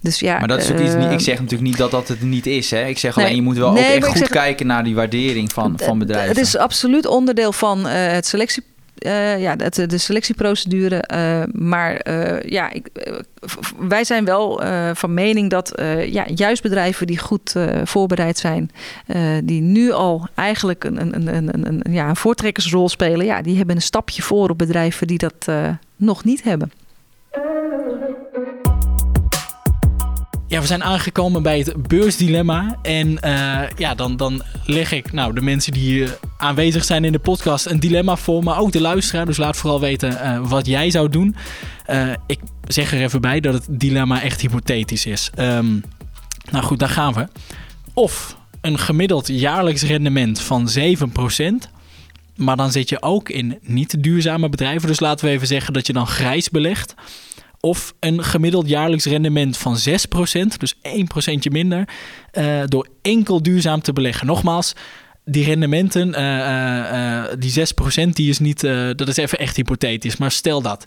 dus 0.00 0.20
ja, 0.20 0.38
maar 0.38 0.48
dat 0.48 0.58
is 0.62 0.70
ook 0.70 0.78
iets, 0.78 0.94
uh, 0.94 1.12
ik 1.12 1.20
zeg 1.20 1.34
natuurlijk 1.34 1.68
niet 1.68 1.76
dat 1.76 1.90
dat 1.90 2.08
het 2.08 2.22
niet 2.22 2.46
is. 2.46 2.70
Hè? 2.70 2.84
Ik 2.86 2.98
zeg 2.98 3.14
alleen, 3.16 3.26
nee, 3.26 3.36
je 3.36 3.42
moet 3.42 3.56
wel 3.56 3.72
nee, 3.72 3.84
ook 3.84 3.96
echt 3.96 4.06
goed 4.06 4.16
zeg, 4.16 4.28
kijken 4.28 4.66
naar 4.66 4.84
die 4.84 4.94
waardering 4.94 5.52
van, 5.52 5.74
van 5.76 5.98
bedrijven. 5.98 6.28
Het 6.28 6.38
is 6.38 6.56
absoluut 6.56 7.06
onderdeel 7.06 7.52
van 7.52 7.78
uh, 7.78 7.92
het 7.92 8.26
selectie 8.26 8.62
uh, 8.98 9.40
ja, 9.40 9.56
de, 9.56 9.98
selectieprocedure. 9.98 11.04
Uh, 11.14 11.42
maar 11.52 12.08
uh, 12.08 12.42
ja, 12.42 12.70
ik, 12.70 12.88
wij 13.78 14.04
zijn 14.04 14.24
wel 14.24 14.62
van 14.94 15.14
mening 15.14 15.50
dat 15.50 15.72
ja, 16.06 16.26
juist 16.34 16.62
bedrijven 16.62 17.06
die 17.06 17.18
goed 17.18 17.54
voorbereid 17.84 18.38
zijn, 18.38 18.70
die 19.44 19.60
nu 19.60 19.92
al 19.92 20.28
eigenlijk 20.34 20.84
een, 20.84 21.00
een, 21.00 21.34
een, 21.36 21.54
een, 21.54 21.66
een, 21.66 21.92
ja, 21.92 22.08
een 22.08 22.16
voortrekkersrol 22.16 22.88
spelen, 22.88 23.26
ja, 23.26 23.42
die 23.42 23.56
hebben 23.56 23.76
een 23.76 23.82
stapje 23.82 24.22
voor 24.22 24.50
op 24.50 24.58
bedrijven 24.58 25.06
die 25.06 25.18
dat 25.18 25.48
nog 25.96 26.24
niet 26.24 26.42
hebben. 26.42 26.72
Ja, 30.48 30.60
we 30.60 30.66
zijn 30.66 30.84
aangekomen 30.84 31.42
bij 31.42 31.58
het 31.58 31.88
beursdilemma. 31.88 32.78
En 32.82 33.08
uh, 33.24 33.62
ja, 33.76 33.94
dan, 33.94 34.16
dan 34.16 34.42
leg 34.64 34.92
ik 34.92 35.12
nou, 35.12 35.34
de 35.34 35.40
mensen 35.40 35.72
die 35.72 35.98
uh, 35.98 36.08
aanwezig 36.38 36.84
zijn 36.84 37.04
in 37.04 37.12
de 37.12 37.18
podcast 37.18 37.66
een 37.66 37.80
dilemma 37.80 38.16
voor, 38.16 38.42
maar 38.42 38.58
ook 38.58 38.72
de 38.72 38.80
luisteraar. 38.80 39.26
Dus 39.26 39.36
laat 39.36 39.56
vooral 39.56 39.80
weten 39.80 40.10
uh, 40.12 40.48
wat 40.48 40.66
jij 40.66 40.90
zou 40.90 41.08
doen. 41.08 41.36
ik 42.26 42.38
zeg 42.66 42.92
er 42.92 43.02
even 43.02 43.20
bij 43.20 43.40
dat 43.40 43.54
het 43.54 43.66
dilemma 43.68 44.22
echt 44.22 44.40
hypothetisch 44.40 45.06
is. 45.06 45.30
Um, 45.38 45.82
Nou 46.50 46.64
goed, 46.64 46.78
daar 46.78 46.88
gaan 46.88 47.12
we. 47.12 47.28
Of 47.94 48.36
een 48.60 48.78
gemiddeld 48.78 49.26
jaarlijks 49.28 49.82
rendement 49.82 50.40
van 50.40 50.68
7%. 50.78 51.70
Maar 52.36 52.56
dan 52.56 52.72
zit 52.72 52.88
je 52.88 53.02
ook 53.02 53.28
in 53.28 53.58
niet 53.62 54.02
duurzame 54.02 54.48
bedrijven. 54.48 54.88
Dus 54.88 55.00
laten 55.00 55.26
we 55.26 55.30
even 55.32 55.46
zeggen 55.46 55.72
dat 55.72 55.86
je 55.86 55.92
dan 55.92 56.06
grijs 56.06 56.50
belegt. 56.50 56.94
Of 57.60 57.94
een 58.00 58.24
gemiddeld 58.24 58.68
jaarlijks 58.68 59.04
rendement 59.04 59.56
van 59.56 59.78
6%, 59.78 60.56
dus 60.58 60.74
1% 60.74 61.50
minder, 61.50 61.88
uh, 62.32 62.62
door 62.66 62.88
enkel 63.02 63.42
duurzaam 63.42 63.80
te 63.80 63.92
beleggen. 63.92 64.26
Nogmaals, 64.26 64.72
die 65.24 65.44
rendementen, 65.44 66.08
uh, 66.08 66.18
uh, 66.18 67.24
die 67.38 67.52
6%, 68.08 68.08
die 68.12 68.28
is 68.28 68.38
niet, 68.38 68.60
dat 68.96 69.08
is 69.08 69.16
even 69.16 69.38
echt 69.38 69.56
hypothetisch. 69.56 70.16
Maar 70.16 70.30
stel 70.30 70.62
dat. 70.62 70.86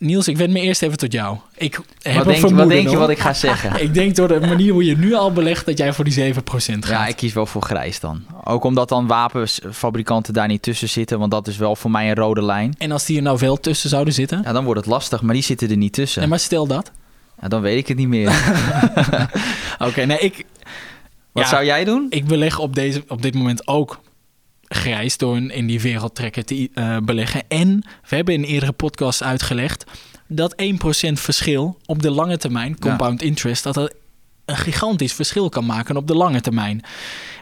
Niels, 0.00 0.28
ik 0.28 0.36
wend 0.36 0.52
me 0.52 0.60
eerst 0.60 0.82
even 0.82 0.98
tot 0.98 1.12
jou. 1.12 1.36
Ik 1.56 1.80
heb 2.02 2.14
wat, 2.14 2.24
denk, 2.24 2.50
wat 2.50 2.68
denk 2.68 2.88
je 2.88 2.96
wat 2.96 3.10
ik 3.10 3.18
ga 3.18 3.34
zeggen? 3.34 3.80
ik 3.82 3.94
denk 3.94 4.16
door 4.16 4.28
de 4.28 4.40
manier 4.40 4.72
hoe 4.72 4.84
je 4.84 4.96
nu 4.96 5.14
al 5.14 5.32
belegt 5.32 5.66
dat 5.66 5.78
jij 5.78 5.92
voor 5.92 6.04
die 6.04 6.34
7% 6.34 6.36
gaat. 6.40 6.86
Ja, 6.86 7.06
ik 7.06 7.16
kies 7.16 7.32
wel 7.32 7.46
voor 7.46 7.62
grijs 7.62 8.00
dan. 8.00 8.22
Ook 8.44 8.64
omdat 8.64 8.88
dan 8.88 9.06
wapenfabrikanten 9.06 10.34
daar 10.34 10.48
niet 10.48 10.62
tussen 10.62 10.88
zitten, 10.88 11.18
want 11.18 11.30
dat 11.30 11.46
is 11.46 11.56
wel 11.56 11.76
voor 11.76 11.90
mij 11.90 12.08
een 12.08 12.14
rode 12.14 12.42
lijn. 12.42 12.74
En 12.78 12.90
als 12.90 13.04
die 13.04 13.16
er 13.16 13.22
nou 13.22 13.38
wel 13.38 13.56
tussen 13.56 13.88
zouden 13.88 14.14
zitten? 14.14 14.40
Ja, 14.44 14.52
dan 14.52 14.64
wordt 14.64 14.80
het 14.80 14.88
lastig, 14.88 15.22
maar 15.22 15.34
die 15.34 15.42
zitten 15.42 15.70
er 15.70 15.76
niet 15.76 15.92
tussen. 15.92 16.20
Nee, 16.20 16.30
maar 16.30 16.38
stel 16.38 16.66
dat. 16.66 16.90
Ja, 17.40 17.48
dan 17.48 17.60
weet 17.60 17.78
ik 17.78 17.88
het 17.88 17.96
niet 17.96 18.08
meer. 18.08 18.28
Oké, 19.88 20.04
nee, 20.04 20.18
ik... 20.18 20.44
Wat 21.32 21.48
zou 21.48 21.64
jij 21.64 21.84
doen? 21.84 22.06
Ik 22.10 22.24
beleg 22.24 22.58
op, 22.58 22.74
deze, 22.74 23.04
op 23.08 23.22
dit 23.22 23.34
moment 23.34 23.68
ook 23.68 24.00
grijs 24.74 25.16
door 25.16 25.36
in 25.36 25.66
die 25.66 25.80
wereldtrekker 25.80 26.44
te 26.44 26.70
uh, 26.74 26.96
beleggen. 26.98 27.42
En 27.48 27.84
we 28.08 28.16
hebben 28.16 28.34
in 28.34 28.42
eerdere 28.42 28.72
podcasts 28.72 29.22
uitgelegd 29.22 29.84
dat 30.26 30.54
1% 30.62 30.66
verschil 31.12 31.78
op 31.86 32.02
de 32.02 32.10
lange 32.10 32.36
termijn, 32.36 32.78
compound 32.78 33.22
interest, 33.22 33.62
dat 33.62 33.74
dat 33.74 33.94
een 34.44 34.56
gigantisch 34.56 35.12
verschil 35.12 35.48
kan 35.48 35.66
maken 35.66 35.96
op 35.96 36.06
de 36.06 36.14
lange 36.14 36.40
termijn. 36.40 36.82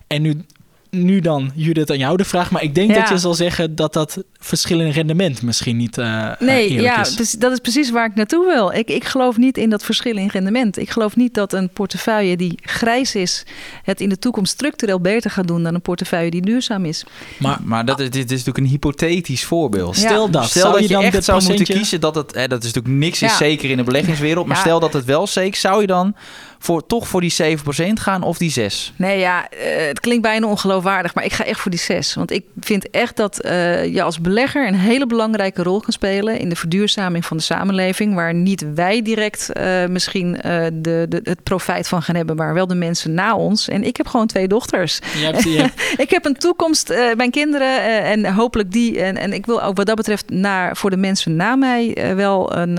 En 0.07 0.23
nu 0.23 0.45
nu 0.91 1.21
dan, 1.21 1.51
Judith, 1.55 1.91
aan 1.91 1.99
jou 1.99 2.17
de 2.17 2.25
vraag. 2.25 2.51
Maar 2.51 2.63
ik 2.63 2.75
denk 2.75 2.95
dat 2.95 3.09
je 3.09 3.19
zal 3.19 3.35
zeggen 3.35 3.75
dat 3.75 3.93
dat 3.93 4.25
verschil 4.39 4.81
in 4.81 4.91
rendement 4.91 5.43
misschien 5.43 5.77
niet 5.77 5.99
uh, 5.99 6.31
nee, 6.39 6.73
ja, 6.73 7.01
is. 7.01 7.33
dat 7.33 7.53
is 7.53 7.59
precies 7.59 7.91
waar 7.91 8.07
ik 8.07 8.15
naartoe 8.15 8.47
wil. 8.47 8.73
Ik, 8.73 8.91
ik 8.91 9.05
geloof 9.05 9.37
niet 9.37 9.59
in 9.59 9.71
dat 9.71 9.85
verschil 9.85 10.17
in 10.17 10.29
rendement. 10.29 10.79
Ik 10.79 10.91
geloof 10.91 11.17
niet 11.17 11.35
dat 11.35 11.53
een 11.53 11.69
portefeuille 11.69 12.37
die 12.37 12.59
grijs 12.63 13.15
is... 13.15 13.47
het 13.83 14.01
in 14.01 14.09
de 14.09 14.19
toekomst 14.19 14.53
structureel 14.53 15.01
beter 15.01 15.31
gaat 15.31 15.49
doen... 15.49 15.63
dan 15.63 15.75
een 15.75 15.83
portefeuille 15.83 16.31
die 16.31 16.43
duurzaam 16.43 16.85
is. 16.85 17.05
Maar, 17.39 17.59
maar 17.65 17.85
dat 17.85 18.01
is, 18.01 18.11
dit 18.11 18.25
is 18.25 18.31
natuurlijk 18.31 18.59
een 18.59 18.67
hypothetisch 18.67 19.45
voorbeeld. 19.45 19.97
Stel 19.97 20.31
dat. 20.31 20.45
Stel 20.45 20.73
dat 20.73 20.83
je, 20.83 20.89
dan 20.89 21.03
echt 21.03 21.25
zou 21.25 21.45
moeten 21.45 21.65
kiezen 21.65 22.01
dat 22.01 22.15
het... 22.15 22.35
Hè, 22.35 22.49
dat 22.49 22.65
is 22.65 22.73
natuurlijk 22.73 22.95
niks 22.95 23.23
is 23.23 23.37
zeker 23.37 23.71
in 23.71 23.77
de 23.77 23.85
beleggingswereld. 23.85 24.47
Maar 24.47 24.57
stel 24.57 24.81
dat 24.81 24.93
het 24.93 25.05
wel 25.05 25.27
zeker... 25.27 25.59
zou 25.59 25.81
je 25.81 25.87
dan 25.87 26.15
voor, 26.59 26.87
toch 26.87 27.09
voor 27.09 27.21
die 27.21 27.35
7% 27.43 27.93
gaan 27.95 28.23
of 28.23 28.39
die 28.39 28.51
6? 28.51 28.93
Nee, 28.97 29.19
ja, 29.19 29.49
uh, 29.53 29.87
het 29.87 30.01
klinkt 30.01 30.23
bijna 30.23 30.47
ongeloofwaardig, 30.47 31.15
maar 31.15 31.25
ik 31.25 31.33
ga 31.33 31.45
echt 31.45 31.61
voor 31.61 31.71
die 31.71 31.81
6. 31.81 32.15
Want 32.15 32.31
ik 32.31 32.45
vind 32.61 32.91
echt 32.91 33.17
dat 33.17 33.45
uh, 33.45 33.85
je 33.85 34.03
als 34.03 34.21
belegger 34.21 34.67
een 34.67 34.75
hele 34.75 35.07
belangrijke 35.07 35.63
rol 35.63 35.81
kan 35.81 35.93
spelen 35.93 36.39
in 36.39 36.49
de 36.49 36.57
verduurzaming 36.57 37.25
van 37.25 37.37
de 37.37 37.43
samenleving. 37.43 38.15
Waar 38.15 38.35
niet 38.35 38.75
wij 38.75 39.03
direct 39.03 39.51
uh, 39.53 39.87
misschien 39.87 40.33
de, 40.73 41.07
de, 41.09 41.21
het 41.23 41.43
profijt 41.43 41.89
van 41.89 42.03
gaan 42.03 42.15
hebben, 42.15 42.37
maar 42.37 42.55
wel 42.55 42.67
de 42.67 42.75
mensen 42.75 43.15
na 43.15 43.37
ons. 43.37 43.69
En 43.69 43.85
ik 43.85 43.97
heb 43.97 44.07
gewoon 44.07 44.27
twee 44.27 44.49
dochters. 44.49 44.99
Je 45.19 45.25
hebt, 45.25 45.43
je 45.43 45.51
hebt... 45.51 45.95
ik 46.05 46.11
heb 46.11 46.25
een 46.25 46.37
toekomst, 46.37 46.95
mijn 47.17 47.31
kinderen, 47.31 47.83
en 48.05 48.35
hopelijk 48.35 48.73
die. 48.73 49.03
En, 49.03 49.17
en 49.17 49.33
ik 49.33 49.47
wil 49.47 49.63
ook 49.63 49.77
wat 49.77 49.87
dat 49.87 49.97
betreft 49.97 50.31
naar, 50.31 50.77
voor 50.77 50.91
de 50.91 50.97
mensen 50.97 51.37
na 51.37 51.57
mij 51.57 52.15
wel 52.17 52.57
een, 52.57 52.79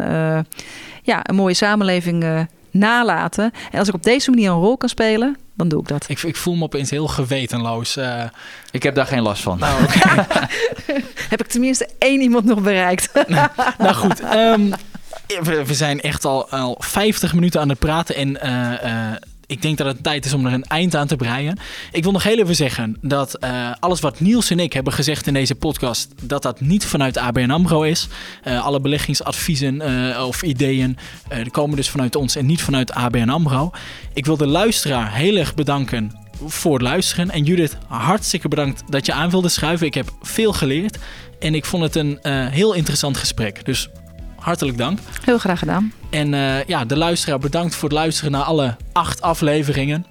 ja, 1.03 1.19
een 1.23 1.35
mooie 1.35 1.53
samenleving 1.53 2.47
nalaten. 2.71 3.51
En 3.71 3.79
als 3.79 3.87
ik 3.87 3.93
op 3.93 4.03
deze 4.03 4.29
manier 4.29 4.49
een 4.49 4.57
rol 4.57 4.77
kan 4.77 4.89
spelen, 4.89 5.37
dan 5.53 5.67
doe 5.67 5.81
ik 5.81 5.87
dat. 5.87 6.05
Ik, 6.07 6.23
ik 6.23 6.35
voel 6.35 6.55
me 6.55 6.63
opeens 6.63 6.89
heel 6.89 7.07
gewetenloos. 7.07 7.97
Uh... 7.97 8.23
Ik 8.71 8.83
heb 8.83 8.95
daar 8.95 9.05
geen 9.05 9.21
last 9.21 9.43
van. 9.43 9.59
Nou, 9.59 9.83
okay. 9.83 10.25
heb 11.29 11.39
ik 11.39 11.47
tenminste 11.47 11.89
één 11.97 12.21
iemand 12.21 12.45
nog 12.45 12.61
bereikt. 12.61 13.09
nou, 13.27 13.49
nou, 13.77 13.93
goed. 13.93 14.23
Um, 14.33 14.71
we, 15.43 15.65
we, 15.65 15.73
zijn 15.73 16.01
echt 16.01 16.25
al, 16.25 16.49
al 16.49 16.75
50 16.79 17.33
minuten 17.33 17.61
aan 17.61 17.69
het 17.69 17.79
praten. 17.79 18.15
En 18.15 18.29
uh, 18.29 18.71
uh, 18.83 19.11
ik 19.49 19.61
denk 19.61 19.77
dat 19.77 19.87
het 19.87 20.03
tijd 20.03 20.25
is 20.25 20.33
om 20.33 20.45
er 20.45 20.53
een 20.53 20.63
eind 20.63 20.95
aan 20.95 21.07
te 21.07 21.15
breien. 21.15 21.57
Ik 21.91 22.03
wil 22.03 22.11
nog 22.11 22.23
heel 22.23 22.37
even 22.37 22.55
zeggen 22.55 22.97
dat 23.01 23.37
uh, 23.43 23.71
alles 23.79 23.99
wat 23.99 24.19
Niels 24.19 24.49
en 24.49 24.59
ik 24.59 24.73
hebben 24.73 24.93
gezegd 24.93 25.27
in 25.27 25.33
deze 25.33 25.55
podcast, 25.55 26.13
dat 26.21 26.41
dat 26.41 26.61
niet 26.61 26.85
vanuit 26.85 27.17
ABN 27.17 27.49
AMRO 27.49 27.81
is. 27.81 28.07
Uh, 28.43 28.65
alle 28.65 28.79
beleggingsadviezen 28.79 29.75
uh, 29.75 30.25
of 30.25 30.41
ideeën 30.41 30.97
komen 31.51 31.75
dus 31.75 31.89
vanuit 31.89 32.15
ons 32.15 32.35
en 32.35 32.45
niet 32.45 32.61
vanuit 32.61 32.91
ABN 32.91 33.29
AMRO. 33.29 33.71
Ik 34.13 34.25
wil 34.25 34.37
de 34.37 34.47
luisteraar 34.47 35.13
heel 35.13 35.35
erg 35.37 35.53
bedanken 35.53 36.11
voor 36.45 36.73
het 36.73 36.81
luisteren. 36.81 37.29
En 37.29 37.43
Judith, 37.43 37.77
hartstikke 37.87 38.47
bedankt 38.47 38.83
dat 38.87 39.05
je 39.05 39.13
aan 39.13 39.29
wilde 39.29 39.49
schuiven. 39.49 39.87
Ik 39.87 39.93
heb 39.93 40.11
veel 40.21 40.53
geleerd 40.53 40.97
en 41.39 41.55
ik 41.55 41.65
vond 41.65 41.83
het 41.83 41.95
een 41.95 42.19
heel 42.51 42.73
interessant 42.73 43.17
gesprek. 43.17 43.65
Dus 43.65 43.89
hartelijk 44.39 44.77
dank. 44.77 44.99
Heel 45.23 45.37
graag 45.37 45.59
gedaan. 45.59 45.93
En 46.09 46.33
uh, 46.33 46.63
ja, 46.63 46.85
de 46.85 46.97
luisteraar 46.97 47.39
bedankt 47.39 47.75
voor 47.75 47.89
het 47.89 47.97
luisteren 47.97 48.31
naar 48.31 48.43
alle 48.43 48.75
acht 48.91 49.21
afleveringen. 49.21 50.05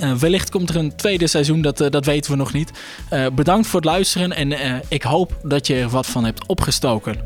Uh, 0.00 0.12
wellicht 0.12 0.50
komt 0.50 0.68
er 0.68 0.76
een 0.76 0.96
tweede 0.96 1.26
seizoen, 1.26 1.62
dat, 1.62 1.80
uh, 1.80 1.90
dat 1.90 2.04
weten 2.04 2.30
we 2.30 2.36
nog 2.36 2.52
niet. 2.52 2.70
bedankt 3.32 3.66
voor 3.66 3.80
het 3.80 3.88
luisteren 3.88 4.32
en 4.32 4.82
ik 4.88 5.02
hoop 5.02 5.38
dat 5.42 5.66
je 5.66 5.74
er 5.74 5.88
wat 5.88 6.06
van 6.06 6.24
hebt 6.24 6.46
opgestoken. 6.46 7.16